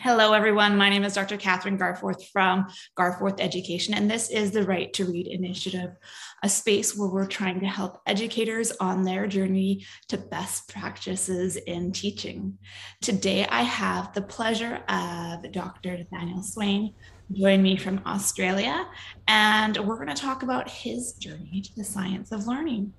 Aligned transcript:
Hello, 0.00 0.34
everyone. 0.34 0.76
My 0.76 0.90
name 0.90 1.04
is 1.04 1.14
Dr. 1.14 1.38
Kathryn 1.38 1.78
Garforth 1.78 2.28
from 2.30 2.66
Garforth 2.98 3.40
Education, 3.40 3.94
and 3.94 4.10
this 4.10 4.28
is 4.28 4.50
the 4.50 4.62
Right 4.62 4.92
to 4.92 5.06
Read 5.06 5.26
Initiative, 5.26 5.96
a 6.42 6.50
space 6.50 6.94
where 6.94 7.08
we're 7.08 7.26
trying 7.26 7.60
to 7.60 7.66
help 7.66 8.02
educators 8.04 8.72
on 8.72 9.04
their 9.04 9.26
journey 9.26 9.86
to 10.08 10.18
best 10.18 10.68
practices 10.68 11.56
in 11.56 11.92
teaching. 11.92 12.58
Today, 13.00 13.46
I 13.46 13.62
have 13.62 14.12
the 14.12 14.20
pleasure 14.20 14.82
of 14.86 15.50
Dr. 15.50 15.96
Nathanial 15.96 16.44
Swain 16.44 16.92
join 17.32 17.62
me 17.62 17.78
from 17.78 18.02
Australia, 18.04 18.86
and 19.26 19.78
we're 19.78 19.96
going 19.96 20.14
to 20.14 20.14
talk 20.14 20.42
about 20.42 20.68
his 20.68 21.14
journey 21.14 21.62
to 21.62 21.74
the 21.74 21.84
science 21.84 22.32
of 22.32 22.46
learning. 22.46 22.92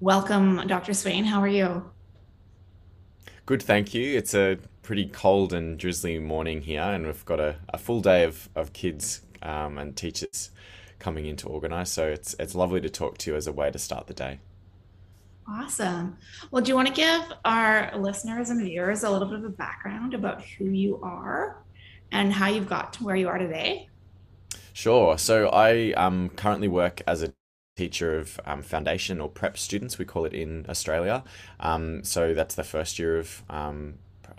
Welcome, 0.00 0.66
Dr. 0.66 0.94
Swain. 0.94 1.24
How 1.24 1.40
are 1.40 1.48
you? 1.48 1.90
Good, 3.50 3.64
thank 3.64 3.94
you. 3.94 4.16
It's 4.16 4.32
a 4.32 4.58
pretty 4.82 5.06
cold 5.06 5.52
and 5.52 5.76
drizzly 5.76 6.20
morning 6.20 6.62
here, 6.62 6.82
and 6.82 7.04
we've 7.04 7.24
got 7.24 7.40
a, 7.40 7.56
a 7.70 7.78
full 7.78 8.00
day 8.00 8.22
of, 8.22 8.48
of 8.54 8.72
kids 8.72 9.22
um, 9.42 9.76
and 9.76 9.96
teachers 9.96 10.52
coming 11.00 11.26
in 11.26 11.34
to 11.38 11.48
organise. 11.48 11.90
So 11.90 12.06
it's 12.06 12.36
it's 12.38 12.54
lovely 12.54 12.80
to 12.80 12.88
talk 12.88 13.18
to 13.18 13.30
you 13.32 13.36
as 13.36 13.48
a 13.48 13.52
way 13.52 13.68
to 13.72 13.76
start 13.76 14.06
the 14.06 14.14
day. 14.14 14.38
Awesome. 15.48 16.16
Well, 16.52 16.62
do 16.62 16.68
you 16.68 16.76
want 16.76 16.86
to 16.86 16.94
give 16.94 17.22
our 17.44 17.90
listeners 17.98 18.50
and 18.50 18.62
viewers 18.62 19.02
a 19.02 19.10
little 19.10 19.26
bit 19.26 19.38
of 19.40 19.44
a 19.44 19.48
background 19.48 20.14
about 20.14 20.44
who 20.44 20.66
you 20.66 21.00
are 21.02 21.64
and 22.12 22.32
how 22.32 22.46
you've 22.46 22.68
got 22.68 22.92
to 22.92 23.04
where 23.04 23.16
you 23.16 23.26
are 23.26 23.38
today? 23.38 23.88
Sure. 24.74 25.18
So 25.18 25.48
I 25.48 25.90
um, 25.94 26.28
currently 26.36 26.68
work 26.68 27.02
as 27.04 27.24
a 27.24 27.32
teacher 27.80 28.10
of 28.18 28.26
um, 28.50 28.62
foundation 28.62 29.16
or 29.22 29.28
prep 29.40 29.56
students, 29.56 29.98
we 29.98 30.04
call 30.04 30.24
it 30.30 30.34
in 30.44 30.66
Australia. 30.68 31.16
Um, 31.68 31.84
so 32.04 32.34
that's 32.38 32.54
the 32.54 32.68
first 32.74 32.98
year 33.00 33.14
of 33.22 33.42
um, 33.48 33.78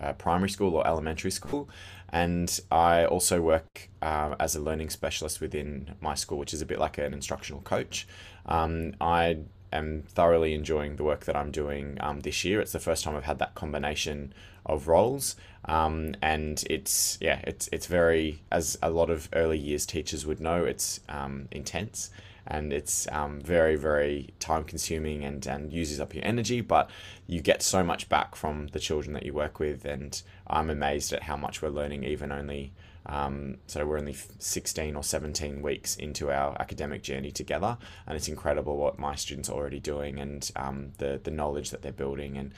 uh, 0.00 0.12
primary 0.12 0.50
school 0.56 0.72
or 0.76 0.86
elementary 0.86 1.32
school. 1.40 1.68
And 2.10 2.48
I 2.70 3.04
also 3.14 3.36
work 3.40 3.88
uh, 4.00 4.34
as 4.38 4.54
a 4.54 4.60
learning 4.60 4.90
specialist 4.90 5.40
within 5.40 5.66
my 6.00 6.14
school, 6.14 6.38
which 6.38 6.54
is 6.54 6.62
a 6.62 6.66
bit 6.66 6.78
like 6.78 6.98
an 6.98 7.12
instructional 7.20 7.62
coach. 7.62 8.06
Um, 8.46 8.94
I 9.00 9.38
am 9.72 10.02
thoroughly 10.16 10.52
enjoying 10.54 10.96
the 10.96 11.04
work 11.04 11.24
that 11.24 11.36
I'm 11.40 11.50
doing 11.50 11.96
um, 12.00 12.20
this 12.20 12.44
year. 12.44 12.60
It's 12.60 12.72
the 12.72 12.86
first 12.88 13.02
time 13.02 13.16
I've 13.16 13.30
had 13.32 13.38
that 13.38 13.54
combination 13.54 14.34
of 14.66 14.86
roles, 14.86 15.36
um, 15.64 16.14
and 16.20 16.62
it's 16.68 17.18
yeah, 17.20 17.40
it's 17.50 17.68
it's 17.72 17.86
very 17.86 18.42
as 18.50 18.78
a 18.82 18.90
lot 18.90 19.10
of 19.10 19.28
early 19.32 19.58
years 19.58 19.84
teachers 19.86 20.26
would 20.26 20.40
know, 20.40 20.64
it's 20.72 21.00
um, 21.08 21.48
intense 21.50 22.10
and 22.46 22.72
it's 22.72 23.06
um, 23.12 23.40
very 23.40 23.76
very 23.76 24.30
time 24.38 24.64
consuming 24.64 25.24
and, 25.24 25.46
and 25.46 25.72
uses 25.72 26.00
up 26.00 26.14
your 26.14 26.24
energy 26.24 26.60
but 26.60 26.90
you 27.26 27.40
get 27.40 27.62
so 27.62 27.82
much 27.82 28.08
back 28.08 28.34
from 28.34 28.68
the 28.68 28.80
children 28.80 29.12
that 29.12 29.24
you 29.24 29.32
work 29.32 29.58
with 29.58 29.84
and 29.84 30.22
i'm 30.46 30.70
amazed 30.70 31.12
at 31.12 31.22
how 31.24 31.36
much 31.36 31.62
we're 31.62 31.68
learning 31.68 32.04
even 32.04 32.32
only 32.32 32.72
um, 33.04 33.56
so 33.66 33.84
we're 33.84 33.98
only 33.98 34.14
16 34.38 34.94
or 34.94 35.02
17 35.02 35.60
weeks 35.60 35.96
into 35.96 36.30
our 36.30 36.56
academic 36.60 37.02
journey 37.02 37.32
together 37.32 37.76
and 38.06 38.16
it's 38.16 38.28
incredible 38.28 38.76
what 38.76 38.96
my 38.96 39.16
students 39.16 39.48
are 39.48 39.54
already 39.54 39.80
doing 39.80 40.20
and 40.20 40.52
um, 40.54 40.92
the, 40.98 41.20
the 41.24 41.30
knowledge 41.32 41.70
that 41.70 41.82
they're 41.82 41.90
building 41.90 42.38
and 42.38 42.52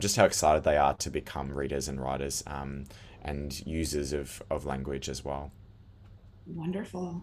just 0.00 0.16
how 0.16 0.24
excited 0.24 0.64
they 0.64 0.78
are 0.78 0.94
to 0.94 1.10
become 1.10 1.52
readers 1.52 1.88
and 1.88 2.00
writers 2.00 2.42
um, 2.46 2.84
and 3.20 3.66
users 3.66 4.14
of, 4.14 4.42
of 4.50 4.64
language 4.64 5.10
as 5.10 5.22
well 5.26 5.52
Wonderful. 6.46 7.22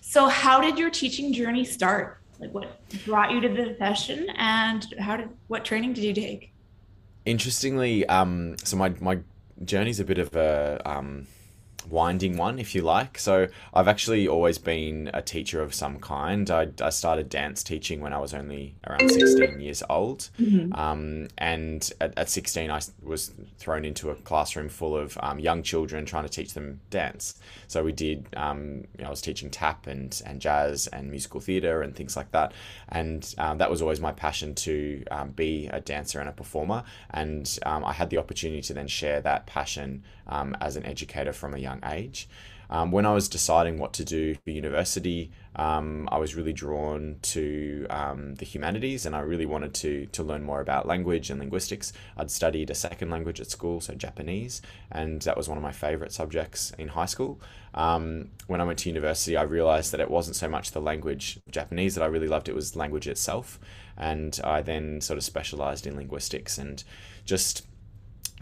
So, 0.00 0.26
how 0.26 0.60
did 0.60 0.78
your 0.78 0.90
teaching 0.90 1.32
journey 1.32 1.64
start? 1.64 2.20
Like, 2.38 2.52
what 2.52 2.80
brought 3.04 3.30
you 3.30 3.40
to 3.40 3.48
the 3.48 3.64
profession, 3.64 4.28
and 4.36 4.86
how 4.98 5.16
did 5.16 5.28
what 5.48 5.64
training 5.64 5.92
did 5.92 6.04
you 6.04 6.14
take? 6.14 6.52
Interestingly, 7.24 8.06
um, 8.06 8.56
so 8.64 8.76
my 8.76 8.94
my 9.00 9.18
journey's 9.64 10.00
a 10.00 10.04
bit 10.04 10.18
of 10.18 10.34
a 10.34 10.80
um, 10.84 11.26
winding 11.90 12.36
one, 12.36 12.58
if 12.58 12.74
you 12.74 12.82
like. 12.82 13.18
So 13.18 13.48
I've 13.74 13.88
actually 13.88 14.28
always 14.28 14.58
been 14.58 15.10
a 15.12 15.20
teacher 15.20 15.60
of 15.60 15.74
some 15.74 15.98
kind. 15.98 16.50
I, 16.50 16.68
I 16.80 16.90
started 16.90 17.28
dance 17.28 17.62
teaching 17.62 18.00
when 18.00 18.12
I 18.12 18.18
was 18.18 18.32
only 18.32 18.76
around 18.86 19.10
16 19.10 19.60
years 19.60 19.82
old. 19.90 20.30
Mm-hmm. 20.40 20.72
Um, 20.74 21.28
and 21.36 21.90
at, 22.00 22.16
at 22.16 22.28
16, 22.28 22.70
I 22.70 22.80
was 23.02 23.32
thrown 23.58 23.84
into 23.84 24.10
a 24.10 24.14
classroom 24.14 24.68
full 24.68 24.96
of 24.96 25.18
um, 25.22 25.38
young 25.38 25.62
children 25.62 26.06
trying 26.06 26.24
to 26.24 26.30
teach 26.30 26.54
them 26.54 26.80
dance. 26.90 27.38
So 27.66 27.82
we 27.82 27.92
did, 27.92 28.28
um, 28.36 28.84
you 28.96 29.02
know, 29.02 29.08
I 29.08 29.10
was 29.10 29.20
teaching 29.20 29.50
tap 29.50 29.86
and, 29.86 30.20
and 30.24 30.40
jazz 30.40 30.86
and 30.86 31.10
musical 31.10 31.40
theatre 31.40 31.82
and 31.82 31.94
things 31.94 32.16
like 32.16 32.30
that. 32.30 32.52
And 32.88 33.34
um, 33.38 33.58
that 33.58 33.70
was 33.70 33.82
always 33.82 34.00
my 34.00 34.12
passion 34.12 34.54
to 34.54 35.04
um, 35.10 35.30
be 35.30 35.66
a 35.66 35.80
dancer 35.80 36.20
and 36.20 36.28
a 36.28 36.32
performer. 36.32 36.84
And 37.10 37.58
um, 37.66 37.84
I 37.84 37.92
had 37.92 38.10
the 38.10 38.18
opportunity 38.18 38.62
to 38.62 38.74
then 38.74 38.86
share 38.86 39.20
that 39.22 39.46
passion 39.46 40.04
as 40.60 40.76
an 40.76 40.86
educator 40.86 41.32
from 41.32 41.54
a 41.54 41.58
young 41.58 41.79
young 41.80 41.92
age. 41.92 42.28
Um, 42.70 42.92
when 42.92 43.04
I 43.04 43.12
was 43.12 43.28
deciding 43.28 43.78
what 43.78 43.92
to 43.94 44.04
do 44.04 44.36
for 44.36 44.50
university, 44.50 45.32
um, 45.56 46.08
I 46.12 46.18
was 46.18 46.36
really 46.36 46.52
drawn 46.52 47.16
to 47.22 47.84
um, 47.90 48.36
the 48.36 48.44
humanities 48.44 49.06
and 49.06 49.16
I 49.16 49.20
really 49.20 49.44
wanted 49.44 49.74
to, 49.74 50.06
to 50.06 50.22
learn 50.22 50.44
more 50.44 50.60
about 50.60 50.86
language 50.86 51.30
and 51.30 51.40
linguistics. 51.40 51.92
I'd 52.16 52.30
studied 52.30 52.70
a 52.70 52.74
second 52.76 53.10
language 53.10 53.40
at 53.40 53.50
school, 53.50 53.80
so 53.80 53.94
Japanese, 53.94 54.62
and 54.92 55.20
that 55.22 55.36
was 55.36 55.48
one 55.48 55.58
of 55.58 55.64
my 55.64 55.72
favorite 55.72 56.12
subjects 56.12 56.72
in 56.78 56.86
high 56.86 57.06
school. 57.06 57.40
Um, 57.74 58.30
when 58.46 58.60
I 58.60 58.64
went 58.64 58.78
to 58.80 58.88
university, 58.88 59.36
I 59.36 59.42
realized 59.42 59.90
that 59.90 60.00
it 60.00 60.10
wasn't 60.10 60.36
so 60.36 60.48
much 60.48 60.70
the 60.70 60.80
language 60.80 61.40
Japanese 61.50 61.96
that 61.96 62.04
I 62.04 62.06
really 62.06 62.28
loved, 62.28 62.48
it 62.48 62.54
was 62.54 62.76
language 62.76 63.08
itself. 63.08 63.58
And 63.96 64.40
I 64.44 64.62
then 64.62 65.00
sort 65.00 65.18
of 65.18 65.24
specialized 65.24 65.88
in 65.88 65.96
linguistics 65.96 66.56
and 66.56 66.82
just 67.24 67.66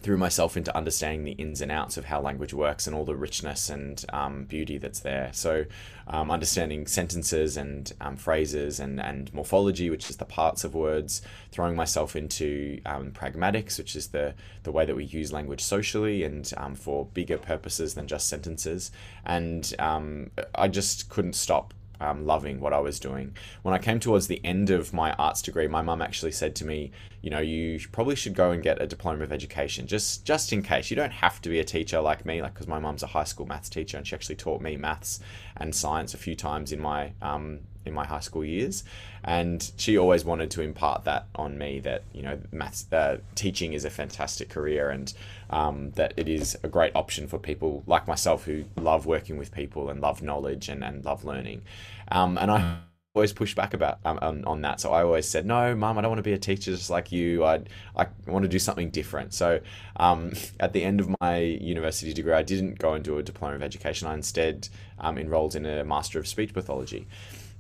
threw 0.00 0.16
myself 0.16 0.56
into 0.56 0.76
understanding 0.76 1.24
the 1.24 1.32
ins 1.32 1.60
and 1.60 1.72
outs 1.72 1.96
of 1.96 2.04
how 2.04 2.20
language 2.20 2.54
works 2.54 2.86
and 2.86 2.94
all 2.94 3.04
the 3.04 3.16
richness 3.16 3.68
and 3.68 4.04
um, 4.12 4.44
beauty 4.44 4.78
that's 4.78 5.00
there. 5.00 5.30
So, 5.32 5.64
um, 6.06 6.30
understanding 6.30 6.86
sentences 6.86 7.56
and 7.56 7.92
um, 8.00 8.16
phrases 8.16 8.80
and, 8.80 9.00
and 9.00 9.32
morphology, 9.34 9.90
which 9.90 10.08
is 10.08 10.16
the 10.16 10.24
parts 10.24 10.64
of 10.64 10.74
words, 10.74 11.20
throwing 11.50 11.76
myself 11.76 12.16
into 12.16 12.80
um, 12.86 13.10
pragmatics, 13.10 13.76
which 13.76 13.94
is 13.96 14.08
the, 14.08 14.34
the 14.62 14.72
way 14.72 14.86
that 14.86 14.96
we 14.96 15.04
use 15.04 15.32
language 15.32 15.60
socially 15.60 16.22
and 16.22 16.52
um, 16.56 16.74
for 16.74 17.06
bigger 17.06 17.36
purposes 17.36 17.94
than 17.94 18.06
just 18.06 18.28
sentences. 18.28 18.90
And 19.26 19.74
um, 19.78 20.30
I 20.54 20.68
just 20.68 21.08
couldn't 21.08 21.34
stop 21.34 21.74
um, 22.00 22.26
loving 22.26 22.60
what 22.60 22.72
I 22.72 22.78
was 22.78 23.00
doing. 23.00 23.36
When 23.62 23.74
I 23.74 23.78
came 23.78 24.00
towards 24.00 24.26
the 24.26 24.44
end 24.44 24.70
of 24.70 24.92
my 24.92 25.12
arts 25.12 25.42
degree, 25.42 25.66
my 25.66 25.82
mum 25.82 26.02
actually 26.02 26.32
said 26.32 26.54
to 26.56 26.64
me, 26.64 26.92
you 27.22 27.30
know, 27.30 27.40
you 27.40 27.80
probably 27.92 28.14
should 28.14 28.34
go 28.34 28.50
and 28.50 28.62
get 28.62 28.80
a 28.80 28.86
diploma 28.86 29.24
of 29.24 29.32
education, 29.32 29.86
just 29.86 30.24
just 30.24 30.52
in 30.52 30.62
case. 30.62 30.90
You 30.90 30.96
don't 30.96 31.12
have 31.12 31.40
to 31.42 31.48
be 31.48 31.58
a 31.58 31.64
teacher 31.64 32.00
like 32.00 32.24
me, 32.24 32.40
like 32.42 32.54
because 32.54 32.68
my 32.68 32.78
mum's 32.78 33.02
a 33.02 33.08
high 33.08 33.24
school 33.24 33.46
maths 33.46 33.68
teacher 33.68 33.96
and 33.96 34.06
she 34.06 34.14
actually 34.14 34.36
taught 34.36 34.60
me 34.60 34.76
maths 34.76 35.20
and 35.56 35.74
science 35.74 36.14
a 36.14 36.18
few 36.18 36.36
times 36.36 36.72
in 36.72 36.80
my 36.80 37.12
um, 37.20 37.60
in 37.88 37.94
my 37.94 38.06
high 38.06 38.20
school 38.20 38.44
years, 38.44 38.84
and 39.24 39.72
she 39.76 39.98
always 39.98 40.24
wanted 40.24 40.50
to 40.52 40.62
impart 40.62 41.04
that 41.04 41.26
on 41.34 41.58
me 41.58 41.80
that 41.80 42.04
you 42.12 42.22
know 42.22 42.38
maths 42.52 42.90
uh, 42.92 43.18
teaching 43.34 43.72
is 43.72 43.84
a 43.84 43.90
fantastic 43.90 44.48
career 44.48 44.90
and 44.90 45.12
um, 45.50 45.90
that 45.92 46.14
it 46.16 46.28
is 46.28 46.56
a 46.62 46.68
great 46.68 46.94
option 46.94 47.26
for 47.26 47.38
people 47.38 47.82
like 47.86 48.06
myself 48.06 48.44
who 48.44 48.64
love 48.76 49.06
working 49.06 49.36
with 49.36 49.50
people 49.52 49.90
and 49.90 50.00
love 50.00 50.22
knowledge 50.22 50.68
and, 50.68 50.84
and 50.84 51.04
love 51.04 51.24
learning, 51.24 51.62
um, 52.12 52.38
and 52.38 52.50
I 52.50 52.78
always 53.18 53.32
pushed 53.32 53.56
back 53.56 53.74
about 53.74 53.98
um, 54.04 54.18
on, 54.22 54.44
on, 54.44 54.62
that. 54.62 54.80
So 54.80 54.92
I 54.92 55.02
always 55.02 55.28
said, 55.28 55.44
"No, 55.44 55.74
mum, 55.74 55.98
I 55.98 56.02
don't 56.02 56.10
want 56.10 56.20
to 56.20 56.22
be 56.22 56.32
a 56.32 56.38
teacher 56.38 56.70
just 56.70 56.90
like 56.90 57.10
you. 57.10 57.44
I 57.44 57.60
I 57.96 58.06
want 58.26 58.44
to 58.44 58.48
do 58.48 58.58
something 58.58 58.90
different." 58.90 59.34
So 59.34 59.60
um, 59.96 60.32
at 60.60 60.72
the 60.72 60.84
end 60.84 61.00
of 61.00 61.14
my 61.20 61.38
university 61.38 62.12
degree, 62.12 62.32
I 62.32 62.42
didn't 62.42 62.78
go 62.78 62.94
and 62.94 63.04
do 63.04 63.18
a 63.18 63.22
diploma 63.22 63.56
of 63.56 63.62
education. 63.62 64.08
I 64.08 64.14
instead 64.14 64.68
um, 64.98 65.18
enrolled 65.18 65.56
in 65.56 65.66
a 65.66 65.84
master 65.84 66.18
of 66.18 66.26
speech 66.28 66.54
pathology 66.54 67.06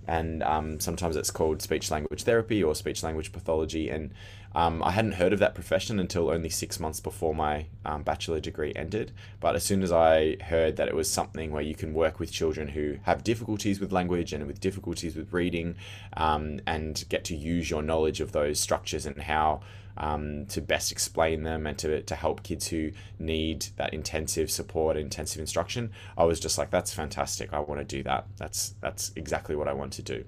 and 0.08 0.42
um, 0.42 0.80
sometimes 0.80 1.16
it's 1.16 1.30
called 1.30 1.60
speech 1.60 1.90
language 1.90 2.22
therapy 2.22 2.64
or 2.64 2.74
speech 2.74 3.02
language 3.02 3.30
pathology. 3.30 3.90
And 3.90 4.12
um, 4.54 4.82
I 4.82 4.92
hadn't 4.92 5.12
heard 5.12 5.34
of 5.34 5.38
that 5.40 5.54
profession 5.54 6.00
until 6.00 6.30
only 6.30 6.48
six 6.48 6.80
months 6.80 6.98
before 6.98 7.34
my 7.34 7.66
um, 7.84 8.02
bachelor 8.02 8.40
degree 8.40 8.72
ended. 8.74 9.12
But 9.38 9.54
as 9.54 9.64
soon 9.64 9.82
as 9.82 9.92
I 9.92 10.38
heard 10.42 10.76
that 10.76 10.88
it 10.88 10.96
was 10.96 11.10
something 11.10 11.52
where 11.52 11.62
you 11.62 11.74
can 11.74 11.92
work 11.92 12.18
with 12.18 12.32
children 12.32 12.68
who 12.68 12.96
have 13.02 13.22
difficulties 13.22 13.80
with 13.80 13.92
language 13.92 14.32
and 14.32 14.46
with 14.46 14.60
difficulties 14.60 15.14
with 15.14 15.30
reading 15.32 15.76
um, 16.16 16.60
and 16.66 17.04
get 17.10 17.22
to 17.26 17.36
use 17.36 17.68
your 17.68 17.82
knowledge 17.82 18.20
of 18.22 18.32
those 18.32 18.58
structures 18.58 19.04
and 19.04 19.20
how 19.22 19.60
um, 19.98 20.46
to 20.46 20.60
best 20.60 20.92
explain 20.92 21.42
them 21.42 21.66
and 21.66 21.76
to, 21.78 22.02
to 22.02 22.14
help 22.14 22.42
kids 22.42 22.68
who 22.68 22.92
need 23.18 23.66
that 23.76 23.92
intensive 23.92 24.50
support, 24.50 24.96
intensive 24.96 25.40
instruction, 25.40 25.90
I 26.16 26.24
was 26.24 26.40
just 26.40 26.56
like, 26.56 26.70
that's 26.70 26.94
fantastic. 26.94 27.52
I 27.52 27.60
want 27.60 27.80
to 27.80 27.84
do 27.84 28.02
that. 28.04 28.26
That's 28.36 28.74
that's 28.80 29.12
exactly 29.16 29.56
what 29.56 29.68
I 29.68 29.72
want 29.72 29.92
to 29.94 30.02
do. 30.02 30.24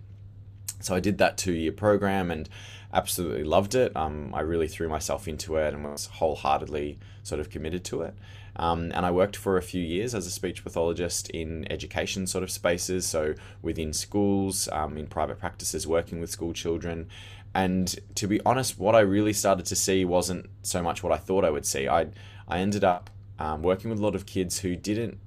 So 0.81 0.94
I 0.94 1.00
did 1.00 1.19
that 1.19 1.38
two 1.38 1.52
year 1.52 1.72
program 1.72 2.31
and 2.31 2.49
absolutely 2.93 3.44
loved 3.44 3.75
it. 3.75 3.94
Um, 3.96 4.34
I 4.34 4.40
really 4.40 4.67
threw 4.67 4.88
myself 4.88 5.28
into 5.28 5.56
it 5.56 5.72
and 5.72 5.84
was 5.84 6.06
wholeheartedly 6.06 6.99
sort 7.22 7.40
of 7.40 7.50
committed 7.50 7.84
to 7.84 8.02
it. 8.02 8.14
Um, 8.56 8.90
and 8.94 9.06
I 9.06 9.11
worked 9.11 9.37
for 9.37 9.56
a 9.56 9.62
few 9.62 9.82
years 9.82 10.14
as 10.14 10.26
a 10.26 10.31
speech 10.31 10.64
pathologist 10.64 11.31
in 11.31 11.70
education 11.70 12.26
sort 12.26 12.43
of 12.43 12.50
spaces, 12.50 13.06
so 13.06 13.34
within 13.62 13.93
schools, 13.93 14.69
um, 14.72 14.96
in 14.96 15.06
private 15.06 15.38
practices, 15.38 15.87
working 15.87 16.20
with 16.20 16.31
school 16.31 16.52
children. 16.52 17.08
And 17.55 17.94
to 18.14 18.26
be 18.26 18.41
honest, 18.47 18.79
what 18.79 18.94
I 18.94 19.00
really 19.00 19.32
started 19.32 19.67
to 19.67 19.76
see 19.76 20.05
wasn't 20.05 20.47
so 20.62 20.82
much 20.82 21.02
what 21.02 21.12
I 21.12 21.17
thought 21.17 21.44
I 21.44 21.50
would 21.50 21.67
see. 21.67 21.88
I 21.88 22.08
I 22.47 22.58
ended 22.58 22.85
up 22.85 23.11
um, 23.38 23.62
working 23.62 23.91
with 23.91 23.99
a 23.99 24.02
lot 24.02 24.14
of 24.14 24.26
kids 24.26 24.61
who 24.61 24.76
didn't 24.76 25.19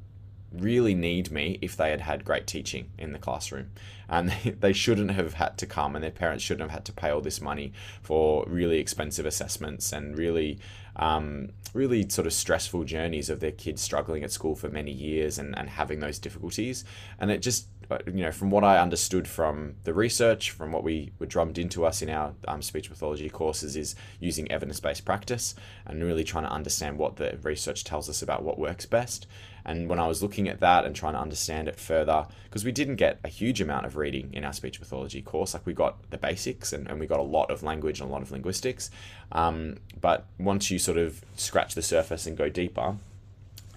really 0.53 0.93
need 0.93 1.31
me 1.31 1.57
if 1.61 1.75
they 1.75 1.89
had 1.89 2.01
had 2.01 2.23
great 2.23 2.45
teaching 2.45 2.91
in 2.97 3.11
the 3.11 3.19
classroom. 3.19 3.71
And 4.07 4.29
they, 4.29 4.51
they 4.59 4.73
shouldn't 4.73 5.11
have 5.11 5.33
had 5.33 5.57
to 5.57 5.65
come, 5.65 5.95
and 5.95 6.03
their 6.03 6.11
parents 6.11 6.43
shouldn't 6.43 6.69
have 6.69 6.71
had 6.71 6.85
to 6.85 6.93
pay 6.93 7.09
all 7.09 7.21
this 7.21 7.41
money 7.41 7.73
for 8.01 8.45
really 8.47 8.79
expensive 8.79 9.25
assessments 9.25 9.91
and 9.91 10.17
really, 10.17 10.59
um, 10.95 11.49
really 11.73 12.07
sort 12.09 12.27
of 12.27 12.33
stressful 12.33 12.83
journeys 12.83 13.29
of 13.29 13.39
their 13.39 13.51
kids 13.51 13.81
struggling 13.81 14.23
at 14.23 14.31
school 14.31 14.55
for 14.55 14.69
many 14.69 14.91
years 14.91 15.39
and, 15.39 15.57
and 15.57 15.69
having 15.69 15.99
those 15.99 16.19
difficulties. 16.19 16.85
And 17.19 17.31
it 17.31 17.39
just, 17.41 17.67
you 18.07 18.24
know, 18.24 18.31
from 18.31 18.50
what 18.50 18.63
I 18.63 18.80
understood 18.80 19.27
from 19.27 19.75
the 19.83 19.94
research, 19.94 20.51
from 20.51 20.71
what 20.71 20.83
we 20.83 21.12
were 21.19 21.25
drummed 21.25 21.57
into 21.57 21.85
us 21.85 22.01
in 22.01 22.09
our 22.09 22.33
um, 22.47 22.62
speech 22.62 22.89
pathology 22.89 23.30
courses, 23.30 23.75
is 23.75 23.95
using 24.19 24.51
evidence 24.51 24.80
based 24.80 25.06
practice 25.06 25.56
and 25.85 26.03
really 26.03 26.24
trying 26.24 26.45
to 26.45 26.51
understand 26.51 26.97
what 26.97 27.18
the 27.18 27.38
research 27.44 27.83
tells 27.83 28.09
us 28.09 28.21
about 28.21 28.44
what 28.44 28.59
works 28.59 28.85
best. 28.85 29.27
And 29.65 29.88
when 29.88 30.00
I 30.00 30.07
was 30.07 30.21
looking 30.21 30.50
at 30.50 30.59
that 30.59 30.85
and 30.85 30.95
trying 30.95 31.13
to 31.13 31.19
understand 31.19 31.68
it 31.68 31.80
further, 31.80 32.27
because 32.44 32.65
we 32.65 32.71
didn't 32.71 32.97
get 32.97 33.19
a 33.24 33.30
huge 33.30 33.62
amount 33.62 33.86
of 33.86 33.95
reading 33.95 34.29
in 34.33 34.44
our 34.44 34.53
speech 34.53 34.79
pathology 34.79 35.21
course, 35.21 35.53
like 35.53 35.65
we 35.65 35.74
got 35.74 36.09
the 36.09 36.18
basics 36.18 36.74
and, 36.74 36.88
and 36.88 37.00
we 37.00 37.07
got 37.07 37.19
a 37.19 37.24
lot 37.24 37.50
of 37.50 37.63
language 37.63 38.01
and 38.01 38.09
a 38.09 38.12
lot 38.12 38.21
of 38.21 38.31
linguistics. 38.31 38.91
Um, 39.31 39.77
but 40.00 40.25
once 40.38 40.69
you 40.69 40.79
sort 40.79 40.97
of 40.97 41.24
scratch 41.36 41.75
the 41.75 41.81
surface 41.81 42.27
and 42.27 42.36
go 42.36 42.50
deeper, 42.50 42.97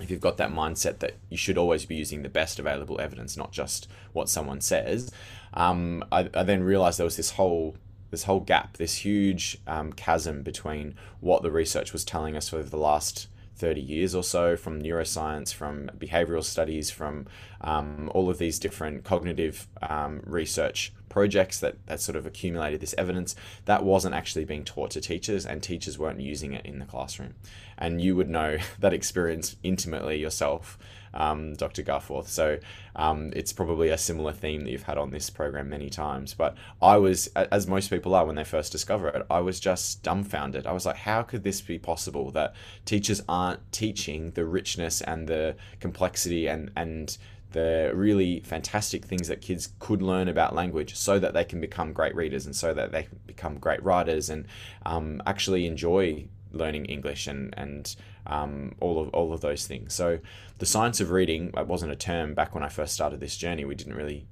if 0.01 0.11
you've 0.11 0.21
got 0.21 0.37
that 0.37 0.51
mindset 0.51 0.99
that 0.99 1.15
you 1.31 1.37
should 1.37 1.59
always 1.59 1.87
be 1.87 1.95
using 1.95 2.23
the 2.23 2.29
best 2.29 2.59
available 2.59 3.01
evidence, 3.01 3.37
not 3.37 3.53
just 3.53 3.89
what 4.13 4.29
someone 4.29 4.61
says, 4.61 5.11
um, 5.55 6.05
I, 6.13 6.29
I 6.35 6.43
then 6.43 6.63
realized 6.63 6.99
there 6.99 7.05
was 7.05 7.17
this 7.17 7.33
whole 7.33 7.77
this 8.11 8.23
whole 8.23 8.41
gap, 8.41 8.77
this 8.77 9.05
huge 9.05 9.59
um, 9.67 9.93
chasm 9.93 10.43
between 10.43 10.95
what 11.21 11.43
the 11.43 11.51
research 11.51 11.93
was 11.93 12.05
telling 12.05 12.37
us 12.37 12.53
over 12.53 12.69
the 12.69 12.77
last 12.77 13.27
30 13.57 13.81
years 13.81 14.15
or 14.15 14.23
so 14.23 14.57
from 14.57 14.81
neuroscience, 14.81 15.53
from 15.53 15.91
behavioral 15.99 16.45
studies, 16.45 16.89
from 16.89 17.27
um, 17.63 18.11
all 18.15 18.31
of 18.31 18.39
these 18.39 18.59
different 18.59 19.03
cognitive 19.03 19.67
um, 19.83 20.21
research 20.25 20.93
projects 21.17 21.61
that, 21.61 21.77
that 21.87 21.99
sort 21.99 22.15
of 22.15 22.27
accumulated 22.27 22.79
this 22.79 22.95
evidence, 22.99 23.35
that 23.65 23.83
wasn't 23.83 24.15
actually 24.15 24.45
being 24.45 24.63
taught 24.63 24.91
to 24.91 25.01
teachers, 25.01 25.47
and 25.47 25.63
teachers 25.63 25.99
weren't 25.99 26.21
using 26.21 26.53
it 26.53 26.67
in 26.67 26.79
the 26.79 26.85
classroom. 26.85 27.33
And 27.79 28.03
you 28.03 28.15
would 28.17 28.29
know 28.29 28.59
that 28.81 28.93
experience 28.93 29.57
intimately 29.63 30.19
yourself 30.21 30.79
um, 31.15 31.55
Dr. 31.55 31.83
Garforth. 31.83 32.27
So 32.27 32.59
um, 32.95 33.33
it's 33.35 33.51
probably 33.51 33.89
a 33.89 33.97
similar 33.97 34.33
theme 34.33 34.65
that 34.65 34.71
you've 34.71 34.83
had 34.83 34.99
on 34.99 35.11
this 35.11 35.31
program 35.31 35.71
many 35.71 35.89
times. 35.89 36.35
But 36.35 36.55
I 36.83 36.99
was, 36.99 37.29
as 37.29 37.67
most 37.67 37.89
people 37.89 38.15
are 38.15 38.27
when 38.27 38.37
they 38.37 38.45
first 38.45 38.71
discover 38.71 39.09
it, 39.09 39.25
I 39.31 39.41
was 39.41 39.59
just 39.59 40.03
dumbfounded. 40.03 40.67
I 40.67 40.73
was 40.73 40.85
like, 40.85 40.97
how 40.97 41.23
could 41.23 41.45
this 41.45 41.63
be 41.63 41.79
possible 41.79 42.31
that 42.33 42.55
teachers 42.85 43.23
aren't 43.27 43.73
teaching 43.73 44.33
the 44.33 44.45
richness 44.45 45.01
and 45.01 45.27
the 45.27 45.57
complexity 45.81 46.47
and, 46.47 46.71
and 46.77 47.17
the 47.53 47.91
really 47.95 48.41
fantastic 48.41 49.05
things 49.05 49.29
that 49.29 49.41
kids 49.41 49.71
could 49.79 50.03
learn 50.03 50.29
about 50.29 50.55
language 50.55 50.97
so 50.97 51.19
that 51.19 51.33
they 51.33 51.45
can 51.45 51.61
become 51.61 51.93
great 51.93 52.15
readers 52.15 52.45
and 52.47 52.55
so 52.55 52.75
that 52.75 52.93
they 52.93 53.05
can 53.05 53.19
become 53.27 53.59
great 53.59 53.83
writers 53.83 54.29
and 54.29 54.47
um, 54.85 55.23
actually 55.27 55.67
enjoy 55.67 56.27
learning 56.53 56.85
English 56.87 57.27
and 57.27 57.55
and 57.57 57.97
um, 58.27 58.75
all 58.81 59.01
of 59.01 59.09
all 59.11 59.33
of 59.33 59.41
those 59.41 59.67
things. 59.67 59.95
So 59.95 60.19
the 60.59 60.67
science 60.67 61.01
of 61.01 61.11
reading 61.11 61.53
it 61.57 61.67
wasn't 61.67 61.93
a 61.93 61.97
term 61.97 62.35
back 62.35 62.55
when 62.55 62.65
I 62.65 62.69
first 62.69 62.95
started 62.95 63.21
this 63.21 63.37
journey. 63.37 63.65
We 63.65 63.75
didn't 63.75 63.95
really 63.95 64.27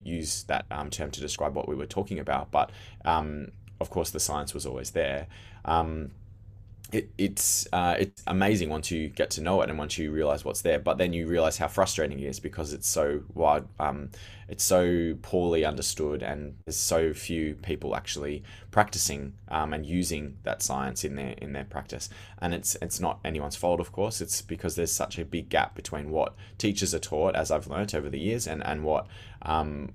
use 0.00 0.44
that 0.44 0.64
um, 0.70 0.90
term 0.90 1.10
to 1.10 1.20
describe 1.20 1.54
what 1.54 1.68
we 1.68 1.74
were 1.74 1.86
talking 1.86 2.18
about, 2.18 2.50
but 2.50 2.70
um, 3.04 3.48
of 3.80 3.90
course 3.90 4.10
the 4.10 4.20
science 4.20 4.54
was 4.54 4.64
always 4.64 4.92
there. 4.92 5.26
Um, 5.64 6.12
it, 6.90 7.10
it's 7.18 7.68
uh, 7.72 7.96
it's 7.98 8.22
amazing 8.26 8.70
once 8.70 8.90
you 8.90 9.08
get 9.08 9.30
to 9.30 9.42
know 9.42 9.60
it 9.60 9.68
and 9.68 9.78
once 9.78 9.98
you 9.98 10.10
realize 10.10 10.44
what's 10.44 10.62
there. 10.62 10.78
But 10.78 10.96
then 10.96 11.12
you 11.12 11.26
realize 11.26 11.58
how 11.58 11.68
frustrating 11.68 12.18
it 12.18 12.26
is 12.26 12.40
because 12.40 12.72
it's 12.72 12.88
so 12.88 13.22
wide, 13.34 13.64
um, 13.78 14.10
it's 14.48 14.64
so 14.64 15.14
poorly 15.20 15.66
understood, 15.66 16.22
and 16.22 16.56
there's 16.64 16.78
so 16.78 17.12
few 17.12 17.56
people 17.56 17.94
actually 17.94 18.42
practicing 18.70 19.34
um, 19.48 19.74
and 19.74 19.84
using 19.84 20.38
that 20.44 20.62
science 20.62 21.04
in 21.04 21.16
their 21.16 21.32
in 21.32 21.52
their 21.52 21.64
practice. 21.64 22.08
And 22.40 22.54
it's 22.54 22.74
it's 22.80 23.00
not 23.00 23.18
anyone's 23.22 23.56
fault, 23.56 23.80
of 23.80 23.92
course. 23.92 24.22
It's 24.22 24.40
because 24.40 24.74
there's 24.74 24.92
such 24.92 25.18
a 25.18 25.26
big 25.26 25.50
gap 25.50 25.74
between 25.74 26.10
what 26.10 26.34
teachers 26.56 26.94
are 26.94 26.98
taught, 26.98 27.36
as 27.36 27.50
I've 27.50 27.66
learnt 27.66 27.94
over 27.94 28.08
the 28.08 28.20
years, 28.20 28.46
and 28.46 28.64
and 28.64 28.82
what 28.82 29.06
um, 29.42 29.92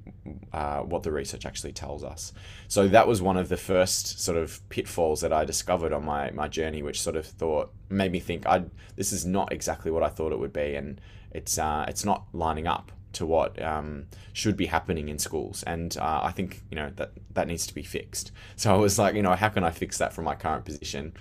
uh, 0.51 0.79
what 0.79 1.03
the 1.03 1.11
research 1.11 1.45
actually 1.45 1.73
tells 1.73 2.03
us. 2.03 2.33
So 2.67 2.87
that 2.87 3.07
was 3.07 3.21
one 3.21 3.37
of 3.37 3.49
the 3.49 3.57
first 3.57 4.21
sort 4.21 4.37
of 4.37 4.67
pitfalls 4.69 5.21
that 5.21 5.33
I 5.33 5.45
discovered 5.45 5.93
on 5.93 6.05
my 6.05 6.31
my 6.31 6.47
journey, 6.47 6.81
which 6.81 7.01
sort 7.01 7.15
of 7.15 7.25
thought 7.25 7.71
made 7.89 8.11
me 8.11 8.19
think 8.19 8.45
I 8.45 8.65
this 8.95 9.11
is 9.11 9.25
not 9.25 9.51
exactly 9.51 9.91
what 9.91 10.03
I 10.03 10.09
thought 10.09 10.31
it 10.31 10.39
would 10.39 10.53
be, 10.53 10.75
and 10.75 10.99
it's 11.31 11.57
uh, 11.57 11.85
it's 11.87 12.05
not 12.05 12.25
lining 12.33 12.67
up 12.67 12.91
to 13.13 13.25
what 13.25 13.61
um, 13.61 14.05
should 14.33 14.57
be 14.57 14.65
happening 14.65 15.07
in 15.07 15.17
schools. 15.17 15.63
And 15.63 15.95
uh, 15.97 16.21
I 16.23 16.31
think, 16.31 16.63
you 16.69 16.75
know, 16.75 16.91
that, 16.95 17.11
that 17.33 17.47
needs 17.47 17.65
to 17.67 17.73
be 17.73 17.83
fixed. 17.83 18.31
So 18.55 18.73
I 18.73 18.77
was 18.77 18.97
like, 18.97 19.15
you 19.15 19.21
know, 19.21 19.33
how 19.35 19.49
can 19.49 19.63
I 19.63 19.71
fix 19.71 19.97
that 19.97 20.13
from 20.13 20.25
my 20.25 20.35
current 20.35 20.63
position? 20.63 21.13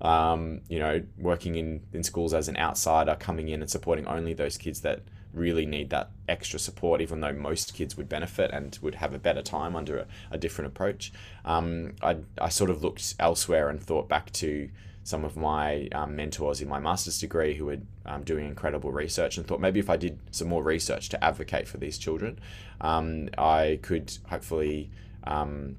Um, 0.00 0.62
you 0.68 0.78
know, 0.78 1.02
working 1.16 1.54
in, 1.54 1.80
in 1.92 2.02
schools 2.02 2.34
as 2.34 2.48
an 2.48 2.56
outsider, 2.56 3.16
coming 3.18 3.48
in 3.48 3.60
and 3.60 3.70
supporting 3.70 4.06
only 4.06 4.34
those 4.34 4.56
kids 4.56 4.80
that 4.80 5.02
really 5.32 5.66
need 5.66 5.90
that 5.90 6.10
extra 6.28 6.58
support, 6.58 7.00
even 7.00 7.20
though 7.20 7.32
most 7.32 7.74
kids 7.74 7.96
would 7.96 8.08
benefit 8.08 8.50
and 8.52 8.78
would 8.82 8.96
have 8.96 9.14
a 9.14 9.18
better 9.18 9.42
time 9.42 9.76
under 9.76 9.98
a, 9.98 10.06
a 10.30 10.38
different 10.38 10.68
approach. 10.68 11.12
Um, 11.44 11.94
I, 12.02 12.16
I 12.40 12.48
sort 12.48 12.70
of 12.70 12.82
looked 12.82 13.14
elsewhere 13.18 13.68
and 13.68 13.82
thought 13.82 14.08
back 14.08 14.32
to 14.34 14.68
some 15.04 15.24
of 15.24 15.36
my 15.36 15.88
um, 15.92 16.16
mentors 16.16 16.60
in 16.60 16.68
my 16.68 16.78
master's 16.78 17.18
degree 17.18 17.54
who 17.54 17.64
were 17.64 17.78
um, 18.04 18.22
doing 18.24 18.46
incredible 18.46 18.92
research 18.92 19.38
and 19.38 19.46
thought 19.46 19.60
maybe 19.60 19.80
if 19.80 19.88
I 19.88 19.96
did 19.96 20.18
some 20.30 20.48
more 20.48 20.62
research 20.62 21.08
to 21.10 21.24
advocate 21.24 21.66
for 21.66 21.78
these 21.78 21.96
children, 21.96 22.38
um, 22.82 23.30
I 23.38 23.78
could 23.80 24.18
hopefully 24.28 24.90
um, 25.24 25.76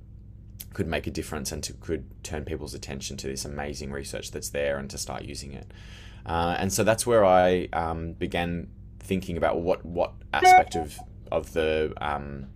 could 0.73 0.87
make 0.87 1.05
a 1.05 1.11
difference 1.11 1.51
and 1.51 1.61
to, 1.63 1.73
could 1.73 2.05
turn 2.23 2.43
people's 2.43 2.73
attention 2.73 3.17
to 3.17 3.27
this 3.27 3.45
amazing 3.45 3.91
research 3.91 4.31
that's 4.31 4.49
there 4.49 4.77
and 4.77 4.89
to 4.89 4.97
start 4.97 5.23
using 5.23 5.53
it. 5.53 5.71
Uh, 6.25 6.55
and 6.57 6.73
so 6.73 6.83
that's 6.83 7.05
where 7.05 7.23
I 7.23 7.69
um, 7.71 8.13
began 8.13 8.67
thinking 9.09 9.35
about 9.35 9.59
what 9.59 9.83
what 9.83 10.13
aspect 10.33 10.75
of 10.75 10.97
of 11.31 11.51
the 11.53 11.93
um, 11.99 12.47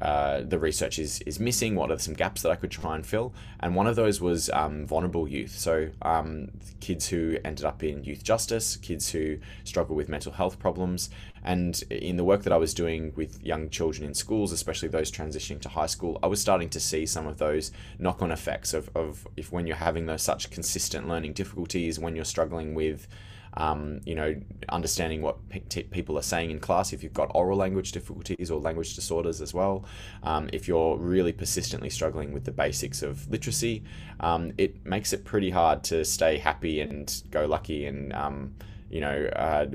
uh, 0.00 0.42
the 0.42 0.58
research 0.58 0.98
is 0.98 1.22
is 1.22 1.40
missing. 1.40 1.74
What 1.74 1.90
are 1.90 1.98
some 1.98 2.12
gaps 2.12 2.42
that 2.42 2.52
I 2.52 2.56
could 2.56 2.70
try 2.70 2.94
and 2.94 3.04
fill? 3.04 3.32
And 3.60 3.74
one 3.74 3.86
of 3.86 3.96
those 3.96 4.20
was 4.20 4.50
um, 4.50 4.86
vulnerable 4.86 5.26
youth. 5.26 5.52
So 5.52 5.88
um, 6.02 6.50
kids 6.80 7.08
who 7.08 7.38
ended 7.46 7.64
up 7.64 7.82
in 7.82 8.04
youth 8.04 8.22
justice, 8.22 8.76
kids 8.76 9.10
who 9.10 9.38
struggle 9.64 9.96
with 9.96 10.10
mental 10.10 10.32
health 10.32 10.58
problems. 10.58 11.08
And 11.42 11.82
in 11.88 12.16
the 12.16 12.24
work 12.24 12.42
that 12.42 12.52
I 12.52 12.58
was 12.58 12.74
doing 12.74 13.12
with 13.16 13.42
young 13.42 13.70
children 13.70 14.06
in 14.06 14.12
schools, 14.12 14.52
especially 14.52 14.88
those 14.88 15.10
transitioning 15.10 15.60
to 15.62 15.70
high 15.70 15.86
school, 15.86 16.18
I 16.22 16.26
was 16.26 16.40
starting 16.42 16.68
to 16.70 16.80
see 16.80 17.06
some 17.06 17.26
of 17.26 17.38
those 17.38 17.72
knock 17.98 18.20
on 18.20 18.30
effects 18.32 18.74
of, 18.74 18.90
of 18.94 19.26
if 19.36 19.50
when 19.50 19.66
you're 19.66 19.76
having 19.76 20.04
those 20.06 20.22
such 20.22 20.50
consistent 20.50 21.08
learning 21.08 21.32
difficulties, 21.32 21.98
when 21.98 22.14
you're 22.16 22.24
struggling 22.26 22.74
with 22.74 23.08
um, 23.56 24.00
you 24.04 24.14
know, 24.14 24.34
understanding 24.68 25.22
what 25.22 25.36
pe- 25.48 25.82
people 25.84 26.18
are 26.18 26.22
saying 26.22 26.50
in 26.50 26.58
class, 26.60 26.92
if 26.92 27.02
you've 27.02 27.14
got 27.14 27.30
oral 27.34 27.56
language 27.56 27.92
difficulties 27.92 28.50
or 28.50 28.60
language 28.60 28.94
disorders 28.94 29.40
as 29.40 29.54
well, 29.54 29.84
um, 30.22 30.50
if 30.52 30.68
you're 30.68 30.96
really 30.98 31.32
persistently 31.32 31.90
struggling 31.90 32.32
with 32.32 32.44
the 32.44 32.52
basics 32.52 33.02
of 33.02 33.28
literacy, 33.30 33.82
um, 34.20 34.52
it 34.58 34.84
makes 34.84 35.12
it 35.12 35.24
pretty 35.24 35.50
hard 35.50 35.82
to 35.84 36.04
stay 36.04 36.38
happy 36.38 36.80
and 36.80 37.22
go 37.30 37.46
lucky 37.46 37.86
and, 37.86 38.12
um, 38.12 38.54
you 38.90 39.00
know, 39.00 39.26
uh, 39.36 39.66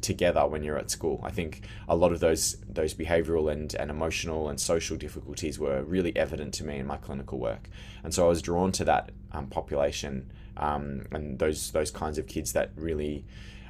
together 0.00 0.46
when 0.46 0.62
you're 0.62 0.78
at 0.78 0.90
school. 0.90 1.20
I 1.24 1.30
think 1.30 1.62
a 1.88 1.96
lot 1.96 2.12
of 2.12 2.20
those 2.20 2.56
those 2.68 2.94
behavioral 2.94 3.50
and, 3.50 3.74
and 3.74 3.90
emotional 3.90 4.48
and 4.48 4.60
social 4.60 4.96
difficulties 4.96 5.58
were 5.58 5.82
really 5.82 6.16
evident 6.16 6.54
to 6.54 6.64
me 6.64 6.78
in 6.78 6.86
my 6.86 6.96
clinical 6.96 7.38
work. 7.38 7.68
And 8.04 8.14
so 8.14 8.26
I 8.26 8.28
was 8.28 8.42
drawn 8.42 8.72
to 8.72 8.84
that 8.84 9.10
um, 9.32 9.46
population 9.46 10.30
um, 10.58 11.06
and 11.12 11.38
those 11.38 11.70
those 11.70 11.90
kinds 11.90 12.18
of 12.18 12.26
kids 12.26 12.52
that 12.52 12.70
really 12.76 13.24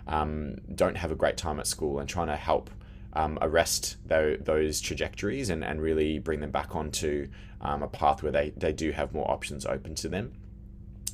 um, 0.06 0.56
don't 0.74 0.96
have 0.96 1.12
a 1.12 1.14
great 1.14 1.36
time 1.36 1.60
at 1.60 1.66
school 1.66 1.98
and 1.98 2.08
trying 2.08 2.28
to 2.28 2.36
help 2.36 2.70
um, 3.12 3.38
arrest 3.40 3.96
th- 4.08 4.40
those 4.40 4.80
trajectories 4.80 5.50
and, 5.50 5.64
and 5.64 5.80
really 5.82 6.18
bring 6.18 6.40
them 6.40 6.50
back 6.50 6.74
onto 6.74 7.28
um, 7.60 7.82
a 7.82 7.88
path 7.88 8.22
where 8.22 8.32
they, 8.32 8.50
they 8.56 8.72
do 8.72 8.92
have 8.92 9.12
more 9.12 9.30
options 9.30 9.66
open 9.66 9.94
to 9.96 10.08
them. 10.08 10.32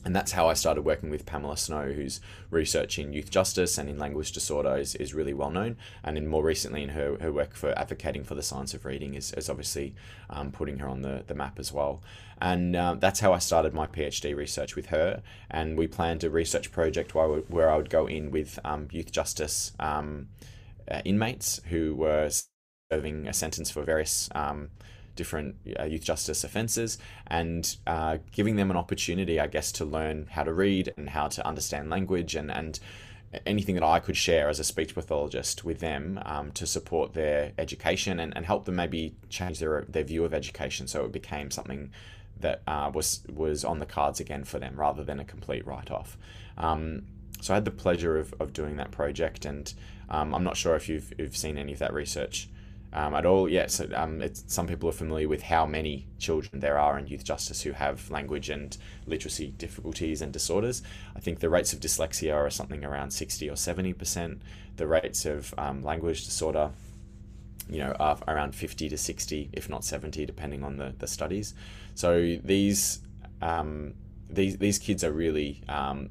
And 0.05 0.15
that's 0.15 0.33
how 0.33 0.49
I 0.49 0.53
started 0.53 0.83
working 0.83 1.09
with 1.09 1.25
Pamela 1.25 1.57
Snow, 1.57 1.93
whose 1.93 2.21
research 2.51 2.99
in 2.99 3.15
youth 3.15 3.31
justice 3.31 3.79
and 3.79 3.89
in 3.89 3.99
language 3.99 4.33
disorder 4.33 4.77
is, 4.77 4.95
is 4.97 5.15
really 5.15 5.33
well 5.33 5.51
known. 5.51 5.79
And 6.03 6.19
in 6.19 6.27
more 6.27 6.45
recently, 6.45 6.83
in 6.83 6.91
her, 6.91 7.17
her 7.23 7.33
work 7.33 7.55
for 7.55 7.77
advocating 7.79 8.23
for 8.23 8.35
the 8.35 8.43
science 8.43 8.75
of 8.75 8.85
reading, 8.85 9.15
is, 9.15 9.33
is 9.33 9.49
obviously 9.49 9.95
um, 10.29 10.53
putting 10.53 10.79
her 10.81 10.89
on 10.89 11.01
the, 11.01 11.25
the 11.27 11.35
map 11.35 11.59
as 11.59 11.73
well. 11.73 12.03
And 12.41 12.77
uh, 12.77 12.97
that's 12.99 13.21
how 13.21 13.33
I 13.33 13.39
started 13.39 13.75
my 13.75 13.87
PhD 13.87 14.35
research 14.37 14.77
with 14.77 14.87
her. 14.87 15.23
And 15.51 15.79
we 15.79 15.87
planned 15.87 16.25
a 16.25 16.31
research 16.31 16.73
project 16.73 17.15
where, 17.15 17.29
where 17.29 17.71
I 17.71 17.77
would 17.77 17.91
go 17.91 18.07
in 18.07 18.31
with 18.31 18.59
um, 18.65 18.89
youth 18.91 19.13
justice 19.13 19.73
um, 19.79 20.29
uh, 20.91 21.01
inmates 21.05 21.61
who 21.69 21.95
were 21.95 22.31
serving 22.93 23.27
a 23.27 23.33
sentence 23.33 23.71
for 23.71 23.83
various 23.83 24.29
um, 24.35 24.71
different 25.17 25.57
uh, 25.79 25.85
youth 25.85 26.03
justice 26.03 26.45
offences 26.45 26.99
and 27.27 27.77
uh, 27.87 28.19
giving 28.33 28.57
them 28.57 28.71
an 28.71 28.77
opportunity, 28.77 29.39
I 29.39 29.47
guess, 29.47 29.73
to 29.73 29.85
learn 29.85 30.27
how 30.31 30.43
to 30.43 30.53
read 30.53 30.93
and 30.97 31.09
how 31.09 31.29
to 31.29 31.47
understand 31.47 31.91
language 31.91 32.35
and, 32.35 32.51
and 32.51 32.79
anything 33.47 33.75
that 33.75 33.85
I 33.85 34.01
could 34.01 34.17
share 34.17 34.49
as 34.49 34.61
a 34.61 34.65
speech 34.65 34.95
pathologist 34.95 35.65
with 35.65 35.81
them 35.81 36.21
um, 36.25 36.53
to 36.53 36.67
support 36.67 37.15
their 37.15 37.53
education 37.59 38.21
and, 38.21 38.37
and 38.37 38.47
help 38.47 38.65
them 38.65 38.77
maybe 38.77 39.15
change 39.29 39.59
their, 39.59 39.85
their 39.89 40.05
view 40.05 40.25
of 40.25 40.35
education 40.35 40.87
so 40.87 41.05
it 41.05 41.13
became 41.13 41.51
something 41.51 41.91
that 42.41 42.63
uh, 42.67 42.91
was 42.93 43.23
was 43.33 43.65
on 43.65 43.79
the 43.79 43.87
cards 43.87 44.21
again 44.21 44.45
for 44.45 44.59
them 44.59 44.75
rather 44.77 45.03
than 45.05 45.21
a 45.21 45.25
complete 45.25 45.67
write 45.67 45.91
off. 45.91 46.17
Um, 46.59 47.05
so 47.41 47.53
I 47.53 47.57
had 47.57 47.65
the 47.65 47.71
pleasure 47.71 48.17
of, 48.17 48.35
of 48.41 48.53
doing 48.53 48.77
that 48.77 48.91
project, 48.91 49.45
and 49.45 49.73
um, 50.09 50.35
I'm 50.35 50.45
not 50.45 50.57
sure 50.57 50.77
if 50.77 50.89
you've, 50.89 51.13
you've 51.19 51.37
seen 51.37 51.59
any 51.59 51.73
of 51.75 51.79
that 51.81 51.93
research 51.93 52.49
um, 52.95 53.15
at 53.15 53.27
all. 53.27 53.49
Yes, 53.49 53.81
yeah, 53.81 53.89
so, 53.89 53.97
um, 53.97 54.23
some 54.33 54.67
people 54.67 54.89
are 54.89 54.93
familiar 54.93 55.29
with 55.29 55.43
how 55.43 55.67
many 55.67 56.07
children 56.19 56.61
there 56.61 56.79
are 56.79 56.99
in 56.99 57.07
youth 57.07 57.25
justice 57.25 57.61
who 57.61 57.73
have 57.73 58.11
language 58.11 58.49
and 58.49 58.79
literacy 59.07 59.53
difficulties 59.59 60.23
and 60.23 60.33
disorders. 60.33 60.83
I 61.15 61.21
think 61.21 61.41
the 61.41 61.51
rates 61.51 61.73
of 61.73 61.81
dyslexia 61.81 62.35
are 62.35 62.49
something 62.49 62.85
around 62.85 63.11
60 63.11 63.51
or 63.51 63.55
70%. 63.57 64.39
The 64.77 64.87
rates 64.87 65.27
of 65.27 65.53
um, 65.59 65.83
language 65.83 66.25
disorder 66.25 66.71
you 67.69 67.79
know, 67.79 67.93
are 67.99 68.19
around 68.29 68.55
50 68.55 68.89
to 68.89 68.97
60, 68.97 69.51
if 69.53 69.69
not 69.69 69.85
70, 69.85 70.27
depending 70.27 70.63
on 70.63 70.77
the, 70.77 70.95
the 70.99 71.07
studies. 71.07 71.55
So 71.95 72.37
these 72.43 73.01
um, 73.41 73.95
these 74.29 74.59
these 74.59 74.79
kids 74.79 75.05
are 75.05 75.13
really 75.13 75.63
um, 75.69 76.09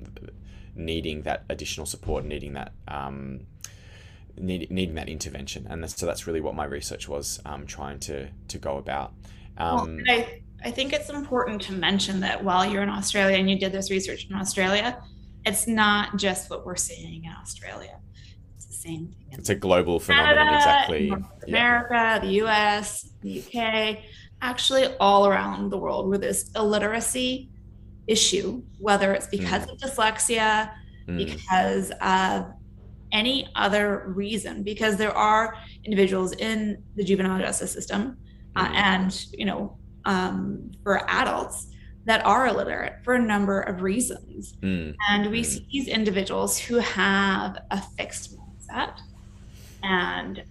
needing 0.76 1.24
that 1.24 1.44
additional 1.50 1.86
support, 1.86 2.26
needing 2.26 2.54
that 2.54 2.74
um, 2.88 3.42
need, 4.38 4.72
needing 4.72 4.96
that 4.96 5.10
intervention, 5.10 5.68
and 5.70 5.84
that's, 5.84 5.96
so 5.98 6.06
that's 6.06 6.28
really 6.28 6.42
what 6.42 6.56
my 6.56 6.66
research 6.66 7.08
was 7.08 7.40
um, 7.46 7.66
trying 7.66 8.00
to 8.02 8.30
to 8.48 8.58
go 8.58 8.78
about. 8.78 9.14
well, 9.58 9.82
um, 9.82 10.04
I 10.08 10.42
I 10.64 10.72
think 10.72 10.94
it's 10.94 11.10
important 11.10 11.62
to 11.64 11.74
mention 11.74 12.22
that 12.22 12.44
while 12.44 12.66
you're 12.66 12.84
in 12.84 12.90
Australia 12.90 13.38
and 13.38 13.50
you 13.50 13.60
did 13.60 13.72
this 13.72 13.92
research 13.92 14.28
in 14.30 14.36
Australia, 14.36 14.98
it's 15.46 15.68
not 15.68 16.18
just 16.18 16.50
what 16.50 16.66
we're 16.66 16.76
seeing 16.76 17.26
in 17.26 17.32
Australia 17.42 17.98
It's 18.56 18.66
the 18.66 18.74
same 18.74 19.08
thing. 19.08 19.40
It's 19.40 19.50
a 19.50 19.56
global 19.56 20.00
phenomenon, 20.00 20.36
Canada, 20.36 20.58
exactly. 20.58 21.10
North 21.10 21.44
America, 21.48 21.94
yeah. 21.94 22.20
the 22.20 22.28
US, 22.44 23.10
the 23.22 23.40
UK, 23.42 24.00
actually 24.44 24.86
all 25.00 25.26
around 25.26 25.72
the 25.72 25.78
world 25.78 26.08
where 26.10 26.18
this 26.20 26.52
illiteracy 26.56 27.50
issue, 28.08 28.62
whether 28.80 29.14
it's 29.14 29.28
because 29.28 29.66
mm. 29.66 29.72
of 29.72 29.78
dyslexia, 29.80 30.70
mm. 31.08 31.18
because 31.18 31.92
of 32.02 32.52
any 33.14 33.48
other 33.56 34.04
reason, 34.08 34.62
because 34.62 34.98
there 34.98 35.16
are 35.16 35.56
individuals 35.86 36.34
in 36.34 36.84
the 36.96 37.04
juvenile 37.04 37.40
justice 37.40 37.72
system 37.72 38.18
uh, 38.56 38.68
mm. 38.68 38.76
and, 38.76 39.26
you 39.32 39.46
know, 39.46 39.78
um, 40.06 40.70
for 40.84 41.10
adults 41.10 41.68
that 42.06 42.26
are 42.26 42.48
illiterate 42.48 42.96
for 43.06 43.14
a 43.14 43.22
number 43.22 43.62
of 43.62 43.82
reasons. 43.82 44.58
Mm. 44.62 44.94
And 45.10 45.32
we 45.32 45.42
mm. 45.42 45.46
see 45.46 45.68
these 45.72 45.88
individuals 45.88 46.60
who 46.60 46.80
have 46.80 47.58
a 47.72 47.82
fixed 47.98 48.36
mindset 48.38 49.00
and 49.84 50.44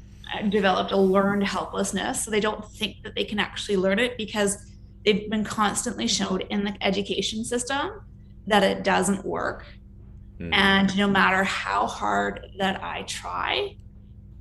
developed 0.49 0.93
a 0.93 0.97
learned 0.97 1.45
helplessness. 1.45 2.25
So 2.25 2.31
they 2.31 2.41
don't 2.41 2.65
think 2.65 3.03
that 3.05 3.15
they 3.15 3.25
can 3.25 3.39
actually 3.39 3.77
learn 3.77 3.99
it 3.99 4.17
because 4.17 4.71
they've 5.05 5.29
been 5.29 5.45
constantly 5.45 6.07
showed 6.07 6.47
in 6.51 6.65
the 6.65 6.75
education 6.81 7.45
system 7.45 8.01
that 8.47 8.63
it 8.63 8.85
doesn't 8.85 9.25
work. 9.25 9.67
Mm. 10.39 10.51
And 10.53 10.97
no 10.97 11.09
matter 11.09 11.45
how 11.45 11.87
hard 11.87 12.47
that 12.59 12.83
I 12.83 13.03
try, 13.03 13.77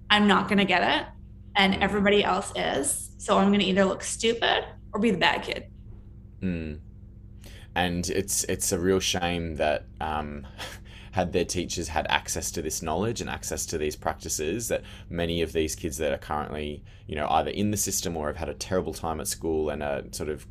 I'm 0.10 0.28
not 0.28 0.48
going 0.48 0.58
to 0.58 0.66
get 0.66 1.02
it. 1.02 1.08
And 1.56 1.74
mm. 1.74 1.82
everybody 1.82 2.24
else 2.24 2.52
is. 2.56 3.12
So 3.18 3.38
I'm 3.38 3.50
going 3.50 3.60
to 3.60 3.66
either 3.66 3.86
look 3.86 4.04
stupid 4.04 4.66
or 4.94 5.00
be 5.00 5.12
the 5.12 5.18
bad 5.18 5.44
kid. 5.44 5.68
Mm. 6.42 6.80
And 7.76 8.10
it's 8.10 8.44
it's 8.46 8.72
a 8.72 8.80
real 8.80 9.00
shame 9.00 9.56
that 9.56 9.86
um, 10.02 10.46
had 11.12 11.34
their 11.34 11.46
teachers 11.46 11.90
had 11.90 12.08
access 12.10 12.52
to 12.52 12.62
this 12.62 12.82
knowledge 12.82 13.22
and 13.22 13.30
access 13.30 13.66
to 13.66 13.78
these 13.78 13.96
practices 13.96 14.68
that 14.70 14.82
many 15.10 15.42
of 15.42 15.54
these 15.54 15.76
kids 15.76 15.98
that 15.98 16.12
are 16.12 16.18
currently 16.18 16.84
you 17.08 17.16
know 17.16 17.28
either 17.30 17.52
in 17.52 17.72
the 17.72 17.78
system 17.78 18.16
or 18.16 18.28
have 18.28 18.38
had 18.38 18.50
a 18.50 18.54
terrible 18.54 18.94
time 18.94 19.20
at 19.20 19.28
school 19.28 19.70
and 19.70 19.84
are 19.84 20.04
sort 20.12 20.30
of 20.30 20.46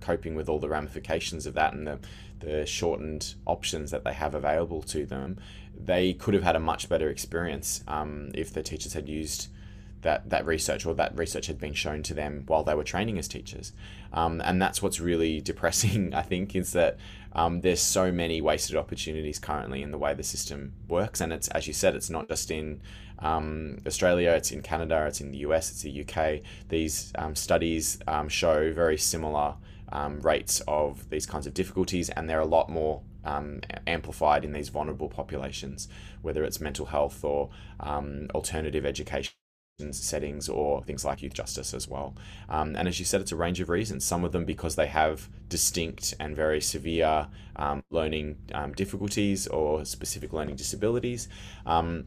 coping 0.00 0.34
with 0.34 0.48
all 0.48 0.58
the 0.58 0.68
ramifications 0.68 1.46
of 1.46 1.54
that 1.54 1.74
and 1.74 1.86
the 1.86 1.98
the 2.40 2.66
shortened 2.66 3.34
options 3.46 3.90
that 3.90 4.04
they 4.04 4.12
have 4.12 4.34
available 4.34 4.82
to 4.82 5.04
them, 5.04 5.38
they 5.76 6.12
could 6.12 6.34
have 6.34 6.42
had 6.42 6.56
a 6.56 6.60
much 6.60 6.88
better 6.88 7.08
experience 7.08 7.82
um, 7.88 8.30
if 8.34 8.52
the 8.52 8.62
teachers 8.62 8.92
had 8.92 9.08
used 9.08 9.48
that 10.02 10.30
that 10.30 10.46
research 10.46 10.86
or 10.86 10.94
that 10.94 11.16
research 11.18 11.48
had 11.48 11.58
been 11.58 11.74
shown 11.74 12.04
to 12.04 12.14
them 12.14 12.44
while 12.46 12.62
they 12.62 12.74
were 12.74 12.84
training 12.84 13.18
as 13.18 13.26
teachers. 13.26 13.72
Um, 14.12 14.40
and 14.44 14.62
that's 14.62 14.80
what's 14.80 15.00
really 15.00 15.40
depressing, 15.50 16.14
I 16.14 16.22
think, 16.22 16.54
is 16.54 16.72
that 16.72 16.98
um, 17.38 17.60
there's 17.60 17.80
so 17.80 18.10
many 18.10 18.40
wasted 18.40 18.74
opportunities 18.74 19.38
currently 19.38 19.80
in 19.80 19.92
the 19.92 19.98
way 19.98 20.12
the 20.12 20.24
system 20.24 20.72
works. 20.88 21.20
And 21.20 21.32
it's, 21.32 21.46
as 21.48 21.68
you 21.68 21.72
said, 21.72 21.94
it's 21.94 22.10
not 22.10 22.28
just 22.28 22.50
in 22.50 22.80
um, 23.20 23.78
Australia, 23.86 24.32
it's 24.32 24.50
in 24.50 24.60
Canada, 24.60 25.06
it's 25.06 25.20
in 25.20 25.30
the 25.30 25.38
US, 25.38 25.70
it's 25.70 25.82
the 25.82 26.04
UK. 26.04 26.40
These 26.68 27.12
um, 27.16 27.36
studies 27.36 28.00
um, 28.08 28.28
show 28.28 28.72
very 28.72 28.98
similar 28.98 29.54
um, 29.92 30.18
rates 30.20 30.62
of 30.66 31.08
these 31.10 31.26
kinds 31.26 31.46
of 31.46 31.54
difficulties, 31.54 32.10
and 32.10 32.28
they're 32.28 32.40
a 32.40 32.44
lot 32.44 32.68
more 32.70 33.02
um, 33.24 33.60
amplified 33.86 34.44
in 34.44 34.52
these 34.52 34.68
vulnerable 34.68 35.08
populations, 35.08 35.86
whether 36.22 36.42
it's 36.42 36.60
mental 36.60 36.86
health 36.86 37.22
or 37.22 37.50
um, 37.78 38.26
alternative 38.34 38.84
education 38.84 39.37
settings 39.92 40.48
or 40.48 40.82
things 40.82 41.04
like 41.04 41.22
youth 41.22 41.34
justice 41.34 41.72
as 41.72 41.86
well. 41.86 42.16
Um, 42.48 42.74
and 42.74 42.88
as 42.88 42.98
you 42.98 43.04
said, 43.04 43.20
it's 43.20 43.30
a 43.30 43.36
range 43.36 43.60
of 43.60 43.68
reasons. 43.68 44.04
Some 44.04 44.24
of 44.24 44.32
them 44.32 44.44
because 44.44 44.74
they 44.74 44.88
have 44.88 45.28
distinct 45.48 46.14
and 46.18 46.34
very 46.34 46.60
severe 46.60 47.28
um, 47.54 47.84
learning 47.90 48.38
um, 48.54 48.72
difficulties 48.72 49.46
or 49.46 49.84
specific 49.84 50.32
learning 50.32 50.56
disabilities. 50.56 51.28
Um, 51.64 52.06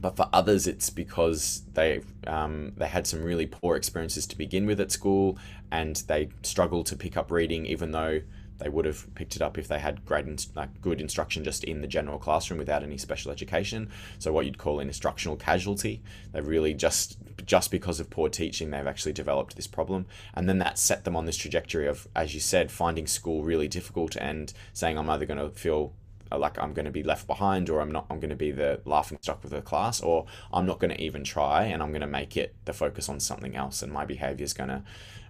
but 0.00 0.16
for 0.16 0.28
others, 0.32 0.66
it's 0.66 0.88
because 0.88 1.62
they 1.74 2.00
um, 2.26 2.72
they 2.76 2.86
had 2.86 3.06
some 3.06 3.22
really 3.22 3.46
poor 3.46 3.76
experiences 3.76 4.26
to 4.28 4.36
begin 4.36 4.66
with 4.66 4.80
at 4.80 4.90
school, 4.90 5.38
and 5.70 5.96
they 6.08 6.28
struggle 6.42 6.84
to 6.84 6.96
pick 6.96 7.16
up 7.16 7.30
reading, 7.30 7.64
even 7.66 7.92
though 7.92 8.20
they 8.64 8.70
would 8.70 8.86
have 8.86 9.14
picked 9.14 9.36
it 9.36 9.42
up 9.42 9.58
if 9.58 9.68
they 9.68 9.78
had 9.78 10.06
great, 10.06 10.24
like 10.54 10.80
good 10.80 10.98
instruction 10.98 11.44
just 11.44 11.64
in 11.64 11.82
the 11.82 11.86
general 11.86 12.18
classroom 12.18 12.56
without 12.58 12.82
any 12.82 12.96
special 12.96 13.30
education. 13.30 13.90
So 14.18 14.32
what 14.32 14.46
you'd 14.46 14.56
call 14.56 14.80
an 14.80 14.88
instructional 14.88 15.36
casualty. 15.36 16.00
They 16.32 16.40
really 16.40 16.72
just 16.72 17.18
just 17.44 17.70
because 17.70 18.00
of 18.00 18.08
poor 18.08 18.30
teaching, 18.30 18.70
they've 18.70 18.86
actually 18.86 19.12
developed 19.12 19.56
this 19.56 19.66
problem, 19.66 20.06
and 20.32 20.48
then 20.48 20.60
that 20.60 20.78
set 20.78 21.04
them 21.04 21.14
on 21.14 21.26
this 21.26 21.36
trajectory 21.36 21.86
of, 21.86 22.08
as 22.16 22.32
you 22.32 22.40
said, 22.40 22.72
finding 22.72 23.06
school 23.06 23.44
really 23.44 23.68
difficult 23.68 24.16
and 24.16 24.54
saying, 24.72 24.96
"I'm 24.96 25.10
either 25.10 25.26
going 25.26 25.40
to 25.40 25.50
feel 25.50 25.92
uh, 26.32 26.38
like 26.38 26.58
I'm 26.58 26.72
going 26.72 26.86
to 26.86 26.90
be 26.90 27.02
left 27.02 27.26
behind 27.26 27.68
or 27.68 27.80
I'm 27.80 27.92
not 27.92 28.06
I'm 28.08 28.18
going 28.18 28.30
to 28.30 28.36
be 28.36 28.50
the 28.50 28.80
laughing 28.86 29.18
stock 29.20 29.44
of 29.44 29.50
the 29.50 29.60
class 29.60 30.00
or 30.00 30.24
I'm 30.54 30.64
not 30.64 30.78
going 30.78 30.90
to 30.90 31.00
even 31.02 31.22
try 31.22 31.64
and 31.64 31.82
I'm 31.82 31.90
going 31.90 32.00
to 32.00 32.06
make 32.06 32.36
it 32.38 32.54
the 32.64 32.72
focus 32.72 33.10
on 33.10 33.20
something 33.20 33.54
else 33.54 33.82
and 33.82 33.92
my 33.92 34.06
behavior 34.06 34.44
is 34.44 34.54
going 34.54 34.70
to 34.70 34.82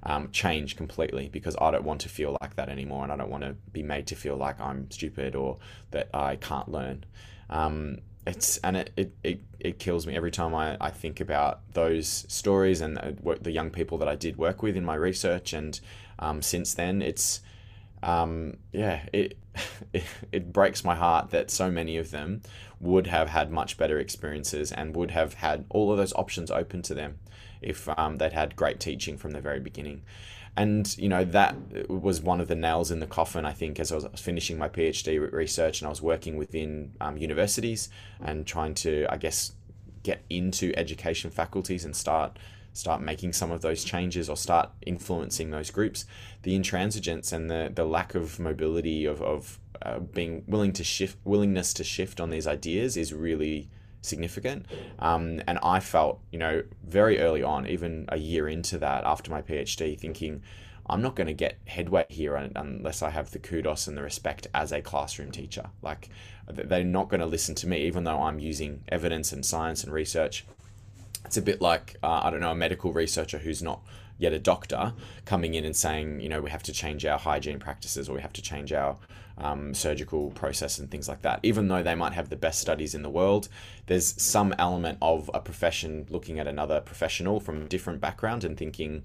um, 0.06 0.30
change 0.30 0.76
completely 0.76 1.28
because 1.28 1.56
I 1.61 1.70
don't 1.70 1.84
want 1.84 2.00
to 2.02 2.08
feel 2.08 2.37
like 2.40 2.56
that 2.56 2.68
anymore 2.68 3.04
and 3.04 3.12
I 3.12 3.16
don't 3.16 3.30
want 3.30 3.44
to 3.44 3.54
be 3.73 3.82
made 3.82 4.06
to 4.08 4.16
feel 4.16 4.37
like 4.37 4.61
I'm 4.61 4.90
stupid 4.90 5.34
or 5.34 5.58
that 5.92 6.11
I 6.12 6.37
can't 6.37 6.68
learn. 6.68 7.04
Um, 7.49 7.99
it's 8.26 8.58
and 8.58 8.76
it, 8.76 8.92
it, 8.96 9.12
it, 9.23 9.40
it 9.61 9.78
kills 9.78 10.06
me 10.06 10.16
every 10.16 10.30
time 10.30 10.54
I, 10.54 10.76
I 10.80 10.90
think 10.90 11.20
about 11.20 11.61
those 11.73 12.25
stories 12.28 12.80
and 12.80 12.96
the, 12.96 13.38
the 13.40 13.50
young 13.50 13.70
people 13.70 13.99
that 13.99 14.08
I 14.08 14.14
did 14.14 14.37
work 14.37 14.62
with 14.62 14.76
in 14.76 14.84
my 14.84 14.94
research 14.94 15.52
and 15.52 15.78
um, 16.18 16.42
since 16.42 16.75
then 16.75 17.02
it's 17.02 17.40
um, 18.02 18.56
yeah 18.73 19.02
it, 19.12 19.38
it 19.92 20.04
it 20.32 20.52
breaks 20.52 20.84
my 20.84 20.94
heart 20.94 21.30
that 21.30 21.50
so 21.50 21.70
many 21.70 21.96
of 21.96 22.11
them 22.11 22.42
would 22.80 23.06
have 23.06 23.28
had 23.28 23.50
much 23.50 23.76
better 23.78 23.99
experiences 23.99 24.73
and 24.73 24.96
would 24.96 25.11
have 25.11 25.34
had 25.34 25.64
all 25.70 25.92
of 25.92 25.99
those 25.99 26.12
options 26.14 26.50
open 26.50 26.82
to 26.82 26.94
them 26.94 27.18
if 27.64 27.88
um, 27.99 28.16
they'd 28.16 28.33
had 28.33 28.56
great 28.56 28.80
teaching 28.80 29.16
from 29.16 29.33
the 29.33 29.40
very 29.40 29.61
beginning. 29.61 30.02
And 30.56 30.97
you 30.99 31.09
know 31.09 31.25
that 31.25 31.56
was 31.88 32.21
one 32.21 32.40
of 32.40 32.47
the 32.47 32.54
nails 32.54 32.92
in 32.92 33.00
the 33.00 33.06
coffin. 33.06 33.44
I 33.44 33.52
think 33.52 33.80
as 33.80 33.90
I 33.90 33.97
was 33.97 34.06
finishing 34.16 34.56
my 34.56 34.68
PhD 34.68 35.33
research 35.33 35.80
and 35.80 35.87
I 35.87 35.90
was 35.90 36.00
working 36.00 36.37
within 36.37 36.92
um, 37.00 37.16
universities 37.16 37.88
and 38.21 38.47
trying 38.47 38.75
to, 38.75 39.06
I 39.11 39.16
guess, 39.16 39.52
get 40.04 40.23
into 40.30 40.73
education 40.76 41.30
faculties 41.30 41.85
and 41.85 41.97
start 41.97 42.38
start 42.73 43.00
making 43.00 43.33
some 43.33 43.50
of 43.50 43.62
those 43.62 43.85
changes 43.85 44.28
or 44.28 44.37
start 44.37 44.71
influencing 44.85 45.50
those 45.50 45.71
groups. 45.71 46.04
The 46.42 46.56
intransigence 46.56 47.33
and 47.33 47.50
the 47.50 47.73
the 47.75 47.85
lack 47.85 48.14
of 48.14 48.38
mobility 48.38 49.06
of 49.06 49.23
of 49.23 49.59
uh, 49.83 49.99
being 49.99 50.44
willing 50.47 50.73
to 50.75 50.85
shift 50.85 51.18
willingness 51.25 51.75
to 51.75 51.85
shift 51.85 52.21
on 52.21 52.30
these 52.30 52.47
ideas 52.47 52.97
is 52.97 53.12
really 53.12 53.68
significant. 54.04 54.66
Um, 54.99 55.42
and 55.46 55.58
I 55.62 55.80
felt, 55.80 56.20
you 56.30 56.38
know, 56.38 56.62
very 56.87 57.18
early 57.18 57.42
on, 57.42 57.66
even 57.66 58.04
a 58.08 58.18
year 58.18 58.49
into 58.49 58.78
that 58.78 59.04
after 59.04 59.30
my 59.30 59.42
PhD, 59.42 59.99
thinking, 59.99 60.42
I'm 60.87 61.00
not 61.00 61.16
going 61.16 61.28
to 61.28 61.32
get 61.34 61.58
headway 61.66 62.04
here 62.11 62.37
unless 62.37 63.02
I 63.02 63.11
have 63.11 63.30
the 63.30 63.38
kudos 63.38 63.87
and 63.87 63.96
the 63.96 64.02
respect 64.02 64.46
as 64.54 64.70
a 64.70 64.82
classroom 64.82 65.30
teacher. 65.30 65.70
Like, 65.80 66.11
they're 66.46 66.84
not 66.84 67.08
going 67.08 67.20
to 67.20 67.26
listen 67.26 67.54
to 67.56 67.66
me, 67.66 67.87
even 67.87 68.04
though 68.04 68.23
I'm 68.23 68.38
using 68.38 68.84
evidence 68.88 69.32
and 69.32 69.44
science 69.46 69.82
and 69.82 69.92
research. 69.92 70.44
It's 71.25 71.38
a 71.38 71.42
bit 71.42 71.62
like, 71.62 71.96
uh, 72.02 72.20
I 72.25 72.30
don't 72.30 72.40
know, 72.40 72.50
a 72.50 72.54
medical 72.54 72.92
researcher 72.92 73.38
who's 73.38 73.62
not 73.62 73.80
yet 74.18 74.33
a 74.33 74.38
doctor 74.38 74.92
coming 75.25 75.54
in 75.54 75.64
and 75.64 75.76
saying, 75.76 76.21
you 76.21 76.28
know, 76.28 76.40
we 76.40 76.50
have 76.50 76.62
to 76.64 76.73
change 76.73 77.04
our 77.04 77.18
hygiene 77.18 77.59
practices 77.59 78.09
or 78.09 78.14
we 78.14 78.21
have 78.21 78.33
to 78.33 78.42
change 78.42 78.73
our 78.73 78.97
um, 79.38 79.75
surgical 79.75 80.30
process 80.30 80.78
and 80.78 80.90
things 80.90 81.09
like 81.09 81.23
that. 81.23 81.40
Even 81.42 81.68
though 81.68 81.83
they 81.83 81.94
might 81.94 82.12
have 82.12 82.28
the 82.28 82.37
best 82.37 82.61
studies 82.61 82.94
in 82.94 83.02
the 83.02 83.11
world, 83.11 83.49
there's 83.87 84.21
some 84.23 84.54
element 84.59 84.99
of 85.02 85.30
a 85.35 85.40
profession 85.40 86.06
looking 86.09 86.38
at 86.38 86.47
another 86.47 86.80
professional 86.80 87.40
from 87.40 87.62
a 87.62 87.64
different 87.64 88.00
background 88.00 88.44
and 88.44 88.56
thinking, 88.56 89.02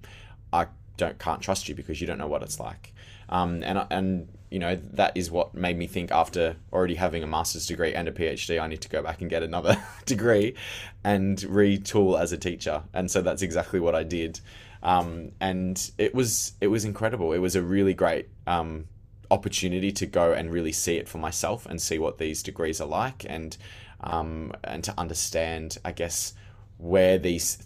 I 0.53 0.67
don't 0.97 1.17
can't 1.17 1.41
trust 1.41 1.67
you 1.69 1.75
because 1.75 2.01
you 2.01 2.07
don't 2.07 2.17
know 2.17 2.27
what 2.27 2.43
it's 2.43 2.59
like. 2.59 2.93
Um, 3.29 3.63
and 3.63 3.85
and 3.89 4.27
you 4.49 4.59
know 4.59 4.79
that 4.93 5.15
is 5.15 5.31
what 5.31 5.53
made 5.53 5.77
me 5.77 5.87
think 5.87 6.11
after 6.11 6.55
already 6.73 6.95
having 6.95 7.23
a 7.23 7.27
master's 7.27 7.65
degree 7.65 7.93
and 7.93 8.07
a 8.07 8.11
PhD, 8.11 8.61
I 8.61 8.67
need 8.67 8.81
to 8.81 8.89
go 8.89 9.01
back 9.01 9.21
and 9.21 9.29
get 9.29 9.41
another 9.41 9.77
degree 10.05 10.55
and 11.03 11.37
retool 11.37 12.19
as 12.19 12.31
a 12.31 12.37
teacher. 12.37 12.83
And 12.93 13.09
so 13.09 13.21
that's 13.21 13.41
exactly 13.41 13.79
what 13.79 13.95
I 13.95 14.03
did. 14.03 14.39
Um, 14.81 15.31
and 15.39 15.91
it 15.97 16.15
was 16.15 16.53
it 16.61 16.67
was 16.67 16.85
incredible. 16.85 17.33
It 17.33 17.39
was 17.39 17.55
a 17.55 17.61
really 17.61 17.93
great 17.93 18.29
um, 18.47 18.85
opportunity 19.31 19.91
to 19.91 20.05
go 20.05 20.33
and 20.33 20.51
really 20.51 20.71
see 20.71 20.95
it 20.97 21.07
for 21.07 21.17
myself 21.17 21.65
and 21.65 21.81
see 21.81 21.99
what 21.99 22.17
these 22.17 22.41
degrees 22.41 22.79
are 22.81 22.87
like 22.87 23.25
and 23.27 23.57
um, 24.01 24.53
and 24.63 24.83
to 24.85 24.93
understand, 24.97 25.77
I 25.83 25.91
guess, 25.91 26.33
where 26.77 27.17
these 27.17 27.57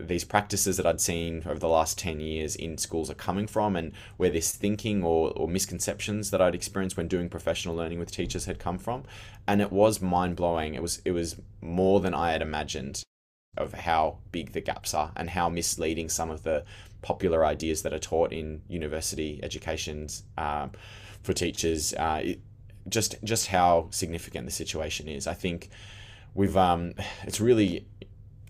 these 0.00 0.24
practices 0.24 0.76
that 0.76 0.86
I'd 0.86 1.00
seen 1.00 1.42
over 1.44 1.58
the 1.58 1.68
last 1.68 1.98
10 1.98 2.20
years 2.20 2.54
in 2.54 2.78
schools 2.78 3.10
are 3.10 3.14
coming 3.14 3.48
from 3.48 3.74
and 3.74 3.92
where 4.16 4.30
this 4.30 4.52
thinking 4.52 5.02
or, 5.02 5.32
or 5.32 5.48
misconceptions 5.48 6.30
that 6.30 6.40
I'd 6.40 6.54
experienced 6.54 6.96
when 6.96 7.08
doing 7.08 7.28
professional 7.28 7.74
learning 7.74 7.98
with 7.98 8.12
teachers 8.12 8.44
had 8.44 8.60
come 8.60 8.78
from. 8.78 9.02
And 9.48 9.60
it 9.60 9.72
was 9.72 10.00
mind 10.00 10.36
blowing. 10.36 10.74
It 10.74 10.82
was 10.82 11.02
it 11.04 11.12
was 11.12 11.36
more 11.60 12.00
than 12.00 12.14
I 12.14 12.30
had 12.32 12.42
imagined 12.42 13.02
of 13.58 13.74
how 13.74 14.18
big 14.32 14.52
the 14.52 14.60
gaps 14.60 14.94
are 14.94 15.12
and 15.16 15.30
how 15.30 15.48
misleading 15.48 16.08
some 16.08 16.30
of 16.30 16.42
the 16.42 16.64
popular 17.02 17.44
ideas 17.44 17.82
that 17.82 17.92
are 17.92 17.98
taught 17.98 18.32
in 18.32 18.62
university 18.68 19.40
educations 19.42 20.24
um, 20.36 20.70
for 21.22 21.32
teachers. 21.32 21.94
Uh, 21.94 22.20
it, 22.22 22.40
just 22.88 23.22
just 23.22 23.48
how 23.48 23.88
significant 23.90 24.46
the 24.46 24.52
situation 24.52 25.08
is. 25.08 25.26
I 25.26 25.34
think 25.34 25.68
we've 26.34 26.56
um, 26.56 26.94
it's 27.24 27.40
really 27.40 27.86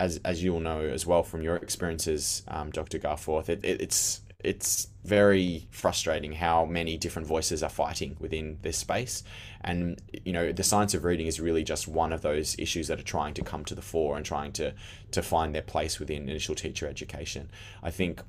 as 0.01 0.21
as 0.25 0.43
you'll 0.43 0.61
know 0.61 0.81
as 0.81 1.07
well 1.07 1.23
from 1.23 1.43
your 1.43 1.57
experiences, 1.57 2.43
um, 2.49 2.71
Dr. 2.71 2.99
Garforth. 2.99 3.49
It, 3.49 3.65
it, 3.65 3.81
it's 3.81 4.21
it's 4.41 4.89
very 5.09 5.67
frustrating 5.71 6.33
how 6.33 6.65
many 6.65 6.97
different 6.99 7.27
voices 7.27 7.63
are 7.63 7.71
fighting 7.71 8.17
within 8.21 8.59
this 8.63 8.77
space. 8.77 9.25
And, 9.63 10.01
you 10.25 10.33
know, 10.33 10.53
the 10.53 10.63
science 10.63 10.95
of 10.95 11.05
reading 11.05 11.27
is 11.27 11.41
really 11.41 11.65
just 11.65 11.89
one 11.89 12.13
of 12.13 12.21
those 12.23 12.57
issues 12.59 12.89
that 12.89 13.01
are 13.01 13.11
trying 13.17 13.35
to 13.35 13.43
come 13.43 13.65
to 13.65 13.75
the 13.75 13.83
fore 13.83 14.17
and 14.17 14.25
trying 14.25 14.53
to, 14.53 14.75
to 15.11 15.23
find 15.23 15.55
their 15.55 15.63
place 15.63 15.99
within 15.99 16.29
initial 16.29 16.55
teacher 16.55 16.87
education. 16.87 17.51
I 17.83 17.91
think 17.91 18.23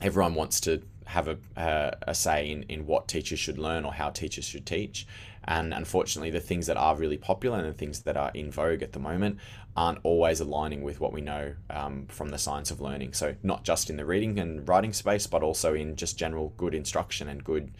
everyone 0.00 0.34
wants 0.34 0.60
to 0.60 0.82
have 1.06 1.28
a, 1.28 1.38
uh, 1.56 1.92
a 2.02 2.14
say 2.14 2.50
in, 2.50 2.64
in 2.64 2.86
what 2.86 3.08
teachers 3.08 3.38
should 3.38 3.58
learn 3.58 3.84
or 3.84 3.92
how 3.92 4.10
teachers 4.10 4.44
should 4.44 4.66
teach. 4.66 5.06
And 5.48 5.72
unfortunately, 5.72 6.30
the 6.30 6.40
things 6.40 6.66
that 6.66 6.76
are 6.76 6.96
really 6.96 7.16
popular 7.16 7.58
and 7.58 7.68
the 7.68 7.72
things 7.72 8.00
that 8.02 8.16
are 8.16 8.30
in 8.34 8.50
vogue 8.50 8.82
at 8.82 8.92
the 8.92 8.98
moment 8.98 9.38
aren't 9.76 9.98
always 10.02 10.40
aligning 10.40 10.82
with 10.82 11.00
what 11.00 11.12
we 11.12 11.20
know 11.20 11.54
um, 11.70 12.06
from 12.08 12.30
the 12.30 12.38
science 12.38 12.70
of 12.70 12.80
learning. 12.80 13.12
So, 13.12 13.34
not 13.42 13.62
just 13.62 13.88
in 13.90 13.96
the 13.96 14.04
reading 14.04 14.38
and 14.38 14.66
writing 14.68 14.92
space, 14.92 15.26
but 15.26 15.42
also 15.42 15.74
in 15.74 15.96
just 15.96 16.18
general 16.18 16.52
good 16.56 16.74
instruction 16.74 17.28
and 17.28 17.44
good 17.44 17.72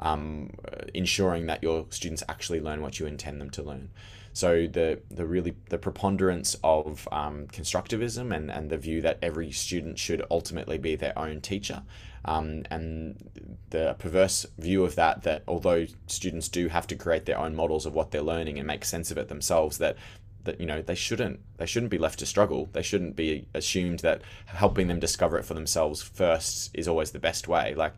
um, 0.00 0.50
ensuring 0.94 1.46
that 1.46 1.62
your 1.62 1.86
students 1.90 2.22
actually 2.28 2.60
learn 2.60 2.82
what 2.82 2.98
you 2.98 3.06
intend 3.06 3.40
them 3.40 3.50
to 3.50 3.62
learn. 3.62 3.90
So 4.34 4.66
the 4.66 5.00
the 5.10 5.26
really 5.26 5.54
the 5.68 5.78
preponderance 5.78 6.56
of 6.64 7.06
um, 7.12 7.46
constructivism 7.48 8.34
and, 8.34 8.50
and 8.50 8.70
the 8.70 8.78
view 8.78 9.02
that 9.02 9.18
every 9.22 9.52
student 9.52 9.98
should 9.98 10.24
ultimately 10.30 10.78
be 10.78 10.96
their 10.96 11.16
own 11.18 11.40
teacher, 11.40 11.82
um, 12.24 12.64
and 12.70 13.28
the 13.70 13.96
perverse 13.98 14.46
view 14.58 14.84
of 14.84 14.94
that 14.94 15.22
that 15.22 15.42
although 15.48 15.86
students 16.06 16.48
do 16.48 16.68
have 16.68 16.86
to 16.88 16.96
create 16.96 17.26
their 17.26 17.38
own 17.38 17.54
models 17.54 17.86
of 17.86 17.94
what 17.94 18.10
they're 18.10 18.22
learning 18.22 18.58
and 18.58 18.66
make 18.66 18.84
sense 18.84 19.10
of 19.10 19.18
it 19.18 19.28
themselves, 19.28 19.78
that 19.78 19.96
that 20.44 20.60
you 20.60 20.66
know 20.66 20.82
they 20.82 20.94
shouldn't 20.94 21.40
they 21.56 21.66
shouldn't 21.66 21.90
be 21.90 21.98
left 21.98 22.18
to 22.20 22.26
struggle. 22.26 22.68
They 22.72 22.82
shouldn't 22.82 23.16
be 23.16 23.46
assumed 23.54 24.00
that 24.00 24.22
helping 24.46 24.88
them 24.88 25.00
discover 25.00 25.38
it 25.38 25.44
for 25.44 25.54
themselves 25.54 26.02
first 26.02 26.70
is 26.74 26.88
always 26.88 27.10
the 27.10 27.18
best 27.18 27.48
way. 27.48 27.74
Like 27.74 27.94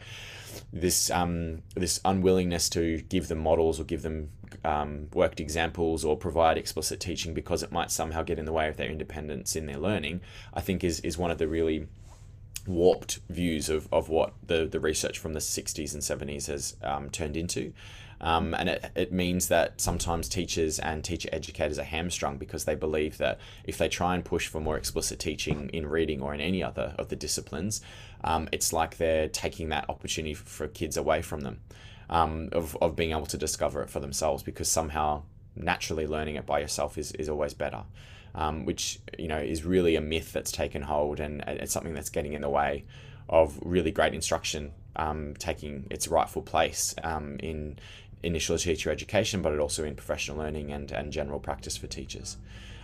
this 0.72 1.10
um, 1.10 1.62
this 1.74 2.00
unwillingness 2.04 2.68
to 2.70 3.00
give 3.02 3.28
them 3.28 3.38
models 3.38 3.80
or 3.80 3.84
give 3.84 4.02
them 4.02 4.30
um, 4.64 5.08
worked 5.12 5.40
examples 5.40 6.04
or 6.04 6.16
provide 6.16 6.56
explicit 6.56 7.00
teaching 7.00 7.34
because 7.34 7.62
it 7.62 7.72
might 7.72 7.90
somehow 7.90 8.22
get 8.22 8.38
in 8.38 8.44
the 8.44 8.52
way 8.52 8.68
of 8.68 8.76
their 8.76 8.88
independence 8.88 9.56
in 9.56 9.66
their 9.66 9.78
learning, 9.78 10.20
I 10.52 10.60
think 10.60 10.84
is, 10.84 11.00
is 11.00 11.18
one 11.18 11.30
of 11.30 11.38
the 11.38 11.48
really 11.48 11.88
warped 12.66 13.20
views 13.28 13.68
of, 13.68 13.88
of 13.92 14.08
what 14.08 14.32
the, 14.46 14.66
the 14.66 14.80
research 14.80 15.18
from 15.18 15.32
the 15.34 15.40
60s 15.40 15.92
and 15.92 16.02
70s 16.02 16.46
has 16.46 16.76
um, 16.82 17.10
turned 17.10 17.36
into. 17.36 17.72
Um, 18.20 18.54
and 18.54 18.68
it, 18.68 18.90
it 18.94 19.12
means 19.12 19.48
that 19.48 19.80
sometimes 19.80 20.28
teachers 20.28 20.78
and 20.78 21.04
teacher 21.04 21.28
educators 21.32 21.78
are 21.78 21.84
hamstrung 21.84 22.38
because 22.38 22.64
they 22.64 22.74
believe 22.74 23.18
that 23.18 23.38
if 23.64 23.76
they 23.76 23.88
try 23.88 24.14
and 24.14 24.24
push 24.24 24.46
for 24.46 24.60
more 24.60 24.76
explicit 24.76 25.18
teaching 25.18 25.68
in 25.70 25.86
reading 25.86 26.22
or 26.22 26.32
in 26.32 26.40
any 26.40 26.62
other 26.62 26.94
of 26.98 27.08
the 27.08 27.16
disciplines, 27.16 27.82
um, 28.22 28.48
it's 28.52 28.72
like 28.72 28.96
they're 28.96 29.28
taking 29.28 29.68
that 29.70 29.84
opportunity 29.90 30.34
for 30.34 30.68
kids 30.68 30.96
away 30.96 31.20
from 31.22 31.40
them 31.40 31.60
um, 32.08 32.48
of, 32.52 32.76
of 32.80 32.96
being 32.96 33.10
able 33.10 33.26
to 33.26 33.36
discover 33.36 33.82
it 33.82 33.90
for 33.90 34.00
themselves 34.00 34.42
because 34.42 34.70
somehow 34.70 35.22
naturally 35.56 36.06
learning 36.06 36.36
it 36.36 36.46
by 36.46 36.60
yourself 36.60 36.96
is, 36.96 37.12
is 37.12 37.28
always 37.28 37.54
better. 37.54 37.84
Um, 38.36 38.64
which 38.64 38.98
you 39.16 39.28
know 39.28 39.38
is 39.38 39.64
really 39.64 39.94
a 39.94 40.00
myth 40.00 40.32
that's 40.32 40.50
taken 40.50 40.82
hold 40.82 41.20
and 41.20 41.40
it's 41.46 41.72
something 41.72 41.94
that's 41.94 42.10
getting 42.10 42.32
in 42.32 42.42
the 42.42 42.50
way 42.50 42.84
of 43.28 43.56
really 43.62 43.92
great 43.92 44.12
instruction 44.12 44.72
um, 44.96 45.34
taking 45.38 45.86
its 45.90 46.08
rightful 46.08 46.42
place 46.42 46.94
um, 47.02 47.36
in 47.40 47.78
initial 48.22 48.56
teacher 48.58 48.90
education, 48.90 49.42
but 49.42 49.58
also 49.58 49.84
in 49.84 49.94
professional 49.94 50.38
learning 50.38 50.72
and, 50.72 50.90
and 50.92 51.12
general 51.12 51.38
practice 51.38 51.76
for 51.76 51.86
teachers. 51.86 52.36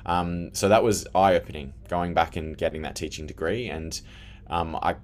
Um, 0.07 0.55
so 0.55 0.69
that 0.69 0.83
was 0.83 1.07
eye 1.15 1.35
opening, 1.35 1.75
going 1.89 2.15
back 2.15 2.37
and 2.37 2.57
getting 2.57 2.83
that 2.83 2.97
teaching 2.97 3.27
degree, 3.27 3.69
and 3.69 4.01
um, 4.49 4.77
I 4.77 4.97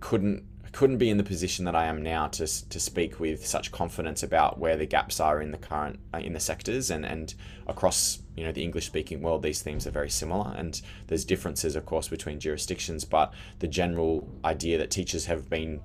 couldn't 0.00 0.44
couldn't 0.76 0.98
be 0.98 1.08
in 1.08 1.16
the 1.16 1.24
position 1.24 1.64
that 1.64 1.74
I 1.74 1.86
am 1.86 2.02
now 2.02 2.26
to, 2.28 2.46
to 2.68 2.78
speak 2.78 3.18
with 3.18 3.46
such 3.46 3.72
confidence 3.72 4.22
about 4.22 4.58
where 4.58 4.76
the 4.76 4.84
gaps 4.84 5.20
are 5.20 5.40
in 5.40 5.50
the 5.50 5.56
current 5.56 5.98
uh, 6.12 6.18
in 6.18 6.34
the 6.34 6.38
sectors 6.38 6.90
and, 6.90 7.06
and 7.06 7.34
across 7.66 8.18
you 8.36 8.44
know 8.44 8.52
the 8.52 8.62
English 8.62 8.84
speaking 8.84 9.22
world 9.22 9.42
these 9.42 9.62
themes 9.62 9.86
are 9.86 9.90
very 9.90 10.10
similar 10.10 10.54
and 10.54 10.82
there's 11.06 11.24
differences 11.24 11.76
of 11.76 11.86
course 11.86 12.08
between 12.08 12.38
jurisdictions 12.38 13.06
but 13.06 13.32
the 13.60 13.66
general 13.66 14.28
idea 14.44 14.76
that 14.76 14.90
teachers 14.90 15.24
have 15.24 15.48
been 15.48 15.80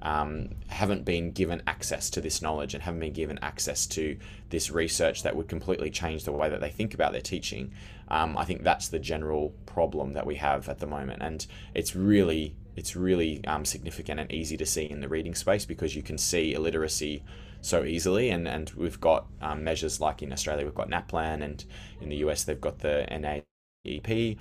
um, 0.00 0.48
haven't 0.68 1.04
been 1.04 1.32
given 1.32 1.62
access 1.66 2.08
to 2.08 2.22
this 2.22 2.40
knowledge 2.40 2.72
and 2.72 2.82
haven't 2.82 3.00
been 3.00 3.12
given 3.12 3.38
access 3.42 3.86
to 3.88 4.16
this 4.48 4.70
research 4.70 5.22
that 5.22 5.36
would 5.36 5.48
completely 5.48 5.90
change 5.90 6.24
the 6.24 6.32
way 6.32 6.48
that 6.48 6.62
they 6.62 6.70
think 6.70 6.94
about 6.94 7.12
their 7.12 7.20
teaching. 7.20 7.72
Um, 8.08 8.38
I 8.38 8.46
think 8.46 8.62
that's 8.62 8.88
the 8.88 8.98
general 8.98 9.52
problem 9.66 10.14
that 10.14 10.24
we 10.24 10.36
have 10.36 10.70
at 10.70 10.78
the 10.78 10.86
moment, 10.86 11.22
and 11.22 11.46
it's 11.74 11.94
really 11.94 12.56
it's 12.76 12.96
really 12.96 13.44
um, 13.46 13.64
significant 13.64 14.20
and 14.20 14.32
easy 14.32 14.56
to 14.56 14.66
see 14.66 14.84
in 14.84 15.00
the 15.00 15.08
reading 15.08 15.34
space 15.34 15.64
because 15.64 15.94
you 15.94 16.02
can 16.02 16.18
see 16.18 16.54
illiteracy 16.54 17.22
so 17.62 17.84
easily 17.84 18.30
and, 18.30 18.48
and 18.48 18.70
we've 18.70 19.00
got 19.00 19.26
um, 19.42 19.62
measures 19.62 20.00
like 20.00 20.22
in 20.22 20.32
Australia 20.32 20.64
we've 20.64 20.74
got 20.74 20.88
NAPLAN 20.88 21.42
and 21.42 21.64
in 22.00 22.08
the 22.08 22.16
US 22.16 22.44
they've 22.44 22.60
got 22.60 22.78
the 22.78 23.06
NAEP 23.10 24.38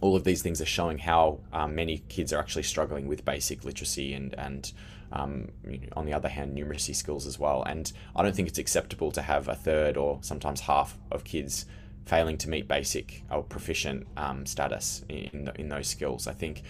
all 0.00 0.16
of 0.16 0.24
these 0.24 0.42
things 0.42 0.60
are 0.60 0.66
showing 0.66 0.98
how 0.98 1.40
um, 1.52 1.74
many 1.74 1.98
kids 2.08 2.32
are 2.32 2.38
actually 2.38 2.64
struggling 2.64 3.06
with 3.06 3.24
basic 3.24 3.64
literacy 3.64 4.12
and 4.12 4.34
and 4.36 4.72
um, 5.12 5.48
on 5.92 6.06
the 6.06 6.12
other 6.12 6.28
hand 6.28 6.56
numeracy 6.56 6.94
skills 6.94 7.26
as 7.26 7.38
well. 7.38 7.62
And 7.62 7.90
I 8.16 8.22
don't 8.22 8.34
think 8.34 8.48
it's 8.48 8.58
acceptable 8.58 9.12
to 9.12 9.22
have 9.22 9.48
a 9.48 9.54
third 9.54 9.96
or 9.96 10.18
sometimes 10.22 10.60
half 10.60 10.98
of 11.10 11.24
kids 11.24 11.66
failing 12.04 12.36
to 12.38 12.50
meet 12.50 12.68
basic 12.68 13.22
or 13.30 13.42
proficient 13.42 14.06
um, 14.16 14.44
status 14.44 15.04
in, 15.08 15.50
in 15.56 15.68
those 15.68 15.86
skills. 15.86 16.26
I 16.26 16.32
think 16.32 16.62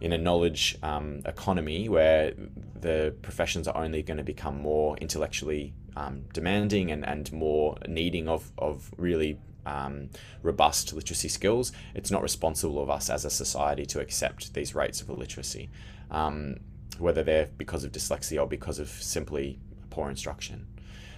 in 0.00 0.12
a 0.12 0.18
knowledge 0.18 0.76
um, 0.82 1.22
economy 1.24 1.88
where 1.88 2.32
the 2.80 3.14
professions 3.22 3.66
are 3.66 3.76
only 3.76 4.02
going 4.02 4.18
to 4.18 4.24
become 4.24 4.60
more 4.60 4.96
intellectually 4.98 5.74
um, 5.96 6.24
demanding 6.32 6.90
and, 6.90 7.06
and 7.06 7.32
more 7.32 7.76
needing 7.88 8.28
of, 8.28 8.52
of 8.58 8.90
really 8.98 9.38
um, 9.64 10.10
robust 10.42 10.92
literacy 10.92 11.28
skills, 11.28 11.72
it's 11.94 12.10
not 12.10 12.22
responsible 12.22 12.80
of 12.80 12.88
us 12.88 13.10
as 13.10 13.24
a 13.24 13.30
society 13.30 13.84
to 13.86 14.00
accept 14.00 14.54
these 14.54 14.74
rates 14.74 15.00
of 15.00 15.08
illiteracy, 15.08 15.68
um, 16.10 16.56
whether 16.98 17.22
they're 17.22 17.48
because 17.58 17.82
of 17.84 17.92
dyslexia 17.92 18.40
or 18.40 18.46
because 18.46 18.78
of 18.78 18.88
simply 18.88 19.58
poor 19.90 20.08
instruction. 20.08 20.66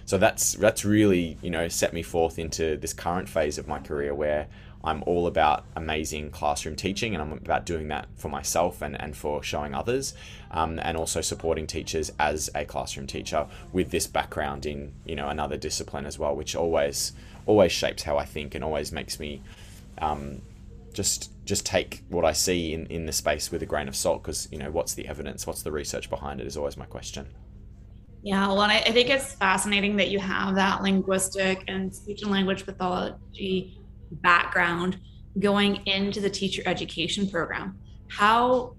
So 0.05 0.17
that's 0.17 0.53
that's 0.53 0.83
really 0.83 1.37
you 1.43 1.51
know 1.51 1.67
set 1.67 1.93
me 1.93 2.01
forth 2.01 2.39
into 2.39 2.77
this 2.77 2.93
current 2.93 3.29
phase 3.29 3.59
of 3.59 3.67
my 3.67 3.77
career 3.79 4.15
where 4.15 4.47
I'm 4.83 5.03
all 5.05 5.27
about 5.27 5.65
amazing 5.75 6.31
classroom 6.31 6.75
teaching 6.75 7.13
and 7.13 7.21
I'm 7.21 7.33
about 7.33 7.65
doing 7.65 7.89
that 7.89 8.07
for 8.15 8.29
myself 8.29 8.81
and, 8.81 8.99
and 8.99 9.15
for 9.15 9.43
showing 9.43 9.73
others 9.73 10.13
um, 10.51 10.79
and 10.81 10.97
also 10.97 11.21
supporting 11.21 11.67
teachers 11.67 12.11
as 12.17 12.49
a 12.55 12.63
classroom 12.63 13.05
teacher 13.05 13.47
with 13.73 13.91
this 13.91 14.07
background 14.07 14.65
in 14.65 14.93
you 15.05 15.15
know 15.15 15.27
another 15.27 15.57
discipline 15.57 16.05
as 16.05 16.17
well 16.17 16.35
which 16.35 16.55
always 16.55 17.11
always 17.45 17.71
shapes 17.71 18.03
how 18.03 18.17
I 18.17 18.25
think 18.25 18.55
and 18.55 18.63
always 18.63 18.91
makes 18.91 19.19
me 19.19 19.41
um, 19.97 20.41
just 20.93 21.31
just 21.45 21.65
take 21.65 22.03
what 22.09 22.25
I 22.25 22.31
see 22.31 22.73
in, 22.73 22.85
in 22.87 23.05
the 23.05 23.11
space 23.11 23.51
with 23.51 23.61
a 23.63 23.65
grain 23.65 23.87
of 23.87 23.95
salt 23.95 24.21
because 24.21 24.47
you 24.51 24.59
know 24.59 24.71
what's 24.71 24.93
the 24.93 25.07
evidence, 25.07 25.45
what's 25.45 25.63
the 25.63 25.71
research 25.71 26.09
behind 26.09 26.39
it 26.39 26.47
is 26.47 26.55
always 26.55 26.77
my 26.77 26.85
question. 26.85 27.27
Yeah, 28.21 28.47
well, 28.47 28.61
I, 28.61 28.83
I 28.85 28.91
think 28.91 29.09
it's 29.09 29.33
fascinating 29.33 29.95
that 29.95 30.09
you 30.09 30.19
have 30.19 30.55
that 30.55 30.83
linguistic 30.83 31.63
and 31.67 31.93
speech 31.93 32.21
and 32.21 32.31
language 32.31 32.65
pathology 32.65 33.78
background 34.11 34.99
going 35.37 35.77
into 35.85 36.19
the 36.19 36.29
teacher 36.29 36.61
education 36.65 37.29
program. 37.29 37.77
How 38.07 38.75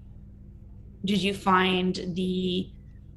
did 1.05 1.21
you 1.21 1.33
find 1.33 2.13
the 2.15 2.69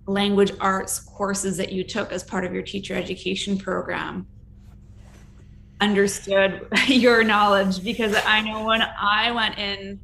language 0.07 0.53
arts 0.61 1.01
courses 1.01 1.57
that 1.57 1.73
you 1.73 1.85
took 1.85 2.13
as 2.13 2.23
part 2.23 2.45
of 2.45 2.53
your 2.53 2.63
teacher 2.63 2.95
education 2.95 3.59
program 3.59 4.27
understood 5.81 6.67
your 6.87 7.25
knowledge 7.25 7.83
because 7.83 8.15
I 8.25 8.41
know 8.41 8.65
when 8.65 8.83
I 8.83 9.33
went 9.33 9.59
in, 9.59 10.01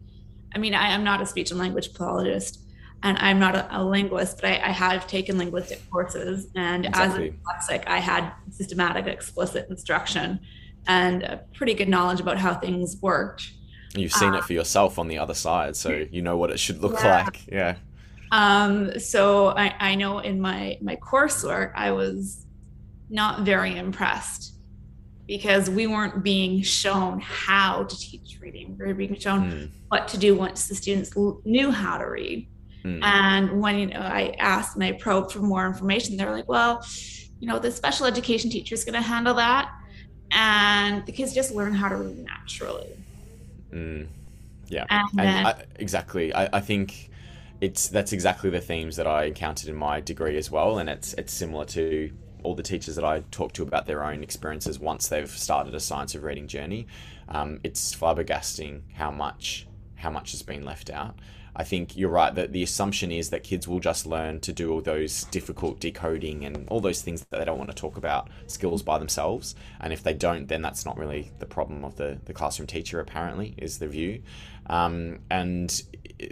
I 0.54 0.58
mean, 0.58 0.74
I 0.74 0.88
am 0.88 1.04
not 1.04 1.20
a 1.20 1.26
speech 1.26 1.50
and 1.50 1.60
language 1.60 1.92
pathologist 1.92 2.60
and 3.02 3.16
I'm 3.18 3.38
not 3.38 3.54
a, 3.54 3.78
a 3.78 3.80
linguist, 3.82 4.36
but 4.40 4.46
I, 4.46 4.56
I, 4.56 4.72
have 4.72 5.06
taken 5.06 5.38
linguistic 5.38 5.80
courses. 5.90 6.48
And 6.54 6.84
exactly. 6.84 7.28
as 7.28 7.70
a 7.70 7.74
dyslexic, 7.76 7.88
I 7.88 7.98
had 7.98 8.30
systematic, 8.50 9.06
explicit 9.06 9.68
instruction 9.70 10.40
and 10.86 11.22
a 11.22 11.44
pretty 11.54 11.74
good 11.74 11.88
knowledge 11.88 12.20
about 12.20 12.38
how 12.38 12.54
things 12.54 12.96
worked. 13.00 13.52
You've 13.94 14.12
seen 14.12 14.34
it 14.34 14.44
for 14.44 14.52
yourself 14.52 14.98
on 14.98 15.08
the 15.08 15.18
other 15.18 15.34
side, 15.34 15.76
so 15.76 15.90
you 16.10 16.22
know 16.22 16.36
what 16.36 16.50
it 16.50 16.58
should 16.58 16.80
look 16.80 16.94
yeah. 16.94 17.24
like. 17.24 17.46
Yeah. 17.46 17.76
Um, 18.32 18.98
so 18.98 19.48
I, 19.48 19.74
I 19.80 19.94
know 19.96 20.20
in 20.20 20.40
my 20.40 20.78
my 20.80 20.96
coursework, 20.96 21.72
I 21.74 21.90
was 21.90 22.46
not 23.08 23.42
very 23.42 23.76
impressed 23.76 24.54
because 25.26 25.68
we 25.68 25.86
weren't 25.86 26.22
being 26.22 26.62
shown 26.62 27.20
how 27.20 27.84
to 27.84 27.96
teach 27.96 28.38
reading. 28.40 28.76
We 28.78 28.86
were 28.86 28.94
being 28.94 29.18
shown 29.18 29.50
mm. 29.50 29.70
what 29.88 30.08
to 30.08 30.18
do 30.18 30.34
once 30.34 30.68
the 30.68 30.74
students 30.74 31.12
knew 31.44 31.70
how 31.70 31.98
to 31.98 32.04
read. 32.04 32.48
Mm. 32.84 33.00
And 33.02 33.60
when 33.60 33.78
you 33.78 33.86
know, 33.86 34.00
I 34.00 34.34
asked 34.38 34.74
and 34.74 34.84
I 34.84 34.92
probed 34.92 35.32
for 35.32 35.40
more 35.40 35.66
information, 35.66 36.16
they 36.16 36.24
were 36.24 36.32
like, 36.32 36.48
"Well, 36.48 36.84
you 37.40 37.48
know, 37.48 37.58
the 37.58 37.72
special 37.72 38.06
education 38.06 38.50
teacher 38.50 38.74
is 38.74 38.84
going 38.84 38.94
to 38.94 39.00
handle 39.00 39.34
that, 39.34 39.70
and 40.32 41.04
the 41.06 41.12
kids 41.12 41.34
just 41.34 41.54
learn 41.54 41.74
how 41.74 41.88
to 41.88 41.96
read 41.96 42.24
naturally." 42.24 42.90
Mm. 43.72 44.08
Yeah, 44.68 44.84
and, 44.88 45.08
and 45.18 45.28
then, 45.28 45.46
I, 45.46 45.64
exactly. 45.76 46.32
I, 46.32 46.48
I 46.52 46.60
think 46.60 47.10
it's 47.60 47.88
that's 47.88 48.12
exactly 48.12 48.50
the 48.50 48.60
themes 48.60 48.96
that 48.96 49.06
I 49.06 49.24
encountered 49.24 49.68
in 49.68 49.76
my 49.76 50.00
degree 50.00 50.36
as 50.36 50.50
well, 50.50 50.78
and 50.78 50.88
it's 50.88 51.12
it's 51.14 51.32
similar 51.32 51.64
to 51.66 52.10
all 52.42 52.54
the 52.54 52.62
teachers 52.62 52.94
that 52.96 53.04
I 53.04 53.20
talk 53.30 53.52
to 53.54 53.62
about 53.62 53.86
their 53.86 54.02
own 54.02 54.22
experiences 54.22 54.78
once 54.78 55.08
they've 55.08 55.30
started 55.30 55.74
a 55.74 55.80
science 55.80 56.14
of 56.14 56.22
reading 56.22 56.48
journey. 56.48 56.86
Um, 57.28 57.60
it's 57.62 57.94
flabbergasting 57.94 58.82
how 58.94 59.10
much 59.10 59.66
how 59.96 60.10
much 60.10 60.32
has 60.32 60.42
been 60.42 60.64
left 60.64 60.88
out. 60.90 61.16
I 61.56 61.64
think 61.64 61.96
you're 61.96 62.10
right 62.10 62.34
that 62.34 62.52
the 62.52 62.62
assumption 62.62 63.10
is 63.10 63.30
that 63.30 63.42
kids 63.42 63.66
will 63.66 63.80
just 63.80 64.06
learn 64.06 64.40
to 64.40 64.52
do 64.52 64.72
all 64.72 64.80
those 64.80 65.24
difficult 65.24 65.80
decoding 65.80 66.44
and 66.44 66.68
all 66.68 66.80
those 66.80 67.02
things 67.02 67.24
that 67.30 67.38
they 67.38 67.44
don't 67.44 67.58
want 67.58 67.70
to 67.70 67.76
talk 67.76 67.96
about 67.96 68.28
skills 68.46 68.82
by 68.82 68.98
themselves. 68.98 69.54
And 69.80 69.92
if 69.92 70.02
they 70.02 70.14
don't, 70.14 70.48
then 70.48 70.62
that's 70.62 70.84
not 70.84 70.96
really 70.96 71.32
the 71.38 71.46
problem 71.46 71.84
of 71.84 71.96
the, 71.96 72.18
the 72.24 72.32
classroom 72.32 72.66
teacher, 72.66 73.00
apparently, 73.00 73.54
is 73.56 73.78
the 73.78 73.88
view. 73.88 74.22
Um, 74.66 75.20
and 75.30 75.82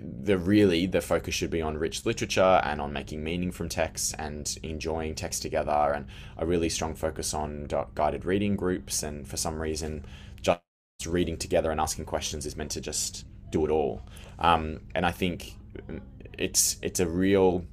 the 0.03 0.37
really 0.37 0.87
the 0.87 1.01
focus 1.01 1.35
should 1.35 1.51
be 1.51 1.63
on 1.63 1.77
rich 1.79 2.05
literature 2.05 2.61
and 2.63 2.81
on 2.81 2.93
making 2.93 3.25
meaning 3.25 3.51
from 3.51 3.69
text 3.69 4.15
and 4.19 4.59
enjoying 4.63 5.15
text 5.15 5.43
together 5.43 5.93
and 5.95 6.07
a 6.37 6.47
really 6.47 6.69
strong 6.69 6.95
focus 6.95 7.33
on 7.33 7.69
guided 7.95 8.25
reading 8.25 8.55
groups 8.55 9.03
and 9.03 9.27
for 9.27 9.37
some 9.37 9.61
reason 9.61 10.05
just 10.43 10.61
reading 11.07 11.37
together 11.37 11.71
and 11.71 11.81
asking 11.81 12.05
questions 12.05 12.45
is 12.45 12.57
meant 12.57 12.71
to 12.71 12.81
just 12.81 13.25
do 13.51 13.65
it 13.65 13.71
all 13.71 14.03
um, 14.39 14.81
and 14.95 15.05
I 15.05 15.11
think 15.11 15.55
it's 16.37 16.77
it's 16.83 17.01
a 17.01 17.07
real 17.07 17.65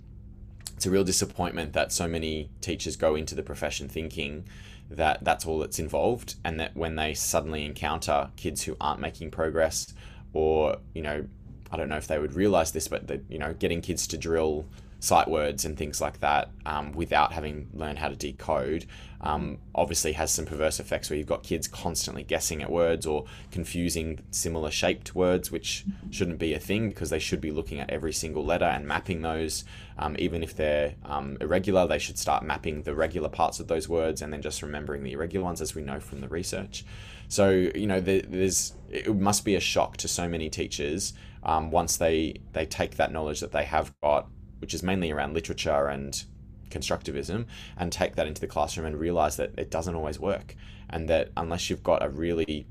it's 0.76 0.86
a 0.86 0.90
real 0.90 1.04
disappointment 1.04 1.74
that 1.74 1.92
so 1.92 2.08
many 2.08 2.50
teachers 2.62 2.96
go 2.96 3.16
into 3.16 3.36
the 3.36 3.44
profession 3.44 3.88
thinking 3.88 4.46
that 4.90 5.24
that's 5.24 5.46
all 5.46 5.60
that's 5.60 5.80
involved 5.80 6.36
and 6.44 6.60
that 6.60 6.76
when 6.76 6.96
they 6.96 7.14
suddenly 7.14 7.66
encounter 7.66 8.30
kids 8.36 8.64
who 8.64 8.76
aren't 8.80 9.00
making 9.00 9.32
progress 9.32 9.94
or 10.34 10.78
you 10.94 11.02
know 11.02 11.26
I 11.72 11.78
don't 11.78 11.90
know 11.90 11.98
if 11.98 12.08
they 12.08 12.20
would 12.20 12.34
realize 12.34 12.72
this, 12.72 12.88
but 12.88 13.08
that 13.08 13.24
you 13.30 13.38
know 13.38 13.54
getting 13.54 13.82
kids 13.82 14.08
to 14.08 14.18
drill 14.18 14.66
sight 15.00 15.28
words 15.28 15.66
and 15.66 15.78
things 15.78 16.02
like 16.02 16.20
that 16.20 16.50
um, 16.66 16.92
without 16.94 17.34
having 17.34 17.68
learned 17.74 18.00
how 18.00 18.10
to 18.10 18.16
decode 18.16 18.86
um, 19.26 19.58
obviously 19.74 20.14
has 20.14 20.32
some 20.32 20.46
perverse 20.46 20.80
effects 20.80 21.10
where 21.10 21.18
you've 21.18 21.28
got 21.28 21.42
kids 21.42 21.68
constantly 21.68 22.24
guessing 22.24 22.62
at 22.62 22.72
words 22.72 23.06
or 23.08 23.26
confusing 23.52 24.20
similar 24.30 24.70
shaped 24.70 25.16
words 25.16 25.52
which 25.52 25.84
shouldn't 26.12 26.38
be 26.38 26.54
a 26.54 26.60
thing 26.60 26.90
because 26.90 27.10
they 27.10 27.20
should 27.20 27.42
be 27.42 27.52
looking 27.52 27.80
at 27.80 27.90
every 27.90 28.14
single 28.14 28.46
letter 28.46 28.66
and 28.66 28.88
mapping 28.88 29.22
those. 29.24 29.64
Um, 29.98 30.16
even 30.20 30.44
if 30.44 30.56
they're 30.56 30.94
um, 31.06 31.38
irregular 31.42 31.88
they 31.88 31.98
should 31.98 32.20
start 32.20 32.44
mapping 32.44 32.84
the 32.84 32.94
regular 32.94 33.30
parts 33.30 33.60
of 33.60 33.68
those 33.68 33.90
words 33.90 34.22
and 34.22 34.32
then 34.32 34.42
just 34.42 34.62
remembering 34.62 35.04
the 35.04 35.14
irregular 35.14 35.44
ones 35.44 35.62
as 35.62 35.74
we 35.74 35.82
know 35.82 36.00
from 36.00 36.22
the 36.22 36.28
research. 36.28 36.86
So 37.28 37.50
you 37.50 37.88
know 37.88 38.00
there's 38.00 38.74
it 38.92 39.16
must 39.16 39.44
be 39.44 39.56
a 39.56 39.60
shock 39.60 39.98
to 39.98 40.08
so 40.08 40.28
many 40.28 40.50
teachers 40.50 41.14
um, 41.44 41.72
once 41.72 41.98
they 41.98 42.36
they 42.54 42.68
take 42.68 42.98
that 42.98 43.12
knowledge 43.12 43.40
that 43.40 43.52
they 43.52 43.64
have 43.64 43.92
got 44.02 44.28
which 44.60 44.74
is 44.74 44.84
mainly 44.84 45.12
around 45.12 45.34
literature 45.34 45.88
and 45.88 46.24
constructivism, 46.70 47.46
and 47.78 47.92
take 47.92 48.16
that 48.16 48.28
into 48.28 48.42
the 48.42 48.48
classroom 48.48 48.86
and 48.86 49.00
realize 49.00 49.38
that 49.38 49.52
it 49.58 49.72
doesn't 49.72 49.96
always 49.96 50.20
work. 50.20 50.56
And 50.90 51.10
that 51.10 51.32
unless 51.38 51.70
you've 51.70 51.84
got 51.84 52.04
a 52.04 52.10
really 52.10 52.68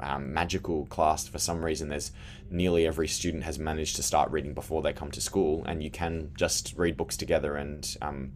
um, 0.00 0.32
magical 0.32 0.86
class, 0.86 1.26
for 1.28 1.38
some 1.38 1.64
reason, 1.64 1.88
there's 1.88 2.12
nearly 2.50 2.86
every 2.86 3.08
student 3.08 3.44
has 3.44 3.58
managed 3.58 3.96
to 3.96 4.02
start 4.02 4.30
reading 4.30 4.54
before 4.54 4.82
they 4.82 4.92
come 4.92 5.10
to 5.12 5.20
school, 5.20 5.64
and 5.66 5.82
you 5.82 5.90
can 5.90 6.30
just 6.36 6.74
read 6.76 6.96
books 6.96 7.16
together 7.16 7.56
and 7.56 7.96
um, 8.02 8.32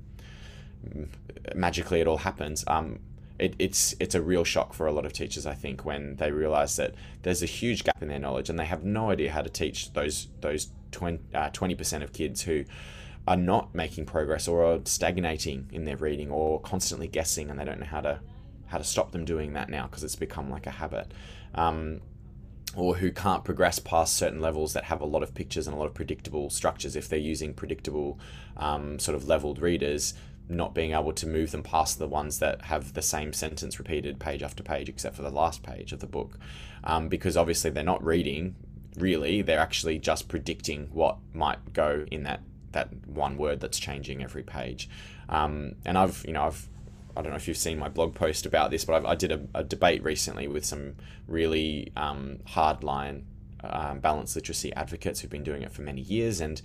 magically 1.54 2.00
it 2.00 2.06
all 2.06 2.18
happens. 2.18 2.64
Um, 2.66 3.00
it, 3.38 3.54
it's 3.58 3.94
it's 4.00 4.14
a 4.14 4.20
real 4.20 4.44
shock 4.44 4.72
for 4.72 4.86
a 4.86 4.92
lot 4.92 5.06
of 5.06 5.12
teachers, 5.12 5.46
I 5.46 5.54
think, 5.54 5.84
when 5.84 6.16
they 6.16 6.32
realize 6.32 6.76
that 6.76 6.94
there's 7.22 7.42
a 7.42 7.46
huge 7.46 7.84
gap 7.84 8.02
in 8.02 8.08
their 8.08 8.18
knowledge 8.18 8.50
and 8.50 8.58
they 8.58 8.64
have 8.64 8.82
no 8.82 9.10
idea 9.10 9.30
how 9.30 9.42
to 9.42 9.50
teach 9.50 9.92
those 9.92 10.28
those 10.40 10.68
20 10.92 11.20
uh, 11.34 11.50
percent 11.76 12.02
of 12.02 12.12
kids 12.12 12.42
who 12.42 12.64
are 13.26 13.36
not 13.36 13.74
making 13.74 14.06
progress 14.06 14.48
or 14.48 14.64
are 14.64 14.80
stagnating 14.84 15.68
in 15.72 15.84
their 15.84 15.96
reading 15.96 16.30
or 16.30 16.60
constantly 16.60 17.06
guessing 17.06 17.50
and 17.50 17.58
they 17.58 17.64
don't 17.64 17.78
know 17.78 17.86
how 17.86 18.00
to 18.00 18.20
how 18.66 18.78
to 18.78 18.84
stop 18.84 19.12
them 19.12 19.24
doing 19.24 19.54
that 19.54 19.68
now 19.68 19.86
because 19.86 20.04
it's 20.04 20.16
become 20.16 20.50
like 20.50 20.66
a 20.66 20.70
habit. 20.70 21.12
Um, 21.54 22.00
or 22.76 22.96
who 22.96 23.10
can't 23.10 23.44
progress 23.44 23.78
past 23.78 24.14
certain 24.14 24.40
levels 24.40 24.74
that 24.74 24.84
have 24.84 25.00
a 25.00 25.06
lot 25.06 25.22
of 25.22 25.34
pictures 25.34 25.66
and 25.66 25.74
a 25.74 25.78
lot 25.78 25.86
of 25.86 25.94
predictable 25.94 26.50
structures 26.50 26.96
if 26.96 27.08
they're 27.08 27.18
using 27.18 27.54
predictable 27.54 28.20
um, 28.58 28.98
sort 28.98 29.14
of 29.14 29.26
leveled 29.26 29.58
readers 29.58 30.12
not 30.48 30.74
being 30.74 30.92
able 30.92 31.12
to 31.12 31.26
move 31.26 31.50
them 31.50 31.62
past 31.62 31.98
the 31.98 32.08
ones 32.08 32.38
that 32.38 32.62
have 32.62 32.94
the 32.94 33.02
same 33.02 33.32
sentence 33.32 33.78
repeated 33.78 34.18
page 34.18 34.42
after 34.42 34.62
page, 34.62 34.88
except 34.88 35.14
for 35.14 35.22
the 35.22 35.30
last 35.30 35.62
page 35.62 35.92
of 35.92 36.00
the 36.00 36.06
book, 36.06 36.38
um, 36.84 37.08
because 37.08 37.36
obviously 37.36 37.70
they're 37.70 37.84
not 37.84 38.04
reading 38.04 38.54
really; 38.96 39.42
they're 39.42 39.58
actually 39.58 39.98
just 39.98 40.28
predicting 40.28 40.88
what 40.92 41.18
might 41.32 41.72
go 41.72 42.06
in 42.10 42.24
that 42.24 42.40
that 42.72 42.88
one 43.06 43.36
word 43.36 43.60
that's 43.60 43.78
changing 43.78 44.22
every 44.22 44.42
page. 44.42 44.88
Um, 45.28 45.74
and 45.84 45.96
I've 45.96 46.24
you 46.26 46.32
know 46.32 46.44
I've 46.44 46.68
I 47.16 47.22
don't 47.22 47.30
know 47.30 47.36
if 47.36 47.48
you've 47.48 47.56
seen 47.56 47.78
my 47.78 47.88
blog 47.88 48.14
post 48.14 48.46
about 48.46 48.70
this, 48.70 48.84
but 48.84 48.94
I've, 48.94 49.04
i 49.04 49.14
did 49.14 49.32
a, 49.32 49.40
a, 49.52 49.64
debate 49.64 50.04
recently 50.04 50.46
with 50.46 50.64
some 50.64 50.94
really 51.26 51.92
um, 51.96 52.38
hardline 52.46 53.24
um, 53.64 53.98
balanced 53.98 54.36
literacy 54.36 54.72
advocates 54.74 55.20
who've 55.20 55.30
been 55.30 55.42
doing 55.42 55.62
it 55.62 55.72
for 55.72 55.82
many 55.82 56.00
years, 56.00 56.40
and 56.40 56.62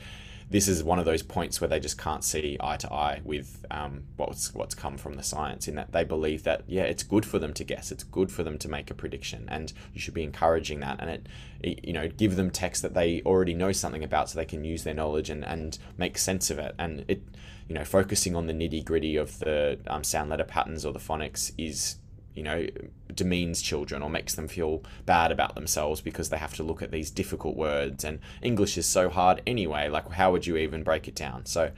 this 0.54 0.68
is 0.68 0.84
one 0.84 1.00
of 1.00 1.06
those 1.06 1.24
points 1.24 1.60
where 1.60 1.68
they 1.68 1.80
just 1.80 1.98
can't 1.98 2.24
see 2.24 2.58
eye 2.60 2.78
to 2.78 2.94
eye 2.94 3.22
with 3.24 3.66
um, 3.72 4.04
what's 4.18 4.54
what's 4.54 4.76
come 4.76 5.00
from 5.00 5.16
the 5.16 5.24
science. 5.24 5.68
In 5.68 5.74
that 5.74 5.94
they 5.94 6.04
believe 6.04 6.44
that 6.44 6.62
yeah, 6.68 6.84
it's 6.84 7.02
good 7.02 7.26
for 7.26 7.40
them 7.40 7.56
to 7.56 7.64
guess, 7.64 7.92
it's 7.92 8.04
good 8.04 8.32
for 8.32 8.44
them 8.44 8.60
to 8.60 8.70
make 8.70 8.92
a 8.92 8.94
prediction, 8.94 9.48
and 9.50 9.74
you 9.96 10.00
should 10.00 10.14
be 10.14 10.22
encouraging 10.22 10.80
that. 10.82 10.98
And 11.00 11.10
it, 11.10 11.28
it 11.62 11.84
you 11.84 11.92
know, 11.92 12.08
give 12.08 12.36
them 12.36 12.52
text 12.52 12.84
that 12.84 12.94
they 12.94 13.24
already 13.26 13.56
know 13.56 13.72
something 13.72 14.04
about, 14.04 14.30
so 14.30 14.38
they 14.38 14.46
can 14.46 14.64
use 14.64 14.84
their 14.84 14.94
knowledge 14.94 15.32
and 15.32 15.44
and 15.44 15.80
make 15.98 16.20
sense 16.20 16.52
of 16.52 16.60
it. 16.60 16.76
And 16.78 17.04
it, 17.08 17.24
you 17.68 17.74
know, 17.74 17.84
focusing 17.84 18.36
on 18.36 18.46
the 18.46 18.54
nitty 18.54 18.86
gritty 18.86 19.16
of 19.16 19.40
the 19.40 19.80
um, 19.88 20.04
sound 20.04 20.30
letter 20.30 20.44
patterns 20.44 20.86
or 20.86 20.94
the 20.94 21.00
phonics 21.00 21.52
is 21.58 21.96
you 22.36 22.44
know, 22.44 22.68
demeans 23.14 23.62
children 23.62 24.02
or 24.02 24.10
makes 24.10 24.36
them 24.36 24.48
feel 24.48 24.84
bad 25.06 25.32
about 25.32 25.56
themselves 25.56 26.02
because 26.02 26.30
they 26.30 26.38
have 26.38 26.54
to 26.56 26.64
look 26.64 26.82
at 26.82 26.92
these 26.92 27.12
difficult 27.12 27.56
words 27.56 28.04
and 28.04 28.20
English 28.42 28.78
is 28.78 28.86
so 28.88 29.10
hard 29.10 29.42
anyway. 29.46 29.88
Like, 29.90 30.10
how 30.12 30.32
would 30.32 30.48
you 30.48 30.58
even 30.58 30.84
break 30.84 31.08
it 31.08 31.16
down? 31.16 31.46
So, 31.46 31.72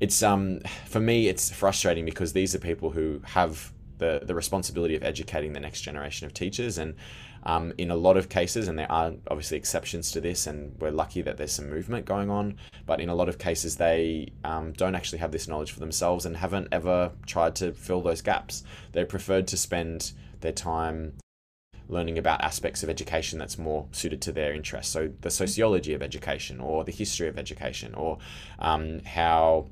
it's 0.00 0.22
um 0.22 0.60
for 0.86 1.00
me, 1.00 1.28
it's 1.28 1.50
frustrating 1.50 2.04
because 2.04 2.32
these 2.32 2.54
are 2.54 2.58
people 2.58 2.90
who 2.90 3.20
have 3.24 3.72
the 3.98 4.20
the 4.24 4.34
responsibility 4.34 4.96
of 4.96 5.02
educating 5.02 5.52
the 5.52 5.60
next 5.60 5.82
generation 5.82 6.26
of 6.26 6.34
teachers 6.34 6.76
and 6.76 6.94
um, 7.44 7.72
in 7.78 7.90
a 7.90 7.96
lot 7.96 8.16
of 8.16 8.28
cases, 8.28 8.68
and 8.68 8.78
there 8.78 8.90
are 8.90 9.12
obviously 9.28 9.56
exceptions 9.56 10.10
to 10.12 10.20
this, 10.20 10.46
and 10.46 10.78
we're 10.80 10.90
lucky 10.90 11.22
that 11.22 11.36
there's 11.36 11.52
some 11.52 11.68
movement 11.68 12.06
going 12.06 12.30
on, 12.30 12.56
but 12.86 13.00
in 13.00 13.08
a 13.08 13.14
lot 13.14 13.28
of 13.28 13.38
cases, 13.38 13.76
they 13.76 14.32
um, 14.44 14.72
don't 14.72 14.94
actually 14.94 15.18
have 15.18 15.32
this 15.32 15.48
knowledge 15.48 15.72
for 15.72 15.80
themselves 15.80 16.26
and 16.26 16.36
haven't 16.36 16.68
ever 16.72 17.12
tried 17.26 17.54
to 17.56 17.72
fill 17.72 18.00
those 18.00 18.22
gaps. 18.22 18.62
They 18.92 19.04
preferred 19.04 19.46
to 19.48 19.56
spend 19.56 20.12
their 20.40 20.52
time 20.52 21.14
learning 21.88 22.16
about 22.16 22.40
aspects 22.42 22.82
of 22.82 22.88
education 22.88 23.38
that's 23.38 23.58
more 23.58 23.86
suited 23.92 24.22
to 24.22 24.32
their 24.32 24.54
interests. 24.54 24.92
So 24.92 25.10
the 25.20 25.30
sociology 25.30 25.94
of 25.94 26.02
education, 26.02 26.60
or 26.60 26.84
the 26.84 26.92
history 26.92 27.28
of 27.28 27.38
education, 27.38 27.94
or 27.94 28.18
um, 28.58 29.00
how 29.04 29.66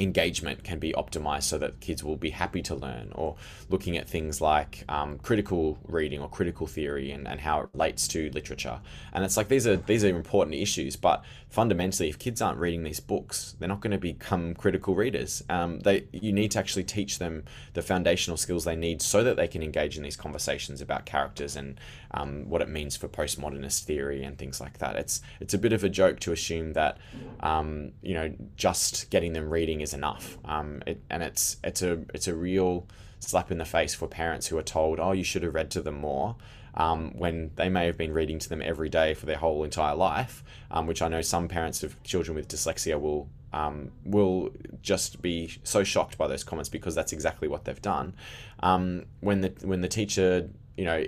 engagement 0.00 0.64
can 0.64 0.78
be 0.78 0.92
optimized 0.92 1.44
so 1.44 1.58
that 1.58 1.80
kids 1.80 2.02
will 2.02 2.16
be 2.16 2.30
happy 2.30 2.62
to 2.62 2.74
learn 2.74 3.12
or 3.14 3.36
looking 3.68 3.96
at 3.96 4.08
things 4.08 4.40
like 4.40 4.84
um, 4.88 5.18
critical 5.18 5.78
reading 5.86 6.20
or 6.20 6.28
critical 6.28 6.66
theory 6.66 7.10
and, 7.12 7.28
and 7.28 7.40
how 7.40 7.60
it 7.60 7.68
relates 7.72 8.08
to 8.08 8.30
literature. 8.30 8.80
And 9.12 9.24
it's 9.24 9.36
like 9.36 9.48
these 9.48 9.66
are 9.66 9.76
these 9.76 10.04
are 10.04 10.08
important 10.08 10.56
issues 10.56 10.96
but 10.96 11.24
fundamentally 11.48 12.08
if 12.08 12.18
kids 12.18 12.42
aren't 12.42 12.58
reading 12.58 12.82
these 12.82 12.98
books 12.98 13.54
they're 13.58 13.68
not 13.68 13.80
going 13.80 13.92
to 13.92 13.98
become 13.98 14.54
critical 14.54 14.94
readers. 14.94 15.42
Um, 15.48 15.80
they 15.80 16.06
you 16.12 16.32
need 16.32 16.50
to 16.52 16.58
actually 16.58 16.84
teach 16.84 17.18
them 17.18 17.44
the 17.74 17.82
foundational 17.82 18.36
skills 18.36 18.64
they 18.64 18.76
need 18.76 19.00
so 19.00 19.22
that 19.22 19.36
they 19.36 19.48
can 19.48 19.62
engage 19.62 19.96
in 19.96 20.02
these 20.02 20.16
conversations 20.16 20.80
about 20.80 21.06
characters 21.06 21.56
and 21.56 21.78
um, 22.12 22.48
what 22.48 22.62
it 22.62 22.68
means 22.68 22.96
for 22.96 23.08
postmodernist 23.08 23.84
theory 23.84 24.24
and 24.24 24.38
things 24.38 24.60
like 24.60 24.78
that. 24.78 24.96
It's 24.96 25.20
it's 25.40 25.54
a 25.54 25.58
bit 25.58 25.72
of 25.72 25.84
a 25.84 25.88
joke 25.88 26.20
to 26.20 26.32
assume 26.32 26.72
that 26.72 26.98
um, 27.40 27.92
you 28.02 28.14
know 28.14 28.32
just 28.56 29.10
getting 29.10 29.32
them 29.32 29.50
reading 29.50 29.80
is 29.84 29.94
enough. 29.94 30.38
Um, 30.44 30.82
it, 30.86 31.00
and 31.08 31.22
it's 31.22 31.58
it's 31.62 31.82
a 31.82 32.00
it's 32.12 32.26
a 32.26 32.34
real 32.34 32.88
slap 33.20 33.52
in 33.52 33.58
the 33.58 33.64
face 33.64 33.94
for 33.94 34.08
parents 34.08 34.48
who 34.48 34.58
are 34.58 34.62
told, 34.62 34.98
"Oh, 34.98 35.12
you 35.12 35.22
should 35.22 35.44
have 35.44 35.54
read 35.54 35.70
to 35.72 35.82
them 35.82 36.00
more." 36.00 36.34
Um, 36.76 37.12
when 37.16 37.52
they 37.54 37.68
may 37.68 37.86
have 37.86 37.96
been 37.96 38.12
reading 38.12 38.40
to 38.40 38.48
them 38.48 38.60
every 38.60 38.88
day 38.88 39.14
for 39.14 39.26
their 39.26 39.36
whole 39.36 39.62
entire 39.62 39.94
life, 39.94 40.42
um, 40.72 40.88
which 40.88 41.02
I 41.02 41.06
know 41.08 41.22
some 41.22 41.46
parents 41.46 41.84
of 41.84 42.02
children 42.02 42.34
with 42.34 42.48
dyslexia 42.48 43.00
will 43.00 43.28
um, 43.52 43.92
will 44.04 44.50
just 44.82 45.22
be 45.22 45.56
so 45.62 45.84
shocked 45.84 46.18
by 46.18 46.26
those 46.26 46.42
comments 46.42 46.68
because 46.68 46.96
that's 46.96 47.12
exactly 47.12 47.46
what 47.46 47.64
they've 47.64 47.80
done. 47.80 48.14
Um, 48.60 49.04
when 49.20 49.42
the 49.42 49.52
when 49.62 49.82
the 49.82 49.88
teacher 49.88 50.50
you 50.76 50.84
know 50.84 51.04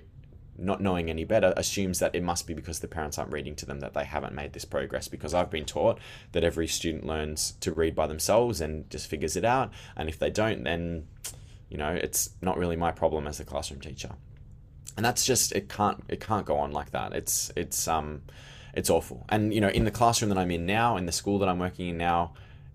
not 0.58 0.80
knowing 0.80 1.10
any 1.10 1.24
better, 1.24 1.52
assumes 1.56 1.98
that 1.98 2.14
it 2.14 2.22
must 2.22 2.46
be 2.46 2.54
because 2.54 2.80
the 2.80 2.88
parents 2.88 3.18
aren't 3.18 3.32
reading 3.32 3.54
to 3.56 3.66
them 3.66 3.80
that 3.80 3.94
they 3.94 4.04
haven't 4.04 4.34
made 4.34 4.52
this 4.52 4.64
progress. 4.64 5.08
Because 5.08 5.34
I've 5.34 5.50
been 5.50 5.64
taught 5.64 5.98
that 6.32 6.44
every 6.44 6.66
student 6.66 7.06
learns 7.06 7.52
to 7.60 7.72
read 7.72 7.94
by 7.94 8.06
themselves 8.06 8.60
and 8.60 8.88
just 8.90 9.08
figures 9.08 9.36
it 9.36 9.44
out. 9.44 9.70
And 9.96 10.08
if 10.08 10.18
they 10.18 10.30
don't, 10.30 10.64
then, 10.64 11.06
you 11.68 11.76
know, 11.76 11.92
it's 11.92 12.30
not 12.40 12.58
really 12.58 12.76
my 12.76 12.92
problem 12.92 13.26
as 13.26 13.40
a 13.40 13.44
classroom 13.44 13.80
teacher. 13.80 14.10
And 14.96 15.04
that's 15.04 15.24
just 15.24 15.52
it 15.52 15.68
can't 15.68 16.02
it 16.08 16.20
can't 16.20 16.46
go 16.46 16.56
on 16.56 16.72
like 16.72 16.90
that. 16.92 17.12
It's 17.12 17.52
it's 17.54 17.86
um 17.86 18.22
it's 18.72 18.90
awful. 18.90 19.26
And 19.28 19.52
you 19.52 19.60
know, 19.60 19.68
in 19.68 19.84
the 19.84 19.90
classroom 19.90 20.28
that 20.30 20.38
I'm 20.38 20.50
in 20.50 20.64
now, 20.66 20.96
in 20.96 21.06
the 21.06 21.12
school 21.12 21.38
that 21.40 21.48
I'm 21.48 21.58
working 21.58 21.88
in 21.88 21.98
now, 21.98 22.32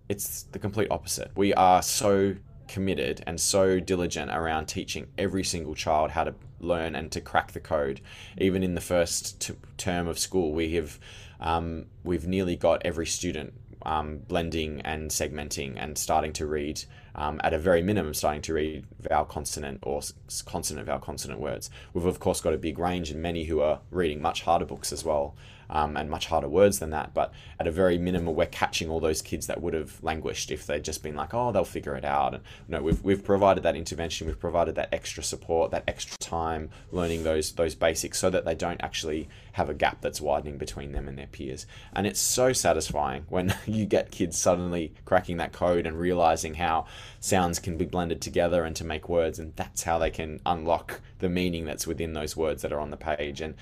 it's 0.10 0.44
the 0.44 0.60
complete 0.60 0.90
opposite. 0.92 1.32
We 1.36 1.54
are 1.54 1.82
so 1.82 2.36
committed 2.72 3.22
and 3.28 3.40
so 3.40 3.80
diligent 3.80 4.32
around 4.32 4.66
teaching 4.66 5.08
every 5.18 5.44
single 5.44 5.76
child 5.76 6.12
how 6.12 6.24
to 6.24 6.34
learn 6.62 6.96
and 6.96 7.12
to 7.12 7.20
crack 7.20 7.52
the 7.52 7.60
code. 7.60 8.00
Even 8.38 8.64
in 8.64 8.76
the 8.76 8.82
first 8.82 9.42
t- 9.42 9.54
term 9.78 10.08
of 10.08 10.18
school, 10.18 10.54
we 10.54 10.74
have 10.76 11.00
um, 11.42 11.86
we've 12.04 12.28
nearly 12.28 12.56
got 12.56 12.82
every 12.86 13.06
student 13.06 13.54
um, 13.84 14.20
blending 14.20 14.80
and 14.82 15.10
segmenting 15.10 15.74
and 15.78 15.98
starting 15.98 16.32
to 16.34 16.46
read 16.46 16.84
um, 17.16 17.42
at 17.44 17.54
a 17.54 17.58
very 17.58 17.82
minimum 17.82 18.14
starting 18.14 18.42
to 18.44 18.54
read 18.54 18.86
vowel 19.00 19.26
consonant 19.26 19.80
or 19.82 20.02
consonant 20.46 20.88
vowel 20.88 21.00
consonant 21.00 21.40
words. 21.40 21.70
We've 21.94 22.06
of 22.06 22.20
course 22.20 22.40
got 22.40 22.54
a 22.54 22.58
big 22.58 22.80
range 22.80 23.10
and 23.10 23.22
many 23.22 23.46
who 23.46 23.60
are 23.60 23.82
reading 23.90 24.22
much 24.22 24.44
harder 24.44 24.66
books 24.66 24.94
as 24.94 25.04
well 25.04 25.36
um, 25.72 25.96
and 25.96 26.10
much 26.10 26.28
harder 26.28 26.50
words 26.50 26.80
than 26.80 26.90
that. 26.92 27.14
But 27.14 27.34
at 27.60 27.68
a 27.68 27.72
very 27.72 27.98
minimum, 27.98 28.36
we're 28.36 28.46
catching 28.46 28.90
all 28.90 29.00
those 29.00 29.22
kids 29.22 29.48
that 29.48 29.62
would 29.62 29.74
have 29.74 30.04
languished 30.04 30.52
if 30.52 30.68
they'd 30.68 30.84
just 30.84 31.02
been 31.02 31.16
like, 31.16 31.34
oh, 31.34 31.52
they'll 31.52 31.64
figure 31.64 31.96
it 31.96 32.06
out. 32.06 32.34
And 32.34 32.44
you 32.68 32.76
no, 32.76 32.84
we've, 32.84 33.02
we've 33.04 33.24
provided 33.24 33.64
that 33.64 33.76
intervention, 33.76 34.28
we've 34.28 34.40
provided 34.40 34.76
that 34.76 34.90
extra 34.92 35.24
support, 35.24 35.72
that 35.72 35.84
extra 35.88 36.18
time 36.18 36.70
learning 36.92 37.24
those 37.24 37.54
those 37.54 37.74
basics 37.76 38.20
so 38.20 38.30
that 38.30 38.46
they 38.46 38.56
don't 38.56 38.82
actually 38.82 39.30
have 39.54 39.70
a 39.70 39.74
gap 39.74 40.02
that's 40.02 40.22
widening 40.22 40.58
between 40.58 40.92
them 40.92 41.08
and 41.08 41.18
their 41.18 41.28
peers. 41.28 41.66
And 41.94 42.06
it's 42.06 42.20
so 42.20 42.54
satisfying 42.54 43.26
when 43.30 43.56
you 43.66 43.86
get 43.86 44.12
kids 44.12 44.38
suddenly 44.38 44.94
cracking 45.06 45.38
that 45.38 45.54
code 45.54 45.86
and 45.86 45.98
realizing 45.98 46.56
how 46.56 46.86
sounds 47.20 47.60
can 47.60 47.78
be 47.78 47.86
blended 47.86 48.22
together 48.22 48.66
and 48.66 48.76
to 48.76 48.84
make 48.84 49.08
words, 49.08 49.40
and 49.40 49.56
that's 49.56 49.84
how 49.84 49.98
they 49.98 50.10
can 50.10 50.42
unlock 50.46 51.00
the 51.20 51.30
meaning 51.30 51.66
that's 51.66 51.88
within 51.88 52.14
those 52.14 52.36
words 52.36 52.62
that 52.62 52.74
are 52.74 52.80
on 52.80 52.92
the 52.92 52.98
page. 52.98 53.40
And 53.40 53.56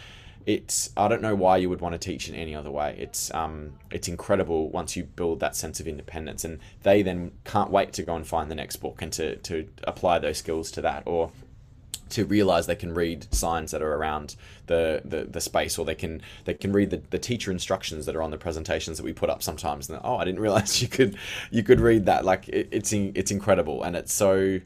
it's 0.49 0.89
I 0.97 1.07
don't 1.07 1.21
know 1.21 1.35
why 1.35 1.57
you 1.57 1.69
would 1.69 1.79
want 1.79 1.93
to 1.93 1.99
teach 1.99 2.27
in 2.27 2.33
any 2.33 2.55
other 2.55 2.71
way. 2.71 2.95
It's 2.97 3.31
um 3.35 3.73
it's 3.91 4.07
incredible 4.07 4.71
once 4.71 4.95
you 4.95 5.03
build 5.03 5.39
that 5.41 5.55
sense 5.55 5.79
of 5.79 5.87
independence, 5.87 6.43
and 6.43 6.59
they 6.81 7.03
then 7.03 7.33
can't 7.45 7.69
wait 7.69 7.93
to 7.93 8.03
go 8.03 8.15
and 8.15 8.25
find 8.25 8.49
the 8.49 8.55
next 8.55 8.77
book 8.77 9.03
and 9.03 9.13
to 9.13 9.35
to 9.35 9.67
apply 9.83 10.17
those 10.17 10.39
skills 10.39 10.71
to 10.71 10.81
that 10.81 11.03
or 11.05 11.31
to 12.09 12.25
realize 12.25 12.65
they 12.65 12.75
can 12.75 12.95
read 12.95 13.31
signs 13.31 13.69
that 13.69 13.83
are 13.83 13.93
around 13.93 14.35
the, 14.65 14.99
the, 15.05 15.25
the 15.25 15.39
space 15.39 15.77
or 15.77 15.85
they 15.85 15.93
can 15.93 16.23
they 16.45 16.55
can 16.55 16.73
read 16.73 16.89
the, 16.89 17.03
the 17.11 17.19
teacher 17.19 17.51
instructions 17.51 18.07
that 18.07 18.15
are 18.15 18.23
on 18.23 18.31
the 18.31 18.37
presentations 18.37 18.97
that 18.97 19.03
we 19.03 19.13
put 19.13 19.29
up 19.29 19.43
sometimes 19.43 19.87
and 19.87 19.99
oh 20.03 20.17
I 20.17 20.25
didn't 20.25 20.39
realize 20.47 20.81
you 20.81 20.87
could 20.87 21.15
you 21.51 21.61
could 21.61 21.79
read 21.79 22.07
that 22.07 22.25
like 22.25 22.49
it, 22.49 22.69
it's 22.71 22.91
it's 22.91 23.29
incredible 23.29 23.83
and 23.83 23.95
it's 23.95 24.11
so 24.11 24.59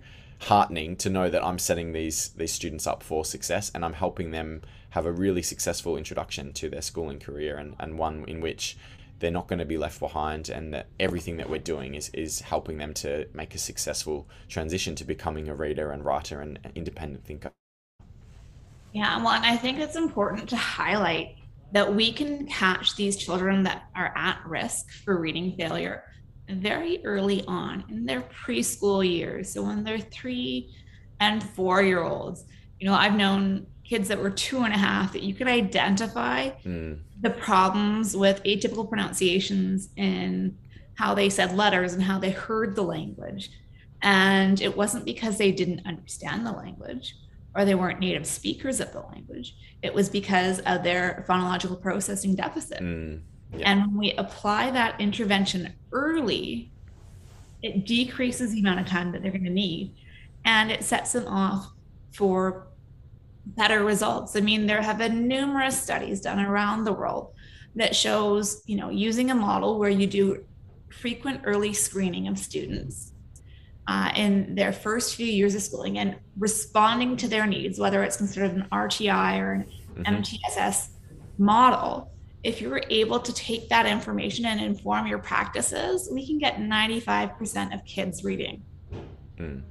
heartening 0.43 0.95
to 0.97 1.09
know 1.09 1.29
that 1.29 1.43
I'm 1.43 1.59
setting 1.59 1.91
these 1.91 2.29
these 2.29 2.53
students 2.53 2.87
up 2.87 3.03
for 3.03 3.25
success 3.25 3.69
and 3.75 3.83
I'm 3.83 3.93
helping 3.93 4.31
them 4.31 4.61
have 4.93 5.07
a 5.07 5.11
really 5.11 5.41
successful 5.41 5.97
introduction 5.97 6.53
to 6.53 6.69
their 6.69 6.81
schooling 6.81 7.17
career 7.17 7.57
and, 7.57 7.75
and 7.79 7.97
one 7.97 8.23
in 8.27 8.39
which 8.39 8.77
they're 9.17 9.31
not 9.31 9.47
going 9.47 9.57
to 9.57 9.65
be 9.65 9.75
left 9.75 9.99
behind 9.99 10.49
and 10.49 10.71
that 10.71 10.85
everything 10.99 11.37
that 11.37 11.49
we're 11.49 11.57
doing 11.57 11.95
is, 11.95 12.09
is 12.13 12.41
helping 12.41 12.77
them 12.77 12.93
to 12.93 13.27
make 13.33 13.55
a 13.55 13.57
successful 13.57 14.29
transition 14.47 14.93
to 14.93 15.03
becoming 15.03 15.49
a 15.49 15.55
reader 15.55 15.91
and 15.91 16.05
writer 16.05 16.41
and 16.41 16.59
independent 16.75 17.25
thinker. 17.25 17.51
Yeah, 18.91 19.17
well, 19.17 19.29
and 19.29 19.43
I 19.43 19.57
think 19.57 19.79
it's 19.79 19.95
important 19.95 20.47
to 20.49 20.57
highlight 20.57 21.37
that 21.71 21.95
we 21.95 22.13
can 22.13 22.45
catch 22.45 22.95
these 22.95 23.17
children 23.17 23.63
that 23.63 23.85
are 23.95 24.13
at 24.15 24.43
risk 24.45 24.91
for 25.03 25.19
reading 25.19 25.55
failure 25.57 26.03
very 26.47 27.03
early 27.03 27.43
on 27.47 27.83
in 27.89 28.05
their 28.05 28.21
preschool 28.21 29.03
years. 29.03 29.51
So 29.51 29.63
when 29.63 29.83
they're 29.83 29.97
three 29.97 30.71
and 31.19 31.41
four 31.41 31.81
year 31.81 32.03
olds, 32.03 32.45
you 32.79 32.87
know, 32.87 32.93
I've 32.93 33.15
known 33.15 33.65
kids 33.83 34.07
that 34.07 34.19
were 34.19 34.29
two 34.29 34.59
and 34.63 34.73
a 34.73 34.77
half 34.77 35.13
that 35.13 35.23
you 35.23 35.33
could 35.33 35.47
identify 35.47 36.49
mm. 36.65 36.97
the 37.21 37.29
problems 37.29 38.15
with 38.15 38.43
atypical 38.43 38.87
pronunciations 38.87 39.89
in 39.97 40.57
how 40.95 41.13
they 41.13 41.29
said 41.29 41.55
letters 41.55 41.93
and 41.93 42.03
how 42.03 42.19
they 42.19 42.31
heard 42.31 42.75
the 42.75 42.81
language. 42.81 43.49
And 44.01 44.61
it 44.61 44.75
wasn't 44.75 45.05
because 45.05 45.37
they 45.37 45.51
didn't 45.51 45.85
understand 45.85 46.45
the 46.45 46.51
language 46.51 47.15
or 47.55 47.65
they 47.65 47.75
weren't 47.75 47.99
native 47.99 48.25
speakers 48.25 48.79
of 48.79 48.91
the 48.93 49.01
language. 49.01 49.55
It 49.81 49.93
was 49.93 50.09
because 50.09 50.59
of 50.59 50.83
their 50.83 51.25
phonological 51.27 51.81
processing 51.81 52.35
deficit. 52.35 52.81
Mm. 52.81 53.21
Yeah. 53.55 53.71
And 53.71 53.81
when 53.81 53.97
we 53.97 54.11
apply 54.13 54.71
that 54.71 54.99
intervention 54.99 55.73
early, 55.91 56.71
it 57.61 57.85
decreases 57.85 58.53
the 58.53 58.59
amount 58.59 58.79
of 58.79 58.87
time 58.87 59.11
that 59.11 59.21
they're 59.21 59.31
going 59.31 59.43
to 59.43 59.49
need 59.49 59.93
and 60.45 60.71
it 60.71 60.83
sets 60.83 61.13
them 61.13 61.27
off 61.27 61.71
for 62.11 62.67
better 63.45 63.83
results. 63.83 64.35
I 64.35 64.41
mean, 64.41 64.65
there 64.65 64.81
have 64.81 64.97
been 64.97 65.27
numerous 65.27 65.81
studies 65.81 66.21
done 66.21 66.39
around 66.39 66.83
the 66.83 66.93
world 66.93 67.33
that 67.75 67.95
shows, 67.95 68.61
you 68.65 68.75
know, 68.75 68.89
using 68.89 69.31
a 69.31 69.35
model 69.35 69.79
where 69.79 69.89
you 69.89 70.07
do 70.07 70.43
frequent 70.91 71.41
early 71.43 71.73
screening 71.73 72.27
of 72.27 72.37
students 72.37 73.13
uh, 73.87 74.11
in 74.15 74.55
their 74.55 74.71
first 74.71 75.15
few 75.15 75.25
years 75.25 75.55
of 75.55 75.61
schooling 75.61 75.97
and 75.97 76.15
responding 76.37 77.17
to 77.17 77.27
their 77.27 77.45
needs, 77.45 77.79
whether 77.79 78.03
it's 78.03 78.17
considered 78.17 78.51
an 78.51 78.67
RTI 78.71 79.39
or 79.39 79.53
an 79.53 79.65
mm-hmm. 79.95 80.15
MTSS 80.15 80.89
model. 81.37 82.11
If 82.43 82.61
you're 82.61 82.81
able 82.89 83.19
to 83.19 83.33
take 83.33 83.69
that 83.69 83.85
information 83.85 84.45
and 84.45 84.59
inform 84.59 85.07
your 85.07 85.19
practices, 85.19 86.09
we 86.11 86.25
can 86.25 86.37
get 86.37 86.57
95% 86.57 87.73
of 87.73 87.85
kids 87.85 88.23
reading. 88.23 88.63
Mm. 89.37 89.63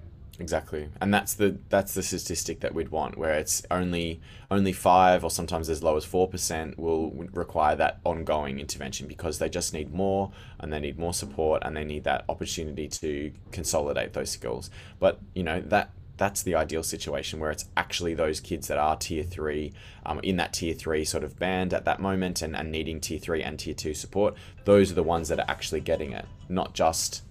Exactly, 0.43 0.89
and 1.01 1.15
that's 1.15 1.35
the 1.35 1.57
that's 1.69 1.95
the 1.95 2.03
statistic 2.03 2.59
that 2.63 2.75
we'd 2.75 2.89
want, 2.89 3.17
where 3.17 3.35
it's 3.35 3.63
only 3.71 4.21
only 4.51 4.73
five 4.73 5.23
or 5.23 5.31
sometimes 5.31 5.71
as 5.71 5.85
low 5.85 5.97
as 5.97 6.05
four 6.05 6.27
percent 6.29 6.77
will 6.81 7.13
require 7.33 7.77
that 7.77 8.01
ongoing 8.03 8.59
intervention 8.59 9.07
because 9.07 9.39
they 9.39 9.49
just 9.49 9.73
need 9.73 9.95
more 9.95 10.33
and 10.59 10.73
they 10.73 10.81
need 10.81 10.99
more 10.99 11.15
support 11.15 11.63
and 11.65 11.77
they 11.77 11.85
need 11.85 12.03
that 12.03 12.25
opportunity 12.29 12.89
to 12.89 13.31
consolidate 13.53 14.15
those 14.15 14.31
skills. 14.31 14.69
But 14.99 15.21
you 15.33 15.45
know 15.45 15.61
that 15.61 15.93
that's 16.17 16.43
the 16.43 16.57
ideal 16.57 16.83
situation 16.83 17.39
where 17.39 17.53
it's 17.53 17.67
actually 17.77 18.15
those 18.15 18.41
kids 18.41 18.67
that 18.67 18.79
are 18.79 18.97
tier 18.97 19.23
three, 19.23 19.73
um, 20.05 20.19
in 20.25 20.39
that 20.39 20.53
tier 20.55 20.75
three 20.75 21.05
sort 21.05 21.23
of 21.23 21.39
band 21.39 21.73
at 21.73 21.85
that 21.85 22.01
moment 22.01 22.43
and, 22.43 22.57
and 22.57 22.73
needing 22.73 23.01
tier 23.01 23.21
three 23.21 23.45
and 23.45 23.61
tier 23.61 23.75
two 23.75 23.95
support. 23.95 24.35
Those 24.65 24.91
are 24.91 24.97
the 24.97 25.05
ones 25.05 25.29
that 25.29 25.39
are 25.39 25.47
actually 25.49 25.83
getting 25.83 26.13
it, 26.13 26.27
not 26.49 26.75
just 26.75 27.23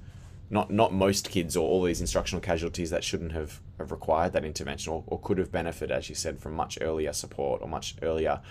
not 0.52 0.70
not 0.70 0.94
most 0.94 1.30
kids 1.30 1.56
or 1.56 1.68
all 1.68 1.82
these 1.82 2.02
instructional 2.02 2.42
casualties 2.42 2.90
that 2.90 3.04
shouldn't 3.04 3.32
have, 3.32 3.62
have 3.80 3.90
required 3.90 4.34
that 4.34 4.44
intervention 4.44 4.92
or, 4.92 5.04
or 5.08 5.20
could 5.20 5.38
have 5.38 5.52
benefited, 5.52 5.96
as 5.96 6.10
you 6.10 6.16
said, 6.16 6.40
from 6.40 6.54
much 6.54 6.78
earlier 6.82 7.14
support 7.14 7.62
or 7.62 7.70
much 7.70 7.96
earlier 8.02 8.42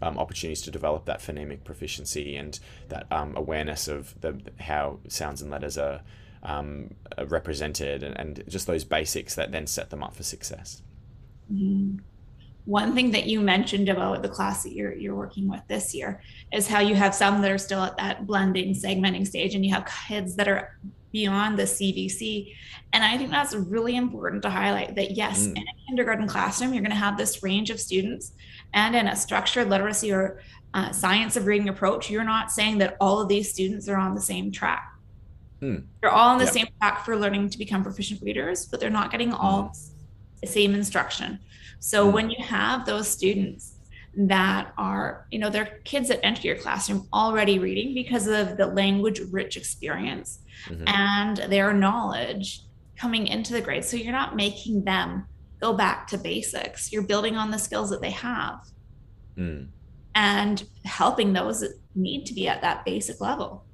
um, 0.00 0.16
opportunities 0.16 0.62
to 0.62 0.70
develop 0.70 1.04
that 1.06 1.18
phonemic 1.18 1.64
proficiency 1.64 2.36
and 2.36 2.60
that 2.88 3.06
um, 3.10 3.36
awareness 3.36 3.88
of 3.88 4.18
the 4.20 4.40
how 4.60 5.00
sounds 5.08 5.42
and 5.42 5.50
letters 5.50 5.76
are, 5.76 6.00
um, 6.44 6.94
are 7.18 7.26
represented 7.26 8.04
and, 8.04 8.16
and, 8.16 8.44
just 8.48 8.66
those 8.66 8.84
basics 8.84 9.34
that 9.34 9.52
then 9.52 9.66
set 9.66 9.90
them 9.90 10.02
up 10.02 10.14
for 10.14 10.22
success. 10.22 10.82
Mm-hmm. 11.52 11.98
one 12.64 12.94
thing 12.94 13.10
that 13.10 13.26
you 13.26 13.40
mentioned 13.40 13.88
about 13.88 14.22
the 14.22 14.28
class 14.28 14.62
that 14.62 14.72
you're, 14.72 14.94
you're 14.94 15.16
working 15.16 15.48
with 15.48 15.62
this 15.66 15.92
year 15.92 16.22
is 16.52 16.68
how 16.68 16.78
you 16.78 16.94
have 16.94 17.12
some 17.12 17.42
that 17.42 17.50
are 17.50 17.58
still 17.58 17.82
at 17.82 17.96
that 17.96 18.24
blending 18.24 18.72
segmenting 18.72 19.26
stage 19.26 19.56
and 19.56 19.66
you 19.66 19.74
have 19.74 19.84
kids 20.06 20.36
that 20.36 20.46
are 20.46 20.78
beyond 21.12 21.58
the 21.58 21.64
CVC. 21.64 22.54
And 22.92 23.04
I 23.04 23.16
think 23.16 23.30
that's 23.30 23.54
really 23.54 23.96
important 23.96 24.42
to 24.42 24.50
highlight 24.50 24.94
that 24.96 25.12
yes, 25.12 25.46
mm. 25.46 25.56
in 25.56 25.62
a 25.62 25.86
kindergarten 25.86 26.26
classroom, 26.26 26.72
you're 26.72 26.82
going 26.82 26.90
to 26.90 26.96
have 26.96 27.16
this 27.16 27.42
range 27.42 27.70
of 27.70 27.80
students. 27.80 28.32
And 28.74 28.94
in 28.94 29.06
a 29.06 29.16
structured 29.16 29.68
literacy 29.68 30.12
or 30.12 30.40
uh, 30.74 30.92
science 30.92 31.36
of 31.36 31.46
reading 31.46 31.68
approach, 31.68 32.10
you're 32.10 32.24
not 32.24 32.50
saying 32.50 32.78
that 32.78 32.96
all 33.00 33.20
of 33.20 33.28
these 33.28 33.50
students 33.50 33.88
are 33.88 33.96
on 33.96 34.14
the 34.14 34.20
same 34.20 34.52
track. 34.52 34.92
Mm. 35.60 35.84
They're 36.00 36.10
all 36.10 36.30
on 36.30 36.38
the 36.38 36.44
yep. 36.44 36.52
same 36.52 36.66
track 36.78 37.04
for 37.04 37.16
learning 37.16 37.50
to 37.50 37.58
become 37.58 37.82
proficient 37.82 38.22
readers, 38.22 38.66
but 38.66 38.80
they're 38.80 38.90
not 38.90 39.10
getting 39.10 39.32
all 39.32 39.64
mm. 39.64 39.90
the 40.40 40.46
same 40.46 40.74
instruction. 40.74 41.38
So 41.80 42.08
mm. 42.08 42.12
when 42.12 42.30
you 42.30 42.42
have 42.44 42.86
those 42.86 43.08
students 43.08 43.74
that 44.14 44.72
are, 44.76 45.26
you 45.30 45.38
know, 45.38 45.50
they're 45.50 45.80
kids 45.84 46.08
that 46.08 46.24
enter 46.24 46.46
your 46.46 46.56
classroom 46.56 47.08
already 47.12 47.58
reading 47.58 47.94
because 47.94 48.26
of 48.26 48.56
the 48.56 48.66
language 48.66 49.20
rich 49.30 49.56
experience 49.56 50.40
mm-hmm. 50.66 50.86
and 50.86 51.36
their 51.50 51.72
knowledge 51.72 52.62
coming 52.96 53.26
into 53.26 53.52
the 53.52 53.60
grade. 53.60 53.84
So 53.84 53.96
you're 53.96 54.12
not 54.12 54.36
making 54.36 54.84
them 54.84 55.26
go 55.60 55.72
back 55.72 56.06
to 56.08 56.18
basics. 56.18 56.92
You're 56.92 57.02
building 57.02 57.36
on 57.36 57.50
the 57.50 57.58
skills 57.58 57.90
that 57.90 58.00
they 58.00 58.10
have 58.10 58.60
mm. 59.36 59.68
and 60.14 60.64
helping 60.84 61.32
those 61.32 61.60
that 61.60 61.78
need 61.94 62.26
to 62.26 62.34
be 62.34 62.48
at 62.48 62.62
that 62.62 62.84
basic 62.84 63.20
level. 63.20 63.64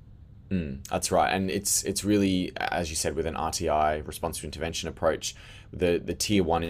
Mm, 0.51 0.87
that's 0.89 1.11
right, 1.11 1.35
and 1.35 1.51
it's 1.51 1.83
it's 1.83 2.05
really 2.05 2.53
as 2.57 2.89
you 2.89 2.95
said 2.95 3.17
with 3.17 3.27
an 3.27 3.35
RTI 3.35 4.07
responsive 4.07 4.45
intervention 4.45 4.89
approach, 4.89 5.35
the 5.73 5.99
the 5.99 6.15
tier 6.15 6.45
one 6.45 6.63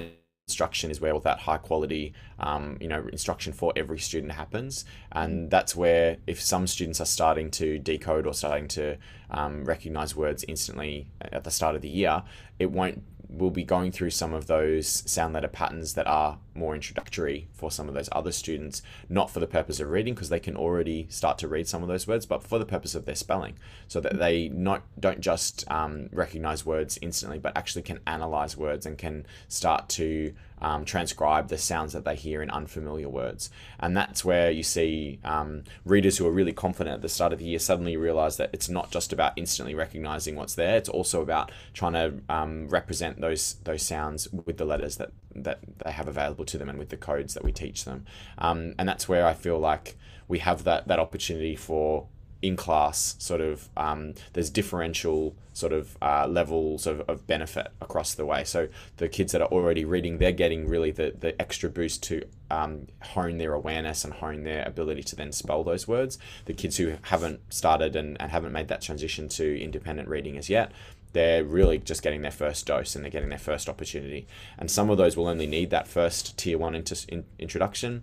instruction 0.46 0.92
is 0.92 1.00
where 1.00 1.12
all 1.12 1.18
that 1.18 1.40
high 1.40 1.58
quality 1.58 2.12
um, 2.38 2.78
you 2.80 2.86
know 2.86 3.04
instruction 3.10 3.52
for 3.52 3.72
every 3.74 3.98
student 3.98 4.32
happens. 4.32 4.84
And 5.10 5.50
that's 5.50 5.74
where 5.74 6.18
if 6.26 6.40
some 6.40 6.68
students 6.68 7.00
are 7.00 7.06
starting 7.06 7.50
to 7.52 7.78
decode 7.80 8.26
or 8.26 8.34
starting 8.34 8.68
to 8.68 8.96
um, 9.30 9.64
recognize 9.64 10.14
words 10.14 10.44
instantly 10.46 11.08
at 11.20 11.42
the 11.42 11.50
start 11.50 11.74
of 11.74 11.82
the 11.82 11.88
year 11.88 12.22
it 12.60 12.70
won't 12.70 13.02
we'll 13.28 13.50
be 13.50 13.64
going 13.64 13.90
through 13.90 14.10
some 14.10 14.32
of 14.32 14.46
those 14.46 14.86
sound 15.10 15.34
letter 15.34 15.48
patterns 15.48 15.94
that 15.94 16.06
are 16.06 16.38
more 16.56 16.74
introductory 16.74 17.48
for 17.52 17.70
some 17.70 17.88
of 17.88 17.94
those 17.94 18.08
other 18.12 18.32
students, 18.32 18.82
not 19.08 19.30
for 19.30 19.40
the 19.40 19.46
purpose 19.46 19.80
of 19.80 19.90
reading, 19.90 20.14
because 20.14 20.28
they 20.28 20.40
can 20.40 20.56
already 20.56 21.06
start 21.10 21.38
to 21.38 21.48
read 21.48 21.68
some 21.68 21.82
of 21.82 21.88
those 21.88 22.06
words, 22.06 22.26
but 22.26 22.42
for 22.42 22.58
the 22.58 22.66
purpose 22.66 22.94
of 22.94 23.04
their 23.04 23.14
spelling, 23.14 23.56
so 23.88 24.00
that 24.00 24.18
they 24.18 24.48
not 24.48 24.82
don't 24.98 25.20
just 25.20 25.70
um, 25.70 26.08
recognize 26.12 26.66
words 26.66 26.98
instantly, 27.02 27.38
but 27.38 27.56
actually 27.56 27.82
can 27.82 28.00
analyze 28.06 28.56
words 28.56 28.86
and 28.86 28.98
can 28.98 29.26
start 29.48 29.88
to 29.88 30.34
um, 30.60 30.84
transcribe 30.84 31.48
the 31.48 31.58
sounds 31.58 31.92
that 31.92 32.04
they 32.04 32.16
hear 32.16 32.42
in 32.42 32.50
unfamiliar 32.50 33.08
words. 33.08 33.50
And 33.78 33.96
that's 33.96 34.24
where 34.24 34.50
you 34.50 34.62
see 34.62 35.18
um, 35.24 35.64
readers 35.84 36.16
who 36.18 36.26
are 36.26 36.32
really 36.32 36.52
confident 36.52 36.94
at 36.94 37.02
the 37.02 37.08
start 37.08 37.32
of 37.32 37.38
the 37.38 37.44
year 37.44 37.58
suddenly 37.58 37.96
realize 37.96 38.36
that 38.38 38.50
it's 38.52 38.68
not 38.68 38.90
just 38.90 39.12
about 39.12 39.32
instantly 39.36 39.74
recognizing 39.74 40.34
what's 40.34 40.54
there, 40.54 40.76
it's 40.76 40.88
also 40.88 41.20
about 41.20 41.52
trying 41.74 41.92
to 41.92 42.14
um, 42.28 42.68
represent 42.68 43.20
those 43.20 43.56
those 43.64 43.82
sounds 43.82 44.28
with 44.32 44.56
the 44.56 44.64
letters 44.64 44.96
that, 44.96 45.10
that 45.44 45.60
they 45.84 45.92
have 45.92 46.08
available 46.08 46.44
to 46.46 46.58
them 46.58 46.68
and 46.68 46.78
with 46.78 46.88
the 46.88 46.96
codes 46.96 47.34
that 47.34 47.44
we 47.44 47.52
teach 47.52 47.84
them. 47.84 48.04
Um, 48.38 48.74
and 48.78 48.88
that's 48.88 49.08
where 49.08 49.26
I 49.26 49.34
feel 49.34 49.58
like 49.58 49.96
we 50.28 50.40
have 50.40 50.64
that, 50.64 50.88
that 50.88 50.98
opportunity 50.98 51.56
for 51.56 52.08
in 52.42 52.56
class 52.56 53.16
sort 53.18 53.40
of 53.40 53.68
um, 53.76 54.14
there's 54.34 54.50
differential 54.50 55.34
sort 55.54 55.72
of 55.72 55.96
uh, 56.02 56.26
levels 56.28 56.86
of, 56.86 57.00
of 57.02 57.26
benefit 57.26 57.68
across 57.80 58.14
the 58.14 58.26
way 58.26 58.44
so 58.44 58.68
the 58.98 59.08
kids 59.08 59.32
that 59.32 59.40
are 59.40 59.48
already 59.48 59.84
reading 59.84 60.18
they're 60.18 60.32
getting 60.32 60.68
really 60.68 60.90
the, 60.90 61.14
the 61.18 61.40
extra 61.40 61.70
boost 61.70 62.02
to 62.02 62.22
um, 62.50 62.86
hone 63.02 63.38
their 63.38 63.54
awareness 63.54 64.04
and 64.04 64.12
hone 64.14 64.44
their 64.44 64.62
ability 64.66 65.02
to 65.02 65.16
then 65.16 65.32
spell 65.32 65.64
those 65.64 65.88
words 65.88 66.18
the 66.44 66.52
kids 66.52 66.76
who 66.76 66.96
haven't 67.02 67.40
started 67.48 67.96
and, 67.96 68.20
and 68.20 68.30
haven't 68.30 68.52
made 68.52 68.68
that 68.68 68.82
transition 68.82 69.28
to 69.28 69.60
independent 69.60 70.08
reading 70.08 70.36
as 70.36 70.50
yet 70.50 70.70
they're 71.16 71.44
really 71.44 71.78
just 71.78 72.02
getting 72.02 72.22
their 72.22 72.30
first 72.30 72.66
dose 72.66 72.94
and 72.94 73.02
they're 73.02 73.10
getting 73.10 73.30
their 73.30 73.38
first 73.38 73.68
opportunity 73.68 74.26
and 74.58 74.70
some 74.70 74.90
of 74.90 74.98
those 74.98 75.16
will 75.16 75.28
only 75.28 75.46
need 75.46 75.70
that 75.70 75.88
first 75.88 76.36
tier 76.36 76.58
one 76.58 76.74
inter- 76.74 76.94
in, 77.08 77.24
introduction 77.38 78.02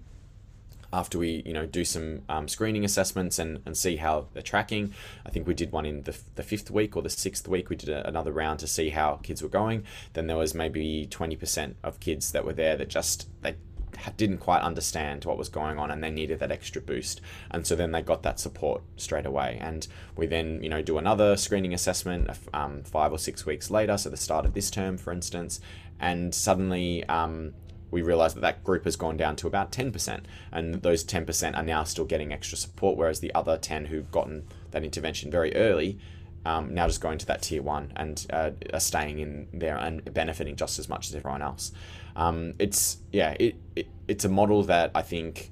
after 0.93 1.17
we 1.17 1.41
you 1.45 1.51
know 1.51 1.65
do 1.65 1.83
some 1.83 2.21
um, 2.29 2.47
screening 2.47 2.85
assessments 2.85 3.39
and, 3.39 3.59
and 3.65 3.75
see 3.75 3.97
how 3.97 4.27
they're 4.33 4.43
tracking. 4.43 4.93
I 5.25 5.31
think 5.31 5.47
we 5.47 5.55
did 5.55 5.71
one 5.71 5.85
in 5.85 6.03
the, 6.03 6.15
the 6.35 6.43
fifth 6.43 6.69
week 6.69 6.95
or 6.95 7.01
the 7.01 7.09
sixth 7.09 7.47
week. 7.47 7.69
We 7.69 7.75
did 7.75 7.89
a, 7.89 8.07
another 8.07 8.31
round 8.31 8.59
to 8.59 8.67
see 8.67 8.89
how 8.89 9.15
kids 9.23 9.41
were 9.41 9.49
going. 9.49 9.83
Then 10.13 10.27
there 10.27 10.37
was 10.37 10.53
maybe 10.53 11.07
20% 11.09 11.73
of 11.83 11.99
kids 11.99 12.31
that 12.31 12.45
were 12.45 12.53
there 12.53 12.77
that 12.77 12.89
just 12.89 13.27
they 13.41 13.55
didn't 14.17 14.37
quite 14.37 14.61
understand 14.61 15.25
what 15.25 15.37
was 15.37 15.49
going 15.49 15.77
on 15.77 15.91
and 15.91 16.03
they 16.03 16.09
needed 16.09 16.39
that 16.39 16.51
extra 16.51 16.81
boost 16.81 17.21
and 17.51 17.65
so 17.65 17.75
then 17.75 17.91
they 17.91 18.01
got 18.01 18.23
that 18.23 18.39
support 18.39 18.81
straight 18.97 19.25
away 19.25 19.57
and 19.61 19.87
we 20.15 20.25
then 20.25 20.61
you 20.63 20.69
know 20.69 20.81
do 20.81 20.97
another 20.97 21.35
screening 21.37 21.73
assessment 21.73 22.29
um, 22.53 22.83
five 22.83 23.11
or 23.11 23.19
six 23.19 23.45
weeks 23.45 23.69
later 23.69 23.97
so 23.97 24.09
the 24.09 24.17
start 24.17 24.45
of 24.45 24.53
this 24.53 24.69
term 24.69 24.97
for 24.97 25.11
instance 25.11 25.59
and 25.99 26.33
suddenly 26.33 27.03
um, 27.05 27.53
we 27.91 28.01
realize 28.01 28.33
that 28.33 28.41
that 28.41 28.63
group 28.63 28.85
has 28.85 28.95
gone 28.95 29.15
down 29.15 29.35
to 29.35 29.45
about 29.45 29.71
10%. 29.71 30.23
And 30.51 30.81
those 30.81 31.05
10% 31.05 31.55
are 31.55 31.61
now 31.61 31.83
still 31.83 32.05
getting 32.05 32.33
extra 32.33 32.57
support, 32.57 32.97
whereas 32.97 33.19
the 33.19 33.31
other 33.35 33.55
10 33.55 33.85
who've 33.85 34.11
gotten 34.11 34.47
that 34.71 34.83
intervention 34.83 35.29
very 35.29 35.55
early 35.55 35.99
um, 36.45 36.73
now 36.73 36.87
just 36.87 37.01
going 37.01 37.17
to 37.19 37.25
that 37.27 37.41
tier 37.41 37.61
one 37.61 37.91
and 37.95 38.25
uh, 38.31 38.51
are 38.73 38.79
staying 38.79 39.19
in 39.19 39.47
there 39.53 39.77
and 39.77 40.13
benefiting 40.13 40.55
just 40.55 40.79
as 40.79 40.89
much 40.89 41.07
as 41.07 41.15
everyone 41.15 41.41
else. 41.41 41.71
Um, 42.15 42.53
it's 42.59 42.97
yeah, 43.11 43.35
it, 43.39 43.55
it, 43.75 43.87
it's 44.07 44.25
a 44.25 44.29
model 44.29 44.63
that 44.63 44.91
I 44.93 45.01
think 45.01 45.51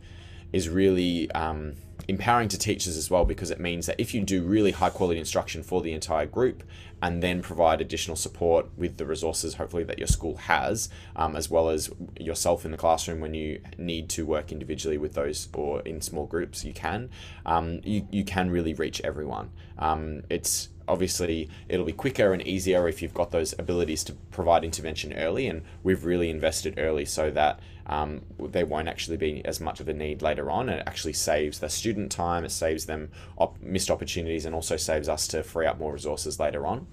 is 0.52 0.68
really 0.68 1.32
um, 1.32 1.76
empowering 2.08 2.50
to 2.50 2.58
teachers 2.58 2.98
as 2.98 3.10
well 3.10 3.26
because 3.26 3.52
it 3.52 3.60
means 3.60 3.86
that 3.86 4.00
if 4.00 4.14
you 4.14 4.22
do 4.22 4.44
really 4.44 4.72
high 4.72 4.90
quality 4.90 5.20
instruction 5.20 5.64
for 5.64 5.82
the 5.82 5.94
entire 5.94 6.26
group 6.26 6.64
and 7.02 7.24
then 7.24 7.42
provide 7.42 7.82
additional 7.82 8.16
support 8.16 8.68
with 8.78 8.98
the 8.98 9.06
resources 9.06 9.56
hopefully 9.56 9.84
that 9.84 9.98
your 9.98 10.08
school 10.08 10.36
has 10.38 10.90
um, 11.16 11.36
as 11.36 11.50
well 11.50 11.70
as 11.70 11.90
yourself 12.20 12.66
in 12.66 12.72
the 12.72 12.78
classroom 12.78 13.20
when 13.20 13.34
you 13.34 13.62
need 13.78 14.10
to 14.10 14.26
work 14.26 14.52
individually 14.52 14.98
with 14.98 15.14
those 15.14 15.48
or 15.54 15.82
in 15.82 16.02
small 16.02 16.26
groups 16.26 16.66
you 16.66 16.74
can 16.74 17.10
um, 17.46 17.80
you, 17.84 18.08
you 18.12 18.24
can 18.24 18.50
really 18.50 18.74
reach 18.74 19.02
everyone. 19.04 19.50
Um, 19.80 20.24
it's 20.30 20.70
obviously 20.92 21.50
it'll 21.70 21.86
be 21.86 21.94
quicker 21.94 22.34
and 22.34 22.46
easier 22.46 22.88
if 22.88 23.02
you've 23.02 23.14
got 23.14 23.32
those 23.32 23.54
abilities 23.58 24.04
to 24.04 24.14
provide 24.30 24.64
intervention 24.64 25.14
early 25.14 25.48
and 25.48 25.64
we've 25.84 26.04
really 26.04 26.30
invested 26.30 26.76
early 26.78 27.06
so 27.06 27.32
that 27.32 27.60
um, 27.88 28.22
there 28.40 28.66
won't 28.66 28.88
actually 28.88 29.18
be 29.18 29.44
as 29.46 29.60
much 29.60 29.80
of 29.80 29.88
a 29.88 29.94
need 29.94 30.22
later 30.22 30.50
on. 30.50 30.70
And 30.70 30.80
it 30.80 30.88
actually 30.88 31.14
saves 31.14 31.60
the 31.60 31.70
student 31.70 32.12
time, 32.12 32.46
it 32.46 32.52
saves 32.52 32.86
them 32.86 33.10
op- 33.38 33.62
missed 33.62 33.90
opportunities, 33.90 34.46
and 34.46 34.56
also 34.56 34.78
saves 34.78 35.10
us 35.10 35.28
to 35.30 35.44
free 35.44 35.66
up 35.66 35.80
more 35.80 35.92
resources 35.92 36.40
later 36.40 36.66
on. 36.66 36.88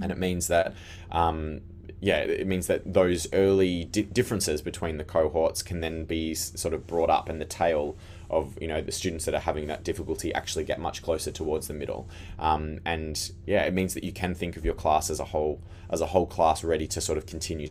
And 0.00 0.12
it 0.12 0.18
means 0.18 0.46
that 0.48 0.74
um, 1.10 1.62
yeah, 2.00 2.18
it 2.18 2.46
means 2.46 2.66
that 2.66 2.92
those 2.92 3.26
early 3.32 3.84
di- 3.84 4.02
differences 4.02 4.60
between 4.60 4.96
the 4.96 5.04
cohorts 5.04 5.62
can 5.62 5.80
then 5.80 6.04
be 6.04 6.34
sort 6.34 6.74
of 6.74 6.86
brought 6.86 7.10
up, 7.10 7.28
in 7.30 7.38
the 7.38 7.44
tail 7.44 7.96
of 8.32 8.56
you 8.60 8.68
know 8.68 8.80
the 8.80 8.92
students 8.92 9.24
that 9.26 9.34
are 9.34 9.40
having 9.40 9.66
that 9.68 9.84
difficulty 9.84 10.34
actually 10.34 10.64
get 10.64 10.80
much 10.80 11.02
closer 11.02 11.30
towards 11.30 11.68
the 11.68 11.74
middle. 11.74 12.08
Um, 12.38 12.80
and 12.84 13.30
yeah, 13.46 13.62
it 13.62 13.74
means 13.74 13.94
that 13.94 14.04
you 14.04 14.12
can 14.12 14.34
think 14.34 14.56
of 14.56 14.64
your 14.64 14.74
class 14.74 15.10
as 15.10 15.20
a 15.20 15.26
whole 15.26 15.62
as 15.90 16.00
a 16.00 16.06
whole 16.06 16.26
class 16.26 16.64
ready 16.64 16.86
to 16.88 17.00
sort 17.00 17.18
of 17.18 17.26
continue 17.26 17.68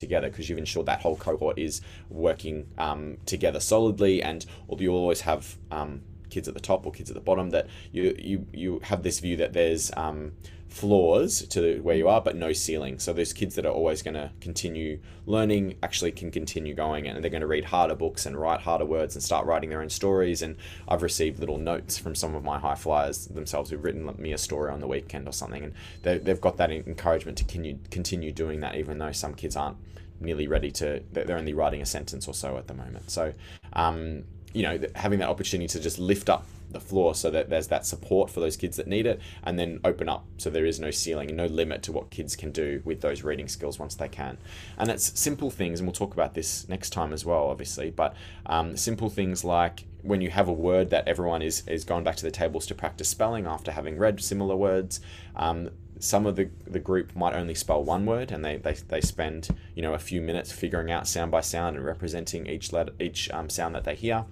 together 0.00 0.28
because 0.28 0.48
you've 0.48 0.58
ensured 0.58 0.86
that 0.86 1.00
whole 1.00 1.16
cohort 1.16 1.58
is 1.58 1.80
working 2.08 2.66
um, 2.78 3.16
together 3.26 3.60
solidly 3.60 4.22
and 4.22 4.44
you'll 4.78 4.96
always 4.96 5.22
have 5.22 5.56
um, 5.70 6.02
kids 6.34 6.48
at 6.48 6.54
the 6.54 6.60
top 6.60 6.84
or 6.84 6.90
kids 6.90 7.10
at 7.10 7.14
the 7.14 7.20
bottom 7.20 7.50
that 7.50 7.68
you 7.92 8.14
you 8.18 8.46
you 8.52 8.80
have 8.82 9.04
this 9.04 9.20
view 9.20 9.36
that 9.36 9.52
there's 9.52 9.92
um, 9.96 10.32
floors 10.68 11.46
to 11.46 11.80
where 11.82 11.94
you 11.94 12.08
are 12.08 12.20
but 12.20 12.34
no 12.34 12.52
ceiling. 12.52 12.98
So 12.98 13.12
those 13.12 13.32
kids 13.32 13.54
that 13.54 13.64
are 13.64 13.72
always 13.72 14.02
going 14.02 14.14
to 14.14 14.32
continue 14.40 14.98
learning 15.24 15.76
actually 15.84 16.10
can 16.10 16.32
continue 16.32 16.74
going 16.74 17.06
and 17.06 17.22
they're 17.22 17.30
going 17.30 17.42
to 17.42 17.46
read 17.46 17.66
harder 17.66 17.94
books 17.94 18.26
and 18.26 18.36
write 18.36 18.60
harder 18.62 18.84
words 18.84 19.14
and 19.14 19.22
start 19.22 19.46
writing 19.46 19.70
their 19.70 19.80
own 19.80 19.88
stories. 19.88 20.42
And 20.42 20.56
i've 20.88 21.02
received 21.02 21.38
little 21.38 21.58
notes 21.58 21.96
from 21.96 22.16
some 22.16 22.34
of 22.34 22.42
my 22.42 22.58
high 22.58 22.74
flyers 22.74 23.28
themselves 23.28 23.70
who've 23.70 23.84
written 23.84 24.12
me 24.18 24.32
a 24.32 24.38
story 24.38 24.72
on 24.72 24.80
the 24.80 24.88
weekend 24.88 25.28
or 25.28 25.32
something. 25.32 25.62
And 25.62 25.74
they, 26.02 26.18
they've 26.18 26.40
got 26.40 26.56
that 26.56 26.72
encouragement 26.72 27.38
to 27.38 27.44
continue 27.44 27.78
continue 27.90 28.32
doing 28.32 28.58
that 28.60 28.74
even 28.74 28.98
though 28.98 29.12
some 29.12 29.34
kids 29.34 29.54
aren't 29.54 29.76
nearly 30.20 30.48
ready 30.48 30.72
to 30.72 31.02
they're 31.12 31.38
only 31.38 31.54
writing 31.54 31.82
a 31.82 31.86
sentence 31.86 32.26
or 32.26 32.34
so 32.34 32.56
at 32.56 32.66
the 32.66 32.74
moment. 32.74 33.12
So 33.12 33.32
um, 33.74 34.24
you 34.54 34.62
know 34.62 34.78
having 34.94 35.18
that 35.18 35.28
opportunity 35.28 35.68
to 35.68 35.80
just 35.80 35.98
lift 35.98 36.30
up 36.30 36.46
the 36.70 36.80
floor 36.80 37.14
so 37.14 37.30
that 37.30 37.50
there's 37.50 37.68
that 37.68 37.86
support 37.86 38.30
for 38.30 38.40
those 38.40 38.56
kids 38.56 38.76
that 38.76 38.86
need 38.86 39.06
it 39.06 39.20
and 39.42 39.58
then 39.58 39.80
open 39.84 40.08
up 40.08 40.24
so 40.38 40.50
there 40.50 40.66
is 40.66 40.80
no 40.80 40.90
ceiling 40.90 41.28
and 41.28 41.36
no 41.36 41.46
limit 41.46 41.82
to 41.82 41.92
what 41.92 42.10
kids 42.10 42.36
can 42.36 42.50
do 42.50 42.80
with 42.84 43.00
those 43.00 43.22
reading 43.22 43.48
skills 43.48 43.78
once 43.78 43.94
they 43.94 44.08
can. 44.08 44.36
And 44.76 44.90
it's 44.90 45.18
simple 45.18 45.50
things 45.50 45.80
and 45.80 45.86
we'll 45.86 45.94
talk 45.94 46.12
about 46.12 46.34
this 46.34 46.68
next 46.68 46.90
time 46.90 47.12
as 47.12 47.24
well 47.24 47.48
obviously 47.48 47.90
but 47.90 48.14
um, 48.46 48.76
simple 48.76 49.08
things 49.08 49.44
like 49.44 49.84
when 50.02 50.20
you 50.20 50.30
have 50.30 50.48
a 50.48 50.52
word 50.52 50.90
that 50.90 51.08
everyone 51.08 51.42
is 51.42 51.66
is 51.66 51.84
going 51.84 52.04
back 52.04 52.16
to 52.16 52.24
the 52.24 52.30
tables 52.30 52.66
to 52.66 52.74
practice 52.74 53.08
spelling 53.08 53.46
after 53.46 53.72
having 53.72 53.96
read 53.96 54.20
similar 54.22 54.56
words 54.56 55.00
um, 55.36 55.70
some 56.00 56.26
of 56.26 56.36
the, 56.36 56.50
the 56.66 56.80
group 56.80 57.14
might 57.16 57.34
only 57.34 57.54
spell 57.54 57.82
one 57.82 58.04
word 58.04 58.30
and 58.30 58.44
they, 58.44 58.56
they, 58.56 58.74
they 58.88 59.00
spend 59.00 59.48
you 59.74 59.82
know 59.82 59.94
a 59.94 59.98
few 59.98 60.20
minutes 60.20 60.50
figuring 60.50 60.90
out 60.90 61.06
sound 61.06 61.30
by 61.30 61.40
sound 61.40 61.76
and 61.76 61.84
representing 61.84 62.46
each 62.46 62.72
letter 62.72 62.92
each 63.00 63.30
um, 63.30 63.48
sound 63.48 63.74
that 63.74 63.84
they 63.84 63.94
hear 63.94 64.24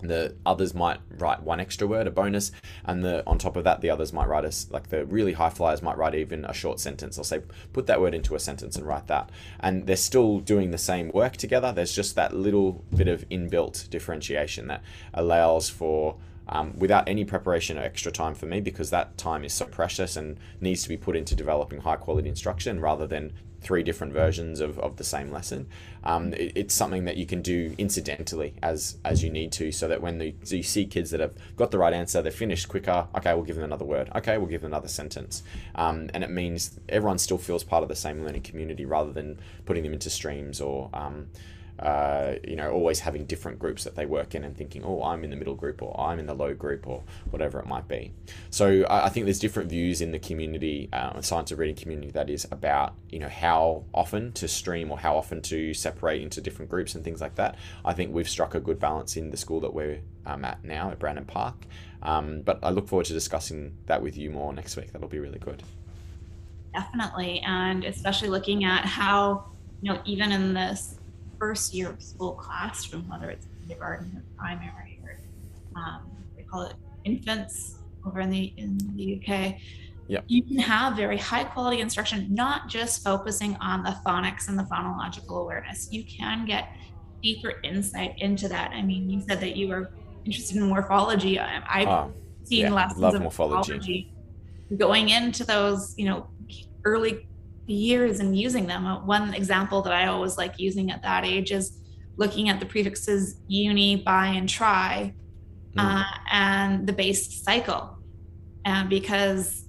the 0.00 0.34
others 0.46 0.74
might 0.74 1.00
write 1.18 1.42
one 1.42 1.60
extra 1.60 1.86
word 1.86 2.06
a 2.06 2.10
bonus 2.10 2.52
and 2.84 3.04
the 3.04 3.22
on 3.26 3.38
top 3.38 3.56
of 3.56 3.64
that 3.64 3.80
the 3.80 3.90
others 3.90 4.12
might 4.12 4.28
write 4.28 4.44
us 4.44 4.68
like 4.70 4.88
the 4.88 5.04
really 5.06 5.32
high 5.32 5.50
flyers 5.50 5.82
might 5.82 5.96
write 5.96 6.14
even 6.14 6.44
a 6.44 6.52
short 6.52 6.78
sentence 6.78 7.16
they'll 7.16 7.24
say 7.24 7.40
put 7.72 7.86
that 7.86 8.00
word 8.00 8.14
into 8.14 8.34
a 8.34 8.38
sentence 8.38 8.76
and 8.76 8.86
write 8.86 9.06
that. 9.08 9.30
And 9.60 9.86
they're 9.86 9.96
still 9.96 10.40
doing 10.40 10.70
the 10.70 10.78
same 10.78 11.10
work 11.12 11.36
together. 11.36 11.72
There's 11.72 11.94
just 11.94 12.14
that 12.16 12.34
little 12.34 12.84
bit 12.94 13.08
of 13.08 13.28
inbuilt 13.28 13.90
differentiation 13.90 14.68
that 14.68 14.82
allows 15.14 15.68
for 15.68 16.16
um, 16.50 16.78
without 16.78 17.06
any 17.08 17.24
preparation 17.24 17.78
or 17.78 17.82
extra 17.82 18.10
time 18.10 18.34
for 18.34 18.46
me 18.46 18.60
because 18.60 18.88
that 18.88 19.18
time 19.18 19.44
is 19.44 19.52
so 19.52 19.66
precious 19.66 20.16
and 20.16 20.38
needs 20.62 20.82
to 20.82 20.88
be 20.88 20.96
put 20.96 21.14
into 21.14 21.34
developing 21.34 21.80
high 21.80 21.96
quality 21.96 22.28
instruction 22.28 22.80
rather 22.80 23.06
than 23.06 23.32
three 23.60 23.82
different 23.82 24.12
versions 24.12 24.60
of, 24.60 24.78
of 24.78 24.96
the 24.96 25.04
same 25.04 25.30
lesson. 25.32 25.66
Um, 26.04 26.32
it, 26.34 26.52
it's 26.54 26.74
something 26.74 27.04
that 27.04 27.16
you 27.16 27.26
can 27.26 27.42
do 27.42 27.74
incidentally 27.78 28.54
as 28.62 28.96
as 29.04 29.22
you 29.22 29.30
need 29.30 29.52
to, 29.52 29.72
so 29.72 29.88
that 29.88 30.00
when 30.00 30.18
the, 30.18 30.34
so 30.44 30.56
you 30.56 30.62
see 30.62 30.86
kids 30.86 31.10
that 31.10 31.20
have 31.20 31.34
got 31.56 31.70
the 31.70 31.78
right 31.78 31.92
answer, 31.92 32.22
they're 32.22 32.32
finished 32.32 32.68
quicker. 32.68 33.08
Okay, 33.16 33.34
we'll 33.34 33.44
give 33.44 33.56
them 33.56 33.64
another 33.64 33.84
word. 33.84 34.10
Okay, 34.14 34.38
we'll 34.38 34.46
give 34.46 34.62
them 34.62 34.72
another 34.72 34.88
sentence, 34.88 35.42
um, 35.74 36.10
and 36.14 36.22
it 36.24 36.30
means 36.30 36.78
everyone 36.88 37.18
still 37.18 37.38
feels 37.38 37.64
part 37.64 37.82
of 37.82 37.88
the 37.88 37.96
same 37.96 38.24
learning 38.24 38.42
community 38.42 38.84
rather 38.84 39.12
than 39.12 39.38
putting 39.66 39.82
them 39.82 39.92
into 39.92 40.10
streams 40.10 40.60
or 40.60 40.88
um, 40.92 41.28
uh, 41.78 42.34
you 42.46 42.56
know, 42.56 42.72
always 42.72 43.00
having 43.00 43.24
different 43.24 43.58
groups 43.58 43.84
that 43.84 43.94
they 43.94 44.06
work 44.06 44.34
in 44.34 44.44
and 44.44 44.56
thinking, 44.56 44.82
oh, 44.84 45.02
I'm 45.02 45.22
in 45.24 45.30
the 45.30 45.36
middle 45.36 45.54
group 45.54 45.80
or 45.82 45.98
I'm 45.98 46.18
in 46.18 46.26
the 46.26 46.34
low 46.34 46.54
group 46.54 46.86
or 46.86 47.02
whatever 47.30 47.60
it 47.60 47.66
might 47.66 47.86
be. 47.86 48.12
So 48.50 48.84
I 48.88 49.08
think 49.08 49.26
there's 49.26 49.38
different 49.38 49.70
views 49.70 50.00
in 50.00 50.12
the 50.12 50.18
community, 50.18 50.88
uh, 50.92 51.20
science 51.20 51.52
of 51.52 51.58
reading 51.58 51.76
community, 51.76 52.10
that 52.10 52.30
is 52.30 52.46
about, 52.50 52.94
you 53.10 53.18
know, 53.18 53.28
how 53.28 53.84
often 53.94 54.32
to 54.32 54.48
stream 54.48 54.90
or 54.90 54.98
how 54.98 55.16
often 55.16 55.40
to 55.42 55.72
separate 55.74 56.22
into 56.22 56.40
different 56.40 56.70
groups 56.70 56.94
and 56.94 57.04
things 57.04 57.20
like 57.20 57.36
that. 57.36 57.56
I 57.84 57.92
think 57.92 58.12
we've 58.12 58.28
struck 58.28 58.54
a 58.54 58.60
good 58.60 58.80
balance 58.80 59.16
in 59.16 59.30
the 59.30 59.36
school 59.36 59.60
that 59.60 59.72
we're 59.72 60.00
um, 60.26 60.44
at 60.44 60.64
now 60.64 60.90
at 60.90 60.98
Brandon 60.98 61.24
Park. 61.24 61.54
Um, 62.02 62.42
but 62.42 62.58
I 62.62 62.70
look 62.70 62.88
forward 62.88 63.06
to 63.06 63.12
discussing 63.12 63.76
that 63.86 64.02
with 64.02 64.16
you 64.16 64.30
more 64.30 64.52
next 64.52 64.76
week. 64.76 64.92
That'll 64.92 65.08
be 65.08 65.18
really 65.18 65.38
good. 65.38 65.62
Definitely. 66.72 67.40
And 67.40 67.84
especially 67.84 68.28
looking 68.28 68.64
at 68.64 68.84
how, 68.84 69.46
you 69.80 69.92
know, 69.92 70.00
even 70.04 70.32
in 70.32 70.54
this 70.54 70.97
first 71.38 71.74
year 71.74 71.90
of 71.90 72.02
school 72.02 72.32
classroom, 72.32 73.08
whether 73.08 73.30
it's 73.30 73.46
kindergarten 73.60 74.12
or 74.16 74.22
primary 74.36 75.00
or 75.04 75.20
um, 75.76 76.10
they 76.36 76.42
call 76.42 76.62
it 76.62 76.74
infants 77.04 77.78
over 78.06 78.20
in 78.20 78.30
the 78.30 78.52
in 78.56 78.78
the 78.96 79.20
UK. 79.20 79.56
You 80.26 80.42
can 80.42 80.58
have 80.58 80.96
very 80.96 81.18
high 81.18 81.44
quality 81.44 81.80
instruction, 81.80 82.34
not 82.34 82.68
just 82.68 83.04
focusing 83.04 83.56
on 83.56 83.82
the 83.82 83.94
phonics 84.06 84.48
and 84.48 84.58
the 84.58 84.62
phonological 84.62 85.42
awareness. 85.42 85.88
You 85.92 86.02
can 86.04 86.46
get 86.46 86.70
deeper 87.22 87.54
insight 87.62 88.14
into 88.18 88.48
that. 88.48 88.70
I 88.72 88.80
mean, 88.80 89.10
you 89.10 89.20
said 89.28 89.38
that 89.40 89.54
you 89.56 89.68
were 89.68 89.90
interested 90.24 90.56
in 90.56 90.62
morphology. 90.62 91.38
I, 91.38 91.62
I've 91.68 91.88
oh, 91.88 92.12
seen 92.44 92.66
yeah, 92.66 92.72
lessons 92.72 93.02
of 93.14 93.20
morphology. 93.20 93.72
morphology 93.72 94.12
going 94.76 95.10
into 95.10 95.44
those, 95.44 95.94
you 95.96 96.06
know, 96.06 96.26
early 96.84 97.26
years 97.68 98.20
and 98.20 98.36
using 98.36 98.66
them. 98.66 98.86
Uh, 98.86 99.04
one 99.04 99.34
example 99.34 99.82
that 99.82 99.92
I 99.92 100.06
always 100.06 100.36
like 100.38 100.58
using 100.58 100.90
at 100.90 101.02
that 101.02 101.24
age 101.24 101.52
is 101.52 101.78
looking 102.16 102.48
at 102.48 102.60
the 102.60 102.66
prefixes 102.66 103.36
uni, 103.46 103.96
bi, 103.96 104.26
and 104.26 104.48
tri, 104.48 105.14
mm. 105.76 105.82
uh, 105.82 106.04
and 106.30 106.86
the 106.86 106.92
base 106.92 107.42
cycle. 107.42 107.98
And 108.64 108.88
because 108.88 109.64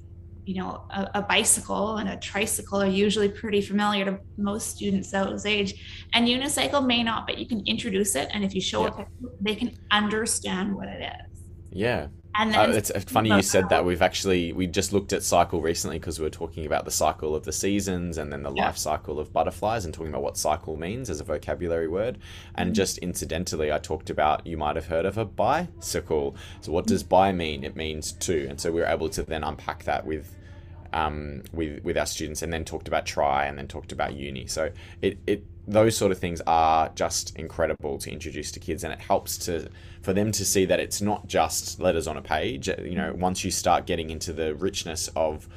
you 0.45 0.55
know 0.55 0.83
a, 0.89 1.11
a, 1.15 1.21
bicycle 1.21 1.97
and 1.97 2.09
a 2.09 2.17
tricycle 2.17 2.81
are 2.81 2.87
usually 2.87 3.29
pretty 3.29 3.61
familiar 3.61 4.03
to 4.05 4.19
most 4.37 4.75
students 4.75 5.13
at 5.13 5.29
those 5.29 5.45
age, 5.45 6.07
and 6.13 6.27
unicycle 6.27 6.85
may 6.85 7.03
not, 7.03 7.27
but 7.27 7.37
you 7.37 7.45
can 7.45 7.61
introduce 7.67 8.15
it, 8.15 8.29
and 8.33 8.43
if 8.43 8.55
you 8.55 8.61
show 8.61 8.83
yep. 8.85 8.99
it, 8.99 9.07
they 9.39 9.55
can 9.55 9.77
understand 9.91 10.75
what 10.75 10.87
it 10.87 11.01
is. 11.01 11.43
Yeah, 11.71 12.07
and 12.35 12.55
uh, 12.55 12.67
it's 12.69 12.91
funny 13.05 13.29
you 13.29 13.41
said 13.41 13.69
that. 13.69 13.83
We've 13.85 14.01
actually 14.01 14.53
we 14.53 14.67
just 14.67 14.93
looked 14.93 15.13
at 15.13 15.23
cycle 15.23 15.61
recently 15.61 15.99
because 15.99 16.19
we 16.19 16.25
were 16.25 16.29
talking 16.29 16.65
about 16.65 16.85
the 16.85 16.91
cycle 16.91 17.35
of 17.35 17.43
the 17.43 17.51
seasons 17.51 18.17
and 18.17 18.31
then 18.31 18.43
the 18.43 18.53
yeah. 18.53 18.67
life 18.67 18.77
cycle 18.77 19.19
of 19.19 19.33
butterflies 19.33 19.85
and 19.85 19.93
talking 19.93 20.09
about 20.09 20.23
what 20.23 20.37
cycle 20.37 20.77
means 20.77 21.09
as 21.09 21.19
a 21.19 21.23
vocabulary 21.23 21.87
word. 21.87 22.17
And 22.55 22.67
mm-hmm. 22.67 22.75
just 22.75 22.97
incidentally, 22.99 23.71
I 23.71 23.79
talked 23.79 24.09
about 24.09 24.45
you 24.45 24.57
might 24.57 24.75
have 24.75 24.87
heard 24.87 25.05
of 25.05 25.17
a 25.17 25.25
bicycle. 25.25 26.35
So 26.61 26.71
what 26.71 26.85
does 26.87 27.03
bi 27.03 27.31
mean? 27.31 27.63
It 27.63 27.75
means 27.75 28.13
two, 28.13 28.47
and 28.49 28.59
so 28.59 28.71
we 28.71 28.81
were 28.81 28.87
able 28.87 29.09
to 29.09 29.23
then 29.23 29.43
unpack 29.43 29.83
that 29.85 30.05
with 30.05 30.35
um, 30.93 31.43
with 31.51 31.83
with 31.83 31.97
our 31.97 32.05
students, 32.05 32.41
and 32.41 32.53
then 32.53 32.63
talked 32.63 32.87
about 32.87 33.05
tri, 33.05 33.45
and 33.45 33.57
then 33.57 33.67
talked 33.67 33.91
about 33.91 34.13
uni. 34.13 34.47
So 34.47 34.71
it 35.01 35.17
it 35.27 35.43
those 35.67 35.95
sort 35.95 36.11
of 36.11 36.17
things 36.17 36.41
are 36.47 36.89
just 36.95 37.35
incredible 37.35 37.97
to 37.99 38.11
introduce 38.11 38.51
to 38.53 38.59
kids, 38.59 38.83
and 38.83 38.93
it 38.93 38.99
helps 38.99 39.37
to 39.39 39.69
for 40.01 40.13
them 40.13 40.31
to 40.31 40.45
see 40.45 40.65
that 40.65 40.79
it's 40.79 41.01
not 41.01 41.27
just 41.27 41.79
letters 41.79 42.07
on 42.07 42.17
a 42.17 42.21
page. 42.21 42.67
You 42.67 42.95
know, 42.95 43.13
once 43.17 43.43
you 43.43 43.51
start 43.51 43.85
getting 43.85 44.09
into 44.09 44.33
the 44.33 44.55
richness 44.55 45.09
of 45.15 45.47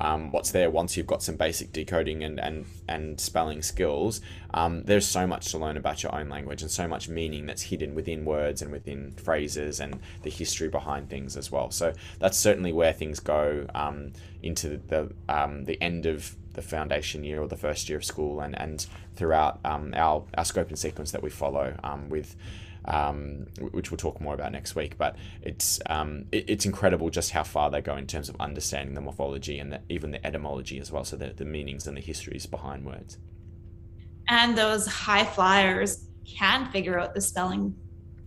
um, 0.00 0.30
what's 0.30 0.50
there 0.50 0.70
once 0.70 0.96
you've 0.96 1.06
got 1.06 1.22
some 1.22 1.36
basic 1.36 1.72
decoding 1.72 2.24
and, 2.24 2.40
and, 2.40 2.64
and 2.88 3.20
spelling 3.20 3.60
skills, 3.60 4.22
um, 4.54 4.82
there's 4.84 5.06
so 5.06 5.26
much 5.26 5.50
to 5.50 5.58
learn 5.58 5.76
about 5.76 6.02
your 6.02 6.14
own 6.14 6.28
language 6.30 6.62
and 6.62 6.70
so 6.70 6.88
much 6.88 7.08
meaning 7.08 7.44
that's 7.44 7.62
hidden 7.62 7.94
within 7.94 8.24
words 8.24 8.62
and 8.62 8.72
within 8.72 9.12
phrases 9.12 9.78
and 9.78 10.00
the 10.22 10.30
history 10.30 10.68
behind 10.68 11.10
things 11.10 11.36
as 11.36 11.52
well. 11.52 11.70
So 11.70 11.92
that's 12.18 12.38
certainly 12.38 12.72
where 12.72 12.94
things 12.94 13.20
go 13.20 13.66
um, 13.74 14.14
into 14.42 14.80
the, 14.88 15.12
um, 15.28 15.66
the 15.66 15.80
end 15.82 16.06
of 16.06 16.34
the 16.54 16.62
foundation 16.62 17.22
year 17.22 17.40
or 17.42 17.46
the 17.46 17.56
first 17.56 17.88
year 17.88 17.98
of 17.98 18.04
school 18.04 18.40
and, 18.40 18.58
and 18.58 18.86
throughout 19.16 19.60
um, 19.66 19.92
our, 19.94 20.24
our 20.36 20.46
scope 20.46 20.68
and 20.68 20.78
sequence 20.78 21.12
that 21.12 21.22
we 21.22 21.30
follow 21.30 21.78
um, 21.84 22.08
with 22.08 22.36
um, 22.84 23.46
which 23.72 23.90
we'll 23.90 23.98
talk 23.98 24.20
more 24.20 24.34
about 24.34 24.52
next 24.52 24.74
week. 24.74 24.96
But 24.98 25.16
it's 25.42 25.80
um, 25.86 26.26
it, 26.32 26.44
it's 26.48 26.66
incredible 26.66 27.10
just 27.10 27.30
how 27.30 27.42
far 27.42 27.70
they 27.70 27.80
go 27.80 27.96
in 27.96 28.06
terms 28.06 28.28
of 28.28 28.36
understanding 28.40 28.94
the 28.94 29.00
morphology 29.00 29.58
and 29.58 29.72
the, 29.72 29.80
even 29.88 30.10
the 30.10 30.24
etymology 30.26 30.78
as 30.78 30.90
well, 30.90 31.04
so 31.04 31.16
the, 31.16 31.28
the 31.28 31.44
meanings 31.44 31.86
and 31.86 31.96
the 31.96 32.00
histories 32.00 32.46
behind 32.46 32.84
words. 32.84 33.18
And 34.28 34.56
those 34.56 34.86
high 34.86 35.24
flyers 35.24 36.06
can 36.26 36.70
figure 36.70 36.98
out 36.98 37.14
the 37.14 37.20
spelling. 37.20 37.74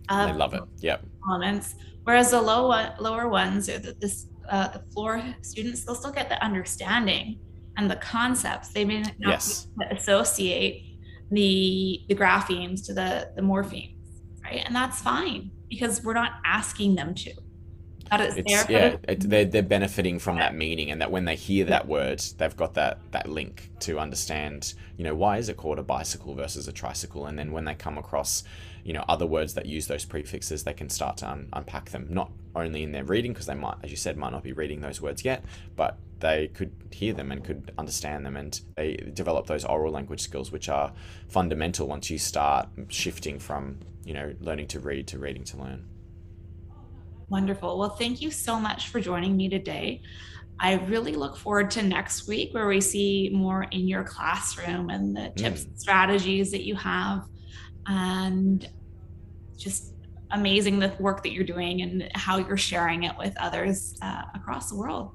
Of 0.08 0.28
they 0.28 0.36
love 0.36 0.54
it. 0.54 0.62
Yep. 0.80 1.06
Elements, 1.30 1.76
whereas 2.04 2.30
the 2.30 2.40
low 2.40 2.68
lower 3.00 3.28
ones, 3.28 3.68
or 3.68 3.78
the, 3.78 3.94
this 3.94 4.26
uh, 4.50 4.68
the 4.68 4.80
floor 4.92 5.22
students, 5.40 5.84
they'll 5.84 5.94
still 5.94 6.12
get 6.12 6.28
the 6.28 6.42
understanding 6.44 7.38
and 7.76 7.90
the 7.90 7.96
concepts. 7.96 8.68
They 8.68 8.84
may 8.84 9.00
not 9.00 9.14
yes. 9.18 9.68
associate 9.90 10.84
the 11.30 12.02
the 12.08 12.14
graphemes 12.14 12.84
to 12.86 12.94
the 12.94 13.30
the 13.34 13.42
morphemes 13.42 13.93
right? 14.44 14.62
And 14.64 14.74
that's 14.74 15.00
fine 15.00 15.50
because 15.68 16.04
we're 16.04 16.14
not 16.14 16.32
asking 16.44 16.94
them 16.94 17.14
to. 17.14 17.32
That 18.10 18.20
is 18.20 18.36
it's, 18.36 18.68
yeah, 18.68 18.96
it, 19.08 19.28
they're, 19.28 19.46
they're 19.46 19.62
benefiting 19.62 20.18
from 20.18 20.36
that 20.36 20.54
meaning, 20.54 20.90
and 20.90 21.00
that 21.00 21.10
when 21.10 21.24
they 21.24 21.36
hear 21.36 21.64
that 21.66 21.88
word, 21.88 22.20
they've 22.36 22.54
got 22.54 22.74
that 22.74 22.98
that 23.12 23.28
link 23.28 23.70
to 23.80 23.98
understand. 23.98 24.74
You 24.98 25.04
know, 25.04 25.14
why 25.14 25.38
is 25.38 25.48
it 25.48 25.56
called 25.56 25.78
a 25.78 25.82
bicycle 25.82 26.34
versus 26.34 26.68
a 26.68 26.72
tricycle? 26.72 27.26
And 27.26 27.38
then 27.38 27.50
when 27.50 27.64
they 27.64 27.74
come 27.74 27.96
across, 27.96 28.44
you 28.84 28.92
know, 28.92 29.04
other 29.08 29.26
words 29.26 29.54
that 29.54 29.66
use 29.66 29.86
those 29.86 30.04
prefixes, 30.04 30.64
they 30.64 30.74
can 30.74 30.90
start 30.90 31.16
to 31.18 31.30
un- 31.30 31.48
unpack 31.54 31.90
them. 31.90 32.06
Not 32.10 32.30
only 32.54 32.82
in 32.82 32.92
their 32.92 33.04
reading, 33.04 33.32
because 33.32 33.46
they 33.46 33.54
might, 33.54 33.76
as 33.82 33.90
you 33.90 33.96
said, 33.96 34.18
might 34.18 34.32
not 34.32 34.42
be 34.42 34.52
reading 34.52 34.80
those 34.82 35.00
words 35.00 35.24
yet, 35.24 35.42
but 35.74 35.96
they 36.24 36.48
could 36.48 36.72
hear 36.90 37.12
them 37.12 37.30
and 37.30 37.44
could 37.44 37.72
understand 37.78 38.26
them, 38.26 38.36
and 38.36 38.60
they 38.76 38.96
develop 39.12 39.46
those 39.46 39.64
oral 39.64 39.92
language 39.92 40.20
skills, 40.20 40.50
which 40.50 40.68
are 40.68 40.92
fundamental 41.28 41.86
once 41.86 42.10
you 42.10 42.18
start 42.18 42.68
shifting 42.88 43.38
from 43.38 43.78
you 44.04 44.14
know, 44.14 44.34
learning 44.40 44.68
to 44.68 44.80
read 44.80 45.06
to 45.08 45.18
reading 45.18 45.44
to 45.44 45.56
learn. 45.56 45.86
Wonderful. 47.28 47.78
Well, 47.78 47.90
thank 47.90 48.20
you 48.20 48.30
so 48.30 48.60
much 48.60 48.88
for 48.88 49.00
joining 49.00 49.36
me 49.36 49.48
today. 49.48 50.02
I 50.60 50.74
really 50.74 51.12
look 51.12 51.36
forward 51.36 51.70
to 51.72 51.82
next 51.82 52.28
week 52.28 52.54
where 52.54 52.68
we 52.68 52.80
see 52.80 53.30
more 53.32 53.64
in 53.72 53.88
your 53.88 54.04
classroom 54.04 54.90
and 54.90 55.16
the 55.16 55.32
tips 55.34 55.64
mm. 55.64 55.68
and 55.68 55.80
strategies 55.80 56.52
that 56.52 56.64
you 56.64 56.76
have 56.76 57.24
and 57.86 58.68
just 59.56 59.94
amazing 60.30 60.78
the 60.78 60.92
work 61.00 61.22
that 61.22 61.32
you're 61.32 61.44
doing 61.44 61.82
and 61.82 62.10
how 62.14 62.38
you're 62.38 62.56
sharing 62.56 63.04
it 63.04 63.16
with 63.18 63.34
others 63.38 63.98
uh, 64.02 64.22
across 64.34 64.68
the 64.68 64.76
world. 64.76 65.12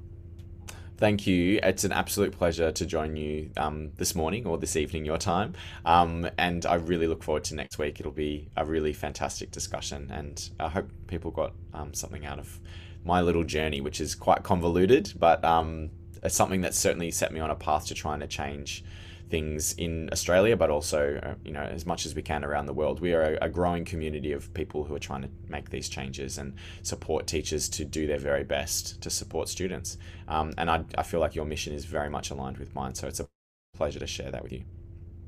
Thank 0.99 1.25
you. 1.25 1.61
It's 1.63 1.85
an 1.85 1.93
absolute 1.93 2.33
pleasure 2.33 2.73
to 2.73 2.85
join 2.85 3.15
you 3.15 3.51
um, 3.55 3.91
this 3.95 4.15
morning 4.15 4.45
or 4.45 4.57
this 4.57 4.75
evening, 4.75 5.05
your 5.05 5.17
time. 5.17 5.53
Um, 5.85 6.29
and 6.37 6.65
I 6.65 6.73
really 6.73 7.07
look 7.07 7.23
forward 7.23 7.45
to 7.45 7.55
next 7.55 7.77
week. 7.77 8.01
It'll 8.01 8.11
be 8.11 8.49
a 8.57 8.65
really 8.65 8.91
fantastic 8.91 9.49
discussion. 9.49 10.11
And 10.11 10.49
I 10.59 10.67
hope 10.67 10.89
people 11.07 11.31
got 11.31 11.53
um, 11.73 11.93
something 11.93 12.25
out 12.25 12.37
of 12.37 12.59
my 13.05 13.21
little 13.21 13.45
journey, 13.45 13.79
which 13.79 14.01
is 14.01 14.13
quite 14.13 14.43
convoluted, 14.43 15.13
but 15.17 15.41
um, 15.45 15.89
it's 16.21 16.35
something 16.35 16.59
that 16.61 16.73
certainly 16.73 17.11
set 17.11 17.31
me 17.31 17.39
on 17.39 17.49
a 17.49 17.55
path 17.55 17.85
to 17.85 17.93
trying 17.93 18.19
to 18.19 18.27
change 18.27 18.83
things 19.29 19.73
in 19.73 20.09
Australia, 20.11 20.57
but 20.57 20.69
also, 20.69 21.19
uh, 21.21 21.35
you 21.43 21.51
know, 21.51 21.61
as 21.61 21.85
much 21.85 22.05
as 22.05 22.15
we 22.15 22.21
can 22.21 22.43
around 22.43 22.65
the 22.65 22.73
world. 22.73 22.99
We 22.99 23.13
are 23.13 23.37
a, 23.41 23.49
growing 23.49 23.85
community 23.85 24.31
of 24.31 24.53
people 24.53 24.83
who 24.83 24.95
are 24.95 24.99
trying 24.99 25.21
to 25.21 25.29
make 25.47 25.69
these 25.69 25.89
changes 25.89 26.37
and 26.37 26.53
support 26.81 27.27
teachers 27.27 27.69
to 27.69 27.85
do 27.85 28.07
their 28.07 28.19
very 28.19 28.43
best 28.43 29.01
to 29.01 29.09
support 29.09 29.49
students. 29.49 29.97
Um, 30.27 30.53
and 30.57 30.69
I, 30.69 30.83
I 30.97 31.03
feel 31.03 31.19
like 31.19 31.35
your 31.35 31.45
mission 31.45 31.73
is 31.73 31.85
very 31.85 32.09
much 32.09 32.31
aligned 32.31 32.57
with 32.57 32.73
mine. 32.73 32.95
So 32.95 33.07
it's 33.07 33.19
a 33.19 33.27
pleasure 33.75 33.99
to 33.99 34.07
share 34.07 34.31
that 34.31 34.43
with 34.43 34.51
you. 34.51 34.63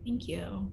Thank 0.06 0.28
you. 0.28 0.72